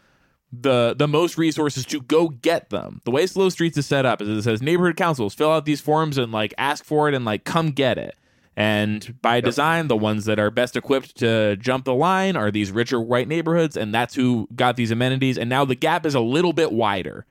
the 0.51 0.93
the 0.97 1.07
most 1.07 1.37
resources 1.37 1.85
to 1.85 1.99
go 2.01 2.29
get 2.29 2.69
them. 2.69 3.01
The 3.05 3.11
way 3.11 3.25
Slow 3.25 3.49
Streets 3.49 3.77
is 3.77 3.85
set 3.85 4.05
up 4.05 4.21
is 4.21 4.29
it 4.29 4.43
says 4.43 4.61
neighborhood 4.61 4.97
councils 4.97 5.33
fill 5.33 5.51
out 5.51 5.65
these 5.65 5.81
forms 5.81 6.17
and 6.17 6.31
like 6.31 6.53
ask 6.57 6.85
for 6.85 7.09
it 7.09 7.15
and 7.15 7.25
like 7.25 7.43
come 7.43 7.71
get 7.71 7.97
it. 7.97 8.15
And 8.55 9.19
by 9.23 9.41
design, 9.41 9.87
the 9.87 9.97
ones 9.97 10.25
that 10.25 10.37
are 10.37 10.51
best 10.51 10.75
equipped 10.75 11.17
to 11.17 11.55
jump 11.55 11.85
the 11.85 11.95
line 11.95 12.35
are 12.35 12.51
these 12.51 12.71
richer 12.71 13.01
white 13.01 13.27
neighborhoods, 13.27 13.75
and 13.75 13.91
that's 13.91 14.13
who 14.13 14.47
got 14.55 14.75
these 14.75 14.91
amenities. 14.91 15.39
And 15.39 15.49
now 15.49 15.65
the 15.65 15.73
gap 15.73 16.05
is 16.05 16.13
a 16.13 16.19
little 16.19 16.53
bit 16.53 16.71
wider 16.71 17.25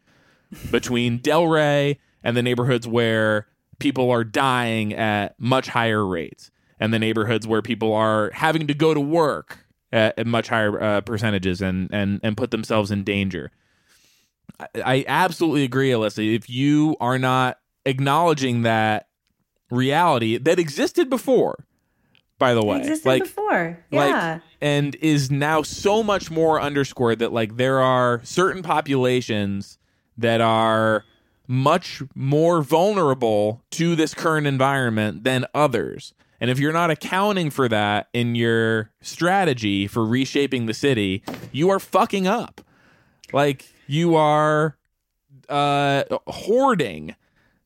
between 0.72 1.20
Delray 1.20 1.98
and 2.24 2.36
the 2.36 2.42
neighborhoods 2.42 2.88
where 2.88 3.46
people 3.82 4.10
are 4.10 4.24
dying 4.24 4.94
at 4.94 5.38
much 5.38 5.68
higher 5.68 6.06
rates, 6.06 6.50
and 6.80 6.94
the 6.94 6.98
neighborhoods 6.98 7.46
where 7.46 7.62
people 7.62 7.92
are 7.92 8.30
having 8.32 8.66
to 8.68 8.74
go 8.74 8.94
to 8.94 9.00
work 9.00 9.66
at, 9.92 10.18
at 10.18 10.26
much 10.26 10.48
higher 10.48 10.82
uh, 10.82 11.00
percentages 11.02 11.60
and 11.60 11.90
and 11.92 12.20
and 12.22 12.36
put 12.36 12.50
themselves 12.50 12.90
in 12.90 13.04
danger. 13.04 13.50
I, 14.58 14.66
I 14.84 15.04
absolutely 15.06 15.64
agree, 15.64 15.90
Alissa. 15.90 16.34
If 16.34 16.48
you 16.48 16.96
are 17.00 17.18
not 17.18 17.58
acknowledging 17.84 18.62
that 18.62 19.08
reality 19.70 20.38
that 20.38 20.58
existed 20.58 21.10
before, 21.10 21.66
by 22.38 22.54
the 22.54 22.64
way, 22.64 22.78
existed 22.78 23.08
like 23.08 23.22
before. 23.22 23.84
like 23.90 24.10
Yeah. 24.10 24.38
and 24.60 24.94
is 24.96 25.30
now 25.30 25.62
so 25.62 26.02
much 26.02 26.30
more 26.30 26.60
underscored 26.60 27.18
that 27.20 27.32
like 27.32 27.56
there 27.56 27.80
are 27.80 28.20
certain 28.24 28.62
populations 28.62 29.78
that 30.18 30.40
are 30.40 31.04
much 31.52 32.02
more 32.14 32.62
vulnerable 32.62 33.60
to 33.70 33.94
this 33.94 34.14
current 34.14 34.46
environment 34.46 35.22
than 35.22 35.44
others. 35.54 36.14
And 36.40 36.50
if 36.50 36.58
you're 36.58 36.72
not 36.72 36.90
accounting 36.90 37.50
for 37.50 37.68
that 37.68 38.08
in 38.14 38.34
your 38.34 38.90
strategy 39.02 39.86
for 39.86 40.02
reshaping 40.02 40.64
the 40.64 40.72
city 40.72 41.22
you 41.52 41.68
are 41.68 41.78
fucking 41.78 42.26
up. 42.26 42.62
Like 43.34 43.66
you 43.86 44.16
are 44.16 44.78
uh 45.50 46.04
hoarding 46.26 47.16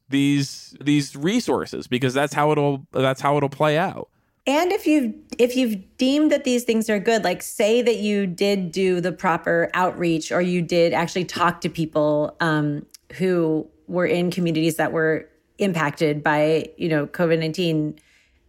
these 0.09 0.75
these 0.81 1.15
resources 1.15 1.87
because 1.87 2.13
that's 2.13 2.35
how 2.35 2.51
it'll 2.51 2.85
that's 2.91 3.21
how 3.21 3.37
it'll 3.37 3.49
play 3.49 3.79
out. 3.79 4.09
And 4.49 4.73
if 4.73 4.85
you've 4.89 5.15
if 5.39 5.55
you've 5.55 5.97
deemed 5.97 6.33
that 6.33 6.43
these 6.43 6.65
things 6.65 6.91
are 6.91 6.99
good, 6.99 7.23
like 7.23 7.41
say 7.41 7.83
that 7.83 7.99
you 7.99 8.27
did 8.27 8.73
do 8.73 9.01
the 9.01 9.13
proper 9.13 9.71
outreach 9.75 10.33
or 10.33 10.43
you 10.43 10.61
did 10.61 10.93
actually 10.93 11.25
talk 11.25 11.61
to 11.61 11.69
people 11.69 12.37
um, 12.41 12.85
who 13.13 13.69
were 13.89 14.07
in 14.07 14.31
communities 14.31 14.77
that 14.77 14.93
were 14.93 15.29
impacted 15.59 16.23
by 16.23 16.69
you 16.77 16.89
know 16.89 17.07
COVID 17.07 17.39
nineteen, 17.39 17.99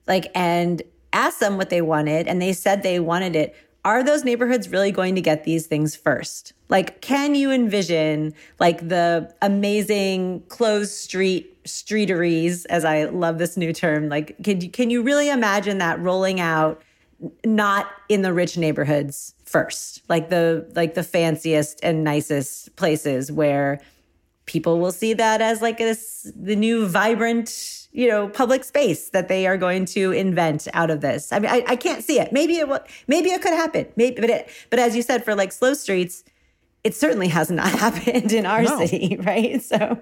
like 0.08 0.32
and 0.36 0.82
asked 1.14 1.40
them 1.40 1.58
what 1.58 1.70
they 1.70 1.82
wanted, 1.82 2.28
and 2.28 2.42
they 2.42 2.54
said 2.54 2.84
they 2.84 3.00
wanted 3.00 3.36
it. 3.36 3.56
Are 3.86 4.04
those 4.04 4.26
neighborhoods 4.26 4.68
really 4.68 4.92
going 4.92 5.16
to 5.16 5.22
get 5.22 5.46
these 5.46 5.66
things 5.66 5.96
first? 5.96 6.52
Like, 6.68 7.00
can 7.00 7.36
you 7.36 7.52
envision 7.52 8.34
like 8.60 8.90
the 8.90 9.34
amazing 9.42 10.44
closed 10.50 10.92
street 10.92 11.58
streeteries, 11.66 12.66
as 12.66 12.84
I 12.84 13.06
love 13.06 13.38
this 13.38 13.56
new 13.56 13.72
term? 13.72 14.10
Like, 14.10 14.36
can 14.44 14.60
you, 14.60 14.70
can 14.70 14.90
you 14.90 15.04
really 15.04 15.30
imagine 15.30 15.78
that 15.78 16.00
rolling 16.02 16.42
out 16.42 16.82
not 17.46 17.88
in 18.10 18.22
the 18.22 18.34
rich 18.34 18.58
neighborhoods 18.58 19.34
first, 19.46 20.02
like 20.10 20.30
the 20.30 20.70
like 20.76 20.94
the 20.94 21.04
fanciest 21.04 21.80
and 21.82 22.04
nicest 22.04 22.76
places 22.76 23.32
where 23.32 23.80
people 24.48 24.80
will 24.80 24.92
see 24.92 25.14
that 25.14 25.40
as 25.42 25.62
like 25.62 25.78
this 25.78 26.32
the 26.36 26.56
new 26.56 26.88
vibrant 26.88 27.88
you 27.92 28.08
know 28.08 28.28
public 28.30 28.64
space 28.64 29.10
that 29.12 29.28
they 29.28 29.46
are 29.46 29.58
going 29.58 29.86
to 29.86 30.12
invent 30.12 30.68
out 30.74 30.90
of 30.90 31.02
this. 31.02 31.32
I 31.32 31.40
mean 31.40 31.52
i, 31.52 31.64
I 31.68 31.76
can't 31.76 32.04
see 32.04 32.20
it. 32.20 32.34
Maybe 32.34 32.58
it 32.58 32.68
will 32.68 32.80
maybe 33.08 33.30
it 33.30 33.42
could 33.42 33.54
happen. 33.54 33.88
Maybe 33.96 34.20
but 34.20 34.30
it 34.32 34.50
but 34.72 34.80
as 34.80 34.96
you 34.96 35.02
said 35.04 35.24
for 35.24 35.36
like 35.36 35.52
slow 35.52 35.74
streets 35.76 36.24
it 36.84 36.96
certainly 36.96 37.28
has 37.28 37.52
not 37.52 37.70
happened 37.86 38.32
in 38.32 38.46
our 38.46 38.64
No. 38.64 38.78
city 38.80 39.18
right? 39.24 39.62
So 39.62 39.98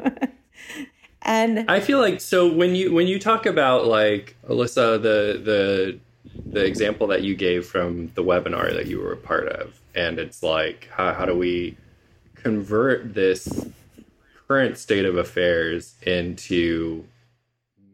and 1.24 1.70
I 1.70 1.80
feel 1.80 2.00
like 2.00 2.22
so 2.22 2.52
when 2.52 2.76
you 2.76 2.94
when 2.94 3.08
you 3.08 3.20
talk 3.20 3.46
about 3.46 3.86
like 3.88 4.36
Alissa 4.48 5.02
the 5.02 5.42
the 5.44 6.00
the 6.46 6.64
example 6.66 7.08
that 7.08 7.24
you 7.24 7.36
gave 7.36 7.66
from 7.66 8.12
the 8.16 8.24
webinar 8.24 8.74
that 8.74 8.86
you 8.88 9.00
were 9.00 9.14
a 9.14 9.18
part 9.18 9.48
of 9.48 9.80
and 9.96 10.20
it's 10.20 10.44
like 10.44 10.90
how, 10.92 11.14
how 11.14 11.26
do 11.26 11.36
we 11.36 11.78
convert 12.36 13.14
this 13.14 13.48
current 14.48 14.78
state 14.78 15.06
of 15.06 15.18
affairs 15.18 15.96
into 16.04 17.06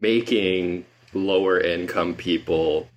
making 0.00 0.84
lower 1.14 1.60
income 1.60 2.14
people 2.14 2.88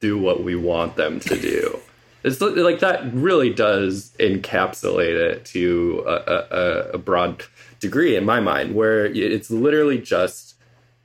do 0.00 0.18
what 0.18 0.42
we 0.42 0.54
want 0.54 0.96
them 0.96 1.20
to 1.20 1.38
do. 1.40 1.78
It's 2.24 2.40
like 2.40 2.80
that 2.80 3.12
really 3.12 3.52
does 3.52 4.12
encapsulate 4.18 5.14
it 5.14 5.44
to 5.46 6.04
a, 6.06 6.12
a, 6.12 6.90
a- 6.94 6.98
broad 6.98 7.44
degree 7.80 8.16
in 8.16 8.24
my 8.24 8.40
mind 8.40 8.74
where 8.74 9.06
it's 9.06 9.50
literally 9.50 9.98
just 9.98 10.54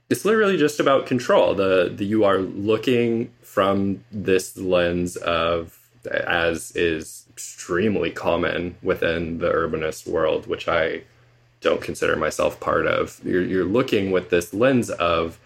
it's 0.09 0.25
literally 0.25 0.57
just 0.57 0.79
about 0.79 1.05
control. 1.05 1.55
The, 1.55 1.91
the 1.95 2.03
you 2.05 2.23
are 2.23 2.39
looking 2.39 3.31
from 3.41 4.03
this 4.11 4.57
lens 4.57 5.15
of 5.17 5.79
as 6.11 6.71
is 6.75 7.25
extremely 7.29 8.11
common 8.11 8.75
within 8.81 9.37
the 9.39 9.51
urbanist 9.51 10.05
world 10.07 10.45
which 10.47 10.67
i 10.67 11.01
don't 11.63 11.81
consider 11.81 12.15
myself 12.15 12.59
part 12.59 12.85
of 12.85 13.19
you're, 13.23 13.43
you're 13.43 13.65
looking 13.65 14.11
with 14.11 14.29
this 14.29 14.53
lens 14.53 14.89
of 14.89 15.39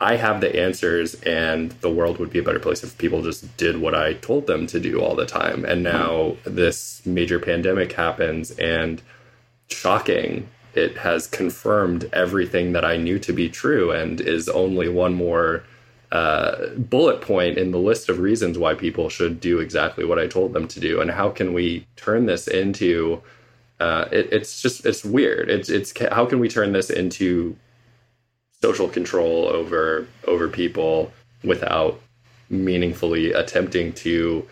I 0.00 0.16
have 0.16 0.40
the 0.40 0.58
answers 0.58 1.14
and 1.14 1.72
the 1.82 1.90
world 1.90 2.18
would 2.18 2.30
be 2.30 2.38
a 2.38 2.42
better 2.42 2.58
place 2.58 2.82
if 2.82 2.96
people 2.96 3.22
just 3.22 3.54
did 3.58 3.78
what 3.78 3.94
I 3.94 4.14
told 4.14 4.46
them 4.46 4.66
to 4.68 4.80
do 4.80 5.00
all 5.00 5.14
the 5.14 5.26
time. 5.26 5.66
And 5.66 5.82
now 5.82 6.36
this 6.44 7.04
major 7.04 7.38
pandemic 7.38 7.92
happens 7.92 8.50
and 8.52 9.02
shocking, 9.68 10.48
it 10.74 10.96
has 10.98 11.26
confirmed 11.26 12.08
everything 12.14 12.72
that 12.72 12.84
I 12.84 12.96
knew 12.96 13.18
to 13.18 13.32
be 13.34 13.50
true 13.50 13.90
and 13.90 14.22
is 14.22 14.48
only 14.48 14.88
one 14.88 15.14
more 15.14 15.64
uh, 16.12 16.68
bullet 16.76 17.20
point 17.20 17.58
in 17.58 17.70
the 17.70 17.78
list 17.78 18.08
of 18.08 18.20
reasons 18.20 18.56
why 18.56 18.74
people 18.74 19.10
should 19.10 19.38
do 19.38 19.58
exactly 19.58 20.06
what 20.06 20.18
I 20.18 20.26
told 20.26 20.54
them 20.54 20.66
to 20.68 20.80
do. 20.80 21.02
And 21.02 21.10
how 21.10 21.28
can 21.28 21.52
we 21.52 21.86
turn 21.96 22.24
this 22.24 22.48
into 22.48 23.22
uh, 23.80 24.08
it, 24.12 24.32
it's 24.32 24.60
just 24.60 24.84
it's 24.84 25.04
weird. 25.04 25.48
It's 25.48 25.68
it's 25.70 25.92
how 26.12 26.26
can 26.26 26.38
we 26.38 26.48
turn 26.48 26.72
this 26.72 26.90
into 26.90 27.56
social 28.60 28.88
control 28.88 29.48
over 29.48 30.06
over 30.26 30.48
people 30.48 31.12
without 31.42 32.00
meaningfully 32.50 33.32
attempting 33.32 33.92
to 33.92 34.46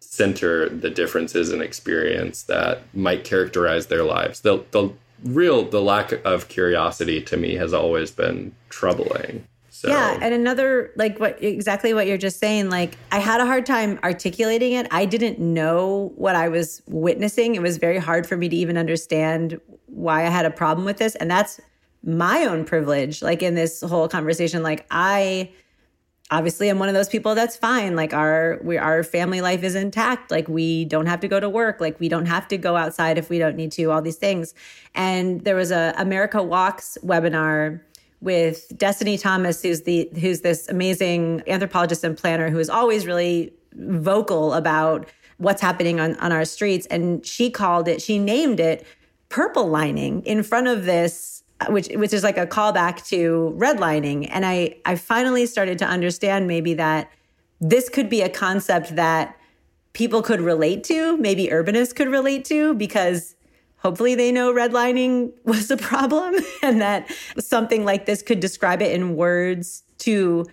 center 0.00 0.68
the 0.68 0.90
differences 0.90 1.50
in 1.50 1.60
experience 1.60 2.42
that 2.44 2.82
might 2.94 3.24
characterize 3.24 3.86
their 3.86 4.04
lives. 4.04 4.40
The 4.40 4.64
the 4.70 4.90
real 5.22 5.64
the 5.64 5.82
lack 5.82 6.12
of 6.24 6.48
curiosity 6.48 7.20
to 7.22 7.36
me 7.36 7.56
has 7.56 7.72
always 7.74 8.10
been 8.10 8.54
troubling. 8.70 9.46
So. 9.82 9.88
Yeah, 9.88 10.16
and 10.22 10.32
another 10.32 10.92
like 10.94 11.18
what 11.18 11.42
exactly 11.42 11.92
what 11.92 12.06
you're 12.06 12.16
just 12.16 12.38
saying. 12.38 12.70
Like 12.70 12.96
I 13.10 13.18
had 13.18 13.40
a 13.40 13.46
hard 13.46 13.66
time 13.66 13.98
articulating 14.04 14.74
it. 14.74 14.86
I 14.92 15.04
didn't 15.04 15.40
know 15.40 16.12
what 16.14 16.36
I 16.36 16.48
was 16.50 16.82
witnessing. 16.86 17.56
It 17.56 17.62
was 17.62 17.78
very 17.78 17.98
hard 17.98 18.24
for 18.24 18.36
me 18.36 18.48
to 18.48 18.54
even 18.54 18.78
understand 18.78 19.60
why 19.86 20.24
I 20.24 20.28
had 20.28 20.44
a 20.46 20.52
problem 20.52 20.84
with 20.84 20.98
this, 20.98 21.16
and 21.16 21.28
that's 21.28 21.60
my 22.04 22.44
own 22.44 22.64
privilege. 22.64 23.22
Like 23.22 23.42
in 23.42 23.56
this 23.56 23.80
whole 23.80 24.06
conversation, 24.06 24.62
like 24.62 24.86
I 24.92 25.50
obviously 26.30 26.68
I'm 26.68 26.78
one 26.78 26.88
of 26.88 26.94
those 26.94 27.08
people 27.08 27.34
that's 27.34 27.56
fine. 27.56 27.96
Like 27.96 28.14
our 28.14 28.60
we 28.62 28.78
our 28.78 29.02
family 29.02 29.40
life 29.40 29.64
is 29.64 29.74
intact. 29.74 30.30
Like 30.30 30.46
we 30.46 30.84
don't 30.84 31.06
have 31.06 31.18
to 31.22 31.28
go 31.28 31.40
to 31.40 31.50
work. 31.50 31.80
Like 31.80 31.98
we 31.98 32.08
don't 32.08 32.26
have 32.26 32.46
to 32.48 32.56
go 32.56 32.76
outside 32.76 33.18
if 33.18 33.28
we 33.28 33.40
don't 33.40 33.56
need 33.56 33.72
to. 33.72 33.90
All 33.90 34.00
these 34.00 34.14
things. 34.14 34.54
And 34.94 35.40
there 35.40 35.56
was 35.56 35.72
a 35.72 35.92
America 35.96 36.40
Walks 36.40 36.98
webinar 37.04 37.80
with 38.22 38.72
Destiny 38.78 39.18
Thomas, 39.18 39.62
who's 39.62 39.82
the 39.82 40.08
who's 40.20 40.40
this 40.40 40.68
amazing 40.68 41.42
anthropologist 41.46 42.04
and 42.04 42.16
planner 42.16 42.48
who 42.48 42.58
is 42.58 42.70
always 42.70 43.04
really 43.04 43.52
vocal 43.74 44.54
about 44.54 45.08
what's 45.38 45.60
happening 45.60 45.98
on, 45.98 46.14
on 46.16 46.30
our 46.30 46.44
streets. 46.44 46.86
And 46.86 47.26
she 47.26 47.50
called 47.50 47.88
it, 47.88 48.00
she 48.00 48.18
named 48.18 48.60
it 48.60 48.86
purple 49.28 49.66
lining 49.66 50.22
in 50.24 50.42
front 50.42 50.68
of 50.68 50.84
this, 50.84 51.42
which 51.68 51.88
which 51.94 52.12
is 52.12 52.22
like 52.22 52.38
a 52.38 52.46
callback 52.46 53.04
to 53.08 53.54
redlining. 53.58 54.28
And 54.30 54.46
I 54.46 54.76
I 54.84 54.94
finally 54.94 55.46
started 55.46 55.78
to 55.78 55.84
understand 55.84 56.46
maybe 56.46 56.74
that 56.74 57.10
this 57.60 57.88
could 57.88 58.08
be 58.08 58.22
a 58.22 58.28
concept 58.28 58.94
that 58.94 59.36
people 59.94 60.22
could 60.22 60.40
relate 60.40 60.84
to, 60.84 61.16
maybe 61.18 61.48
urbanists 61.48 61.94
could 61.94 62.08
relate 62.08 62.44
to, 62.46 62.74
because 62.74 63.34
hopefully 63.82 64.14
they 64.14 64.32
know 64.32 64.52
redlining 64.52 65.32
was 65.44 65.70
a 65.70 65.76
problem 65.76 66.34
and 66.62 66.80
that 66.80 67.10
something 67.38 67.84
like 67.84 68.06
this 68.06 68.22
could 68.22 68.40
describe 68.40 68.80
it 68.80 68.92
in 68.92 69.16
words 69.16 69.82
to 69.98 70.46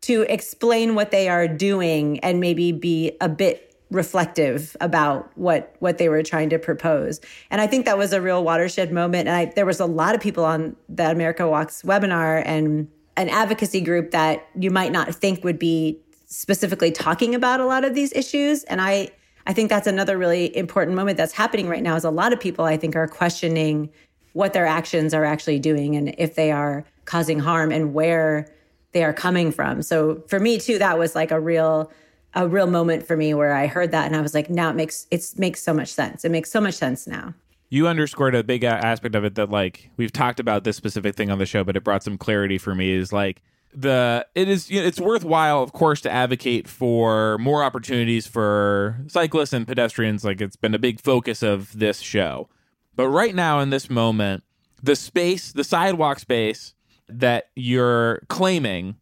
to 0.00 0.22
explain 0.28 0.94
what 0.94 1.10
they 1.10 1.28
are 1.30 1.48
doing 1.48 2.20
and 2.20 2.38
maybe 2.38 2.72
be 2.72 3.16
a 3.22 3.28
bit 3.28 3.74
reflective 3.90 4.76
about 4.80 5.30
what 5.36 5.74
what 5.78 5.98
they 5.98 6.08
were 6.08 6.22
trying 6.22 6.50
to 6.50 6.58
propose. 6.58 7.20
And 7.50 7.60
i 7.60 7.66
think 7.66 7.84
that 7.84 7.96
was 7.96 8.12
a 8.12 8.20
real 8.20 8.42
watershed 8.42 8.92
moment. 8.92 9.28
And 9.28 9.36
I, 9.36 9.44
there 9.54 9.66
was 9.66 9.80
a 9.80 9.86
lot 9.86 10.14
of 10.14 10.20
people 10.20 10.44
on 10.44 10.76
the 10.88 11.10
america 11.10 11.48
walks 11.48 11.82
webinar 11.82 12.42
and 12.44 12.88
an 13.16 13.28
advocacy 13.28 13.80
group 13.80 14.10
that 14.10 14.48
you 14.58 14.70
might 14.70 14.90
not 14.90 15.14
think 15.14 15.44
would 15.44 15.58
be 15.58 16.00
specifically 16.26 16.90
talking 16.90 17.34
about 17.34 17.60
a 17.60 17.66
lot 17.66 17.84
of 17.84 17.94
these 17.94 18.12
issues. 18.12 18.64
And 18.64 18.80
i 18.80 19.10
I 19.46 19.52
think 19.52 19.68
that's 19.68 19.86
another 19.86 20.16
really 20.16 20.56
important 20.56 20.96
moment 20.96 21.16
that's 21.16 21.32
happening 21.32 21.68
right 21.68 21.82
now 21.82 21.96
is 21.96 22.04
a 22.04 22.10
lot 22.10 22.32
of 22.32 22.40
people 22.40 22.64
I 22.64 22.76
think 22.76 22.96
are 22.96 23.06
questioning 23.06 23.90
what 24.32 24.52
their 24.52 24.66
actions 24.66 25.14
are 25.14 25.24
actually 25.24 25.58
doing 25.58 25.96
and 25.96 26.14
if 26.18 26.34
they 26.34 26.50
are 26.50 26.84
causing 27.04 27.38
harm 27.38 27.70
and 27.70 27.94
where 27.94 28.50
they 28.92 29.04
are 29.04 29.12
coming 29.12 29.52
from. 29.52 29.82
So 29.82 30.22
for 30.28 30.40
me 30.40 30.58
too 30.58 30.78
that 30.78 30.98
was 30.98 31.14
like 31.14 31.30
a 31.30 31.40
real 31.40 31.90
a 32.36 32.48
real 32.48 32.66
moment 32.66 33.06
for 33.06 33.16
me 33.16 33.32
where 33.32 33.54
I 33.54 33.66
heard 33.66 33.92
that 33.92 34.06
and 34.06 34.16
I 34.16 34.20
was 34.20 34.34
like 34.34 34.50
now 34.50 34.70
it 34.70 34.76
makes 34.76 35.06
it 35.10 35.24
makes 35.36 35.62
so 35.62 35.74
much 35.74 35.88
sense. 35.88 36.24
It 36.24 36.30
makes 36.30 36.50
so 36.50 36.60
much 36.60 36.74
sense 36.74 37.06
now. 37.06 37.34
You 37.68 37.88
underscored 37.88 38.34
a 38.34 38.44
big 38.44 38.62
aspect 38.64 39.14
of 39.14 39.24
it 39.24 39.34
that 39.34 39.50
like 39.50 39.90
we've 39.96 40.12
talked 40.12 40.40
about 40.40 40.64
this 40.64 40.76
specific 40.76 41.16
thing 41.16 41.30
on 41.30 41.38
the 41.38 41.46
show 41.46 41.64
but 41.64 41.76
it 41.76 41.84
brought 41.84 42.02
some 42.02 42.16
clarity 42.18 42.56
for 42.56 42.74
me 42.74 42.92
is 42.92 43.12
like 43.12 43.42
the 43.74 44.26
it 44.34 44.48
is 44.48 44.70
you 44.70 44.80
know, 44.80 44.86
it's 44.86 45.00
worthwhile 45.00 45.62
of 45.62 45.72
course 45.72 46.00
to 46.02 46.10
advocate 46.10 46.68
for 46.68 47.38
more 47.38 47.62
opportunities 47.62 48.26
for 48.26 48.98
cyclists 49.08 49.52
and 49.52 49.66
pedestrians. 49.66 50.24
Like 50.24 50.40
it's 50.40 50.56
been 50.56 50.74
a 50.74 50.78
big 50.78 51.00
focus 51.00 51.42
of 51.42 51.76
this 51.78 52.00
show. 52.00 52.48
But 52.94 53.08
right 53.08 53.34
now 53.34 53.60
in 53.60 53.70
this 53.70 53.90
moment 53.90 54.44
the 54.82 54.96
space 54.96 55.52
the 55.52 55.64
sidewalk 55.64 56.18
space 56.18 56.74
that 57.08 57.50
you're 57.56 58.22
claiming 58.28 58.96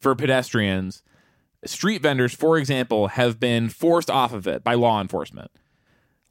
for 0.00 0.14
pedestrians 0.14 1.02
street 1.64 2.02
vendors 2.02 2.32
for 2.32 2.56
example 2.56 3.08
have 3.08 3.38
been 3.38 3.68
forced 3.68 4.10
off 4.10 4.32
of 4.32 4.46
it 4.46 4.64
by 4.64 4.74
law 4.74 5.00
enforcement. 5.00 5.50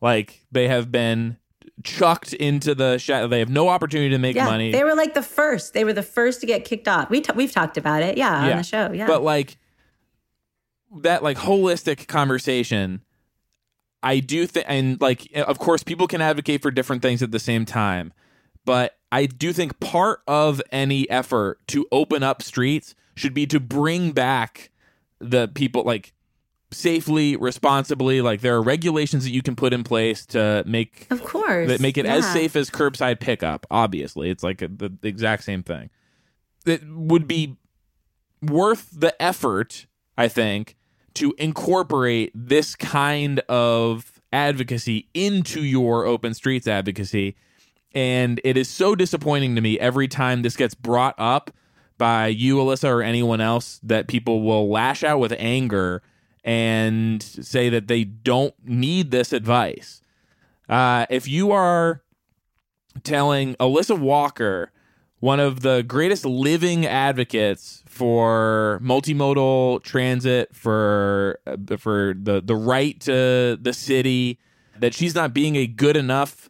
Like 0.01 0.45
they 0.51 0.67
have 0.67 0.91
been 0.91 1.37
chucked 1.83 2.33
into 2.33 2.75
the 2.75 2.97
shadow. 2.97 3.27
They 3.27 3.39
have 3.39 3.49
no 3.49 3.69
opportunity 3.69 4.09
to 4.09 4.17
make 4.17 4.35
yeah, 4.35 4.45
money. 4.45 4.71
They 4.71 4.83
were 4.83 4.95
like 4.95 5.13
the 5.13 5.23
first. 5.23 5.73
They 5.73 5.83
were 5.83 5.93
the 5.93 6.03
first 6.03 6.41
to 6.41 6.47
get 6.47 6.65
kicked 6.65 6.87
off. 6.87 7.09
We 7.09 7.21
t- 7.21 7.33
we've 7.35 7.51
talked 7.51 7.77
about 7.77 8.01
it, 8.03 8.17
yeah, 8.17 8.45
Yeah. 8.45 8.51
on 8.51 8.57
the 8.57 8.63
show, 8.63 8.91
yeah. 8.91 9.07
But 9.07 9.23
like 9.23 9.57
that 11.01 11.21
like 11.21 11.37
holistic 11.37 12.07
conversation 12.07 13.01
I 14.03 14.19
do 14.19 14.47
think 14.47 14.65
and 14.69 15.01
like 15.01 15.29
of 15.35 15.59
course 15.59 15.83
people 15.83 16.07
can 16.07 16.21
advocate 16.21 16.61
for 16.61 16.71
different 16.71 17.01
things 17.01 17.21
at 17.21 17.31
the 17.31 17.39
same 17.39 17.65
time. 17.65 18.13
But 18.63 18.97
I 19.11 19.25
do 19.25 19.53
think 19.53 19.79
part 19.79 20.21
of 20.27 20.61
any 20.71 21.09
effort 21.09 21.59
to 21.67 21.87
open 21.91 22.23
up 22.23 22.41
streets 22.41 22.95
should 23.15 23.33
be 23.33 23.47
to 23.47 23.59
bring 23.59 24.11
back 24.11 24.71
the 25.19 25.47
people 25.47 25.83
like 25.83 26.13
safely, 26.71 27.35
responsibly. 27.35 28.21
Like 28.21 28.41
there 28.41 28.55
are 28.55 28.61
regulations 28.61 29.23
that 29.23 29.31
you 29.31 29.41
can 29.41 29.55
put 29.55 29.73
in 29.73 29.83
place 29.83 30.25
to 30.27 30.63
make 30.65 31.07
of 31.09 31.23
course, 31.23 31.67
that 31.67 31.79
make 31.79 31.97
it 31.97 32.05
as 32.05 32.29
safe 32.31 32.55
as 32.55 32.69
curbside 32.69 33.19
pickup. 33.19 33.65
Obviously, 33.71 34.29
it's 34.29 34.43
like 34.43 34.61
a, 34.61 34.67
the, 34.67 34.89
the 35.01 35.07
exact 35.07 35.43
same 35.43 35.63
thing. 35.63 35.89
It 36.65 36.81
would 36.87 37.27
be 37.27 37.57
worth 38.41 38.89
the 38.91 39.19
effort, 39.21 39.85
I 40.17 40.27
think, 40.27 40.75
to 41.15 41.33
incorporate 41.37 42.31
this 42.35 42.75
kind 42.75 43.39
of 43.49 44.21
advocacy 44.33 45.09
into 45.13 45.63
your 45.63 46.05
open 46.05 46.33
streets 46.33 46.67
advocacy. 46.67 47.35
And 47.93 48.39
it 48.43 48.57
is 48.57 48.69
so 48.69 48.93
disappointing 48.93 49.55
to 49.55 49.61
me 49.61 49.79
every 49.79 50.07
time 50.07 50.41
this 50.41 50.55
gets 50.55 50.75
brought 50.75 51.15
up 51.17 51.49
by 51.97 52.27
you, 52.27 52.57
Alissa, 52.57 52.89
or 52.89 53.01
anyone 53.01 53.41
else 53.41 53.79
that 53.81 54.07
people 54.07 54.43
will 54.43 54.69
lash 54.69 55.03
out 55.03 55.19
with 55.19 55.33
anger 55.39 56.03
and 56.47 57.21
say 57.21 57.67
that 57.67 57.89
they 57.89 58.05
don't 58.05 58.55
need 58.63 59.11
this 59.11 59.33
advice. 59.33 60.01
Uh, 60.69 61.05
if 61.09 61.27
you 61.27 61.51
are 61.51 62.01
telling 63.03 63.55
Alissa 63.55 63.99
Walker, 63.99 64.71
one 65.19 65.41
of 65.41 65.59
the 65.59 65.83
greatest 65.83 66.25
living 66.25 66.85
advocates 66.85 67.83
for 67.85 68.79
multimodal 68.81 69.83
transit, 69.83 70.55
for 70.55 71.39
uh, 71.45 71.57
for 71.77 72.15
the 72.17 72.41
the 72.41 72.55
right 72.55 72.97
to 73.01 73.57
the 73.61 73.73
city, 73.73 74.39
that 74.79 74.93
she's 74.93 75.13
not 75.13 75.33
being 75.33 75.57
a 75.57 75.67
good 75.67 75.97
enough 75.97 76.49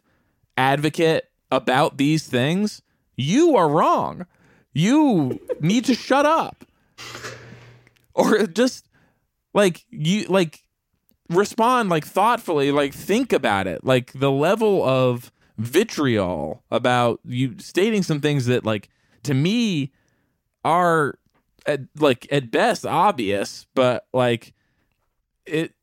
advocate 0.56 1.28
about 1.50 1.98
these 1.98 2.28
things, 2.28 2.82
you 3.16 3.56
are 3.56 3.68
wrong. 3.68 4.26
You 4.72 5.40
need 5.60 5.86
to 5.86 5.94
shut 5.94 6.24
up, 6.24 6.64
or 8.14 8.46
just 8.46 8.87
like 9.58 9.84
you 9.90 10.24
like 10.28 10.62
respond 11.28 11.90
like 11.90 12.04
thoughtfully 12.06 12.70
like 12.70 12.94
think 12.94 13.32
about 13.32 13.66
it 13.66 13.84
like 13.84 14.12
the 14.12 14.30
level 14.30 14.82
of 14.84 15.30
vitriol 15.58 16.62
about 16.70 17.18
you 17.24 17.54
stating 17.58 18.02
some 18.02 18.20
things 18.20 18.46
that 18.46 18.64
like 18.64 18.88
to 19.24 19.34
me 19.34 19.90
are 20.64 21.18
at, 21.66 21.80
like 21.98 22.26
at 22.30 22.50
best 22.50 22.86
obvious 22.86 23.66
but 23.74 24.06
like 24.14 24.54
it 25.44 25.74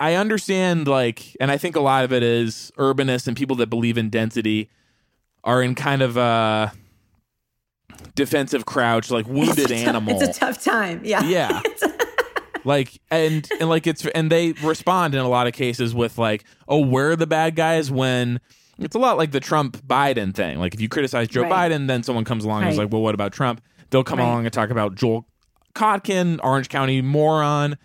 i 0.00 0.14
understand 0.14 0.88
like 0.88 1.36
and 1.38 1.50
i 1.50 1.58
think 1.58 1.76
a 1.76 1.80
lot 1.80 2.04
of 2.04 2.12
it 2.12 2.22
is 2.22 2.72
urbanists 2.78 3.28
and 3.28 3.36
people 3.36 3.56
that 3.56 3.68
believe 3.68 3.98
in 3.98 4.08
density 4.10 4.68
are 5.44 5.62
in 5.62 5.74
kind 5.74 6.02
of 6.02 6.16
a 6.16 6.72
defensive 8.14 8.64
crouch 8.66 9.10
like 9.10 9.26
wounded 9.28 9.58
it's 9.58 9.68
tough- 9.70 9.88
animal 9.88 10.20
It's 10.20 10.36
a 10.36 10.40
tough 10.40 10.64
time. 10.64 11.02
Yeah. 11.04 11.22
yeah 11.24 11.60
like 12.66 13.00
and 13.10 13.48
and 13.60 13.68
like 13.70 13.86
it's 13.86 14.04
and 14.08 14.30
they 14.30 14.52
respond 14.62 15.14
in 15.14 15.20
a 15.20 15.28
lot 15.28 15.46
of 15.46 15.52
cases 15.54 15.94
with 15.94 16.18
like 16.18 16.44
oh 16.68 16.80
we're 16.80 17.16
the 17.16 17.26
bad 17.26 17.56
guys 17.56 17.90
when 17.90 18.40
it's 18.78 18.94
a 18.94 18.98
lot 18.98 19.16
like 19.16 19.30
the 19.30 19.40
trump 19.40 19.76
biden 19.86 20.34
thing 20.34 20.58
like 20.58 20.74
if 20.74 20.80
you 20.80 20.88
criticize 20.88 21.28
joe 21.28 21.42
Right. 21.42 21.70
biden 21.72 21.86
then 21.86 22.02
someone 22.02 22.24
comes 22.24 22.44
along 22.44 22.62
and 22.64 22.72
is 22.72 22.76
like 22.78 22.92
well 22.92 23.00
what 23.02 23.14
about 23.14 23.32
trump 23.32 23.62
they'll 23.90 24.04
come 24.04 24.18
Right. 24.18 24.24
along 24.26 24.44
and 24.46 24.52
talk 24.52 24.70
about 24.70 24.94
Joel 24.96 25.26
Kotkin, 25.74 26.40
Orange 26.42 26.68
County 26.70 27.02
moron, 27.02 27.76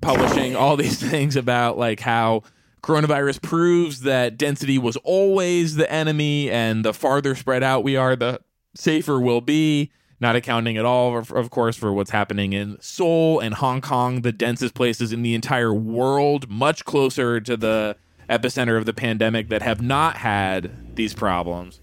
publishing 0.00 0.54
all 0.56 0.76
these 0.76 1.00
things 1.10 1.36
about 1.36 1.76
like 1.76 2.00
how 2.00 2.42
coronavirus 2.82 3.42
proves 3.42 4.00
that 4.02 4.38
density 4.38 4.78
was 4.78 4.96
always 4.98 5.74
the 5.76 5.90
enemy, 5.92 6.50
and 6.50 6.84
the 6.84 6.92
farther 6.94 7.34
spread 7.34 7.62
out 7.62 7.82
we 7.84 7.96
are, 7.96 8.14
the 8.16 8.40
safer 8.76 9.20
we'll 9.20 9.40
be. 9.40 9.90
Not 10.22 10.36
accounting 10.36 10.76
at 10.76 10.84
all, 10.84 11.18
of, 11.18 11.50
course, 11.50 11.76
for 11.76 11.92
what's 11.92 12.12
happening 12.12 12.52
in 12.52 12.80
Seoul 12.80 13.40
and 13.40 13.54
Hong 13.54 13.80
Kong, 13.80 14.22
the 14.22 14.30
densest 14.30 14.72
places 14.72 15.12
in 15.12 15.22
the 15.22 15.34
entire 15.34 15.74
world, 15.74 16.48
much 16.48 16.84
closer 16.84 17.40
to 17.40 17.56
the 17.56 17.96
epicenter 18.30 18.78
of 18.78 18.86
the 18.86 18.92
pandemic 18.92 19.48
that 19.48 19.62
have 19.62 19.82
not 19.82 20.18
had 20.18 20.94
these 20.94 21.12
problems. 21.12 21.80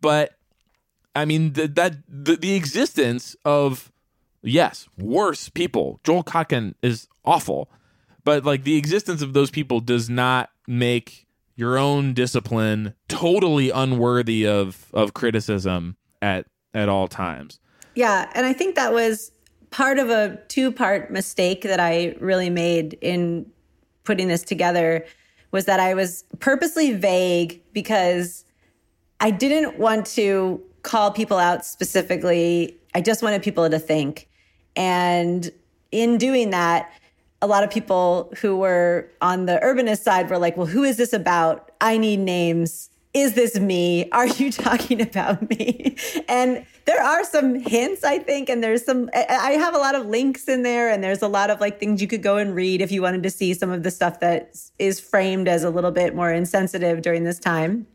But 0.00 0.36
I 1.16 1.24
mean, 1.24 1.52
th- 1.52 1.72
that 1.74 1.96
the, 2.08 2.36
the 2.36 2.54
existence 2.54 3.34
of 3.44 3.90
yes, 4.42 4.88
worse 4.96 5.48
people. 5.48 5.98
Joel 6.04 6.22
Kotkin 6.22 6.74
is 6.82 7.08
awful, 7.24 7.68
but 8.22 8.44
like 8.44 8.62
the 8.62 8.76
existence 8.76 9.22
of 9.22 9.32
those 9.32 9.50
people 9.50 9.80
does 9.80 10.08
not 10.08 10.50
make 10.68 11.26
your 11.56 11.78
own 11.78 12.14
discipline 12.14 12.94
totally 13.08 13.70
unworthy 13.70 14.46
of 14.46 14.86
of 14.94 15.14
criticism 15.14 15.96
at 16.22 16.46
at 16.74 16.88
all 16.88 17.08
times. 17.08 17.58
Yeah, 17.94 18.30
and 18.34 18.46
I 18.46 18.52
think 18.52 18.76
that 18.76 18.92
was 18.92 19.32
part 19.70 19.98
of 19.98 20.10
a 20.10 20.38
two-part 20.48 21.10
mistake 21.10 21.62
that 21.62 21.80
I 21.80 22.16
really 22.20 22.50
made 22.50 22.94
in 23.00 23.46
putting 24.04 24.28
this 24.28 24.42
together 24.42 25.04
was 25.52 25.64
that 25.66 25.80
I 25.80 25.94
was 25.94 26.24
purposely 26.38 26.92
vague 26.92 27.60
because 27.72 28.44
I 29.20 29.30
didn't 29.30 29.78
want 29.78 30.06
to 30.08 30.62
call 30.82 31.10
people 31.10 31.38
out 31.38 31.64
specifically. 31.64 32.76
I 32.94 33.00
just 33.00 33.22
wanted 33.22 33.42
people 33.42 33.68
to 33.68 33.78
think. 33.78 34.28
And 34.76 35.50
in 35.92 36.18
doing 36.18 36.50
that, 36.50 36.92
a 37.42 37.46
lot 37.46 37.64
of 37.64 37.70
people 37.70 38.32
who 38.40 38.56
were 38.56 39.10
on 39.20 39.46
the 39.46 39.60
urbanist 39.62 40.02
side 40.02 40.30
were 40.30 40.38
like, 40.38 40.56
well, 40.56 40.66
who 40.66 40.84
is 40.84 40.96
this 40.96 41.12
about? 41.12 41.70
I 41.80 41.98
need 41.98 42.20
names. 42.20 42.90
Is 43.12 43.34
this 43.34 43.58
me? 43.58 44.08
Are 44.10 44.26
you 44.26 44.52
talking 44.52 45.00
about 45.00 45.48
me? 45.50 45.96
And 46.28 46.64
there 46.84 47.02
are 47.02 47.24
some 47.24 47.54
hints, 47.56 48.04
I 48.04 48.18
think, 48.18 48.48
and 48.48 48.62
there's 48.62 48.84
some, 48.84 49.10
I 49.14 49.52
have 49.52 49.74
a 49.74 49.78
lot 49.78 49.94
of 49.94 50.06
links 50.06 50.48
in 50.48 50.62
there, 50.62 50.90
and 50.90 51.02
there's 51.02 51.22
a 51.22 51.28
lot 51.28 51.50
of 51.50 51.60
like 51.60 51.80
things 51.80 52.00
you 52.00 52.08
could 52.08 52.22
go 52.22 52.36
and 52.36 52.54
read 52.54 52.80
if 52.80 52.92
you 52.92 53.02
wanted 53.02 53.22
to 53.24 53.30
see 53.30 53.54
some 53.54 53.70
of 53.70 53.82
the 53.82 53.90
stuff 53.90 54.20
that 54.20 54.56
is 54.78 55.00
framed 55.00 55.48
as 55.48 55.64
a 55.64 55.70
little 55.70 55.90
bit 55.90 56.14
more 56.14 56.32
insensitive 56.32 57.02
during 57.02 57.24
this 57.24 57.38
time. 57.38 57.86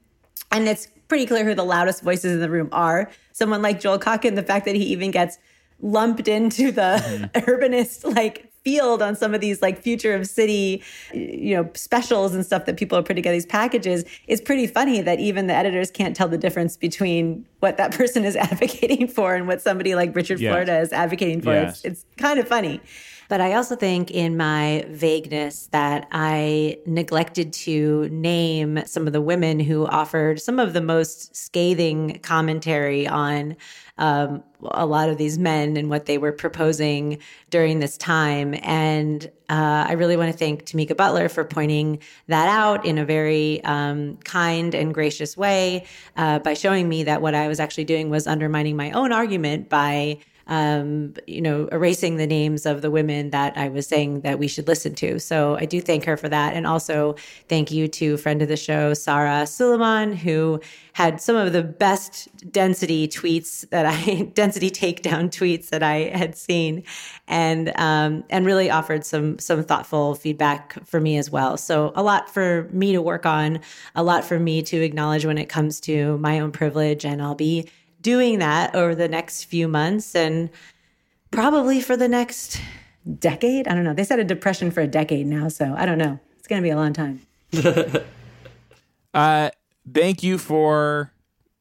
And 0.51 0.67
it's 0.67 0.87
pretty 1.07 1.25
clear 1.25 1.45
who 1.45 1.55
the 1.55 1.63
loudest 1.63 2.03
voices 2.03 2.33
in 2.33 2.39
the 2.39 2.49
room 2.49 2.69
are. 2.71 3.09
Someone 3.31 3.61
like 3.61 3.79
Joel 3.79 3.99
Kotkin, 3.99 4.35
the 4.35 4.43
fact 4.43 4.65
that 4.65 4.75
he 4.75 4.83
even 4.85 5.11
gets 5.11 5.37
lumped 5.81 6.27
into 6.27 6.71
the 6.71 7.01
mm-hmm. 7.03 7.25
urbanist 7.49 8.15
like 8.15 8.51
field 8.65 9.01
on 9.01 9.15
some 9.15 9.33
of 9.35 9.39
these 9.41 9.61
like 9.61 9.79
future 9.79 10.15
of 10.15 10.25
city 10.27 10.83
you 11.13 11.55
know 11.55 11.69
specials 11.75 12.33
and 12.33 12.43
stuff 12.43 12.65
that 12.65 12.75
people 12.77 12.97
are 12.97 13.03
putting 13.03 13.17
together 13.17 13.35
these 13.35 13.45
packages 13.45 14.03
is 14.27 14.41
pretty 14.41 14.65
funny 14.65 15.01
that 15.01 15.19
even 15.19 15.45
the 15.45 15.53
editors 15.53 15.91
can't 15.91 16.15
tell 16.15 16.27
the 16.27 16.37
difference 16.37 16.75
between 16.75 17.45
what 17.59 17.77
that 17.77 17.91
person 17.99 18.25
is 18.25 18.35
advocating 18.35 19.07
for 19.07 19.35
and 19.35 19.47
what 19.47 19.61
somebody 19.61 19.93
like 19.95 20.15
richard 20.15 20.39
Yes. 20.39 20.49
florida 20.51 20.79
is 20.79 20.91
advocating 20.91 21.41
for 21.41 21.53
Yes. 21.53 21.85
it's, 21.85 21.85
it's 21.85 22.05
kind 22.17 22.39
of 22.39 22.47
funny 22.47 22.81
but 23.27 23.41
I 23.41 23.53
also 23.53 23.75
think 23.75 24.11
in 24.11 24.37
my 24.37 24.85
vagueness 24.89 25.67
that 25.71 26.07
I 26.11 26.79
neglected 26.85 27.53
to 27.53 28.09
name 28.09 28.85
some 28.85 29.07
of 29.07 29.13
the 29.13 29.21
women 29.21 29.59
who 29.59 29.85
offered 29.85 30.41
some 30.41 30.59
of 30.59 30.73
the 30.73 30.81
most 30.81 31.35
scathing 31.35 32.19
commentary 32.19 33.07
on 33.07 33.55
um, 33.97 34.43
a 34.61 34.85
lot 34.85 35.09
of 35.09 35.17
these 35.17 35.37
men 35.37 35.77
and 35.77 35.89
what 35.89 36.05
they 36.05 36.17
were 36.17 36.31
proposing 36.31 37.17
during 37.49 37.79
this 37.79 37.97
time. 37.97 38.55
And 38.61 39.25
uh, 39.49 39.85
I 39.87 39.93
really 39.93 40.17
want 40.17 40.31
to 40.31 40.37
thank 40.37 40.65
Tamika 40.65 40.97
Butler 40.97 41.29
for 41.29 41.45
pointing 41.45 41.99
that 42.27 42.49
out 42.49 42.85
in 42.85 42.97
a 42.97 43.05
very 43.05 43.63
um, 43.63 44.17
kind 44.17 44.75
and 44.75 44.93
gracious 44.93 45.37
way 45.37 45.85
uh, 46.17 46.39
by 46.39 46.55
showing 46.55 46.89
me 46.89 47.03
that 47.03 47.21
what 47.21 47.35
I 47.35 47.47
was 47.47 47.59
actually 47.59 47.85
doing 47.85 48.09
was 48.09 48.27
undermining 48.27 48.75
my 48.75 48.91
own 48.91 49.11
argument 49.11 49.69
by 49.69 50.19
um, 50.47 51.13
you 51.25 51.41
know, 51.41 51.67
erasing 51.71 52.17
the 52.17 52.27
names 52.27 52.65
of 52.65 52.81
the 52.81 52.91
women 52.91 53.31
that 53.31 53.57
I 53.57 53.69
was 53.69 53.87
saying 53.87 54.21
that 54.21 54.37
we 54.37 54.47
should 54.47 54.67
listen 54.67 54.93
to. 54.95 55.19
So 55.19 55.57
I 55.59 55.65
do 55.65 55.81
thank 55.81 56.05
her 56.05 56.17
for 56.17 56.29
that. 56.29 56.53
And 56.53 56.67
also 56.67 57.15
thank 57.49 57.71
you 57.71 57.87
to 57.87 58.17
friend 58.17 58.41
of 58.41 58.47
the 58.47 58.57
show, 58.57 58.93
Sahra 58.93 59.47
Sulaiman, 59.47 60.13
who 60.13 60.61
had 60.93 61.19
some 61.19 61.35
of 61.35 61.51
the 61.51 61.63
best 61.63 62.29
density 62.51 63.07
tweets 63.07 63.67
that 63.69 63.85
I, 63.85 64.23
density 64.33 64.69
takedown 64.69 65.29
tweets 65.29 65.69
that 65.69 65.81
I 65.81 66.15
had 66.15 66.37
seen 66.37 66.83
and, 67.27 67.73
um, 67.75 68.23
and 68.29 68.45
really 68.45 68.69
offered 68.69 69.03
some, 69.03 69.39
some 69.39 69.63
thoughtful 69.63 70.15
feedback 70.15 70.85
for 70.85 71.01
me 71.01 71.17
as 71.17 71.31
well. 71.31 71.57
So 71.57 71.91
a 71.95 72.03
lot 72.03 72.29
for 72.29 72.69
me 72.71 72.91
to 72.93 73.01
work 73.01 73.25
on, 73.25 73.59
a 73.95 74.03
lot 74.03 74.23
for 74.23 74.39
me 74.39 74.61
to 74.63 74.81
acknowledge 74.81 75.25
when 75.25 75.37
it 75.37 75.49
comes 75.49 75.79
to 75.81 76.17
my 76.19 76.39
own 76.39 76.51
privilege. 76.51 77.03
And 77.03 77.21
I'll 77.21 77.35
be 77.35 77.67
doing 78.05 78.37
that 78.37 78.75
over 78.75 78.93
the 78.93 79.07
next 79.07 79.45
few 79.45 79.67
months 79.67 80.13
and 80.13 80.51
probably 81.31 81.81
for 81.81 81.97
the 81.97 82.07
next 82.07 82.61
decade. 83.17 83.67
I 83.67 83.73
don't 83.73 83.83
know. 83.83 83.95
They 83.95 84.03
said 84.03 84.19
a 84.19 84.23
depression 84.23 84.69
for 84.69 84.81
a 84.81 84.87
decade 84.87 85.25
now, 85.25 85.47
so 85.49 85.73
I 85.75 85.87
don't 85.87 85.97
know. 85.97 86.19
It's 86.37 86.47
going 86.47 86.61
to 86.61 86.63
be 86.63 86.69
a 86.69 86.75
long 86.75 86.93
time. 86.93 87.21
Uh, 89.13 89.49
thank 89.93 90.23
you 90.23 90.37
for 90.37 91.09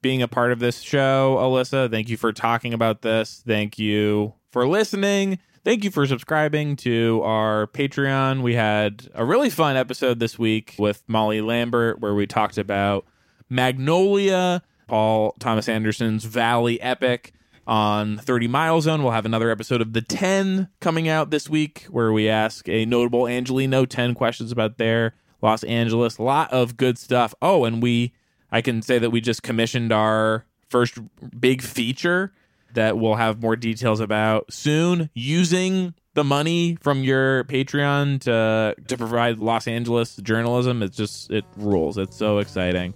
being 0.03 0.22
a 0.22 0.26
part 0.26 0.51
of 0.51 0.59
this 0.59 0.80
show, 0.80 1.36
Alissa. 1.38 1.88
Thank 1.88 2.09
you 2.09 2.16
for 2.16 2.32
talking 2.32 2.74
about 2.74 3.03
this. 3.03 3.45
Thank 3.47 3.78
you 3.78 4.34
for 4.51 4.66
listening. 4.66 5.38
Thank 5.64 5.84
you 5.84 5.92
for 5.92 6.05
subscribing 6.05 6.74
to 6.78 7.20
our 7.22 7.68
Patreon. 7.68 8.42
We 8.42 8.55
had 8.55 9.09
a 9.14 9.24
really 9.24 9.51
fun 9.51 9.76
episode 9.76 10.18
this 10.18 10.36
week 10.36 10.74
with 10.80 11.05
Molly 11.07 11.40
Lambert 11.42 12.01
where 12.01 12.12
we 12.12 12.26
talked 12.26 12.59
about 12.59 13.07
Magnolia, 13.49 14.61
Paul 14.87 15.35
Thomas 15.39 15.68
Anderson's 15.68 16.24
Valley 16.24 16.80
epic 16.80 17.32
on 17.66 18.18
30 18.18 18.49
Mile 18.49 18.80
Zone. 18.80 19.03
We'll 19.03 19.12
have 19.12 19.26
another 19.26 19.51
episode 19.51 19.80
of 19.80 19.93
The 19.93 20.03
10 20.03 20.68
coming 20.80 21.09
out 21.09 21.30
this 21.30 21.49
week 21.49 21.87
where 21.91 22.12
we 22.12 22.28
ask 22.28 22.68
a 22.68 22.85
notable 22.85 23.22
Angeleno 23.22 23.89
10 23.89 24.14
questions 24.14 24.53
about 24.53 24.78
their 24.78 25.14
Los 25.43 25.64
Angeles. 25.64 26.18
A 26.18 26.22
lot 26.22 26.53
of 26.53 26.76
good 26.76 26.99
stuff. 26.99 27.35
Oh, 27.41 27.64
and 27.64 27.82
we, 27.82 28.12
I 28.51 28.61
can 28.61 28.82
say 28.82 28.99
that 28.99 29.11
we 29.11 29.20
just 29.20 29.43
commissioned 29.43 29.93
our 29.93 30.47
first 30.68 30.99
big 31.39 31.62
feature 31.62 32.32
that 32.74 32.99
we'll 32.99 33.14
have 33.14 33.41
more 33.41 33.57
details 33.57 34.01
about 34.01 34.53
soon 34.53 35.09
using 35.14 35.95
the 36.14 36.24
money 36.24 36.76
from 36.80 37.03
your 37.03 37.45
Patreon 37.45 38.21
to 38.22 38.75
to 38.88 38.96
provide 38.96 39.38
Los 39.38 39.67
Angeles 39.67 40.17
journalism. 40.17 40.83
It's 40.83 40.96
just 40.96 41.30
it 41.30 41.45
rules. 41.57 41.99
It's 41.99 42.17
so 42.17 42.38
exciting. 42.38 42.95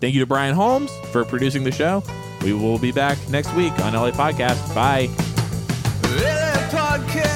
Thank 0.00 0.14
you 0.14 0.20
to 0.20 0.26
Brian 0.26 0.54
Holmes 0.54 0.90
for 1.12 1.24
producing 1.24 1.64
the 1.64 1.72
show. 1.72 2.02
We 2.42 2.52
will 2.54 2.78
be 2.78 2.90
back 2.90 3.18
next 3.28 3.54
week 3.54 3.78
on 3.80 3.92
LA 3.92 4.10
Podcast. 4.10 4.74
Bye. 4.74 5.08
LA 6.02 6.68
Podcast. 6.70 7.29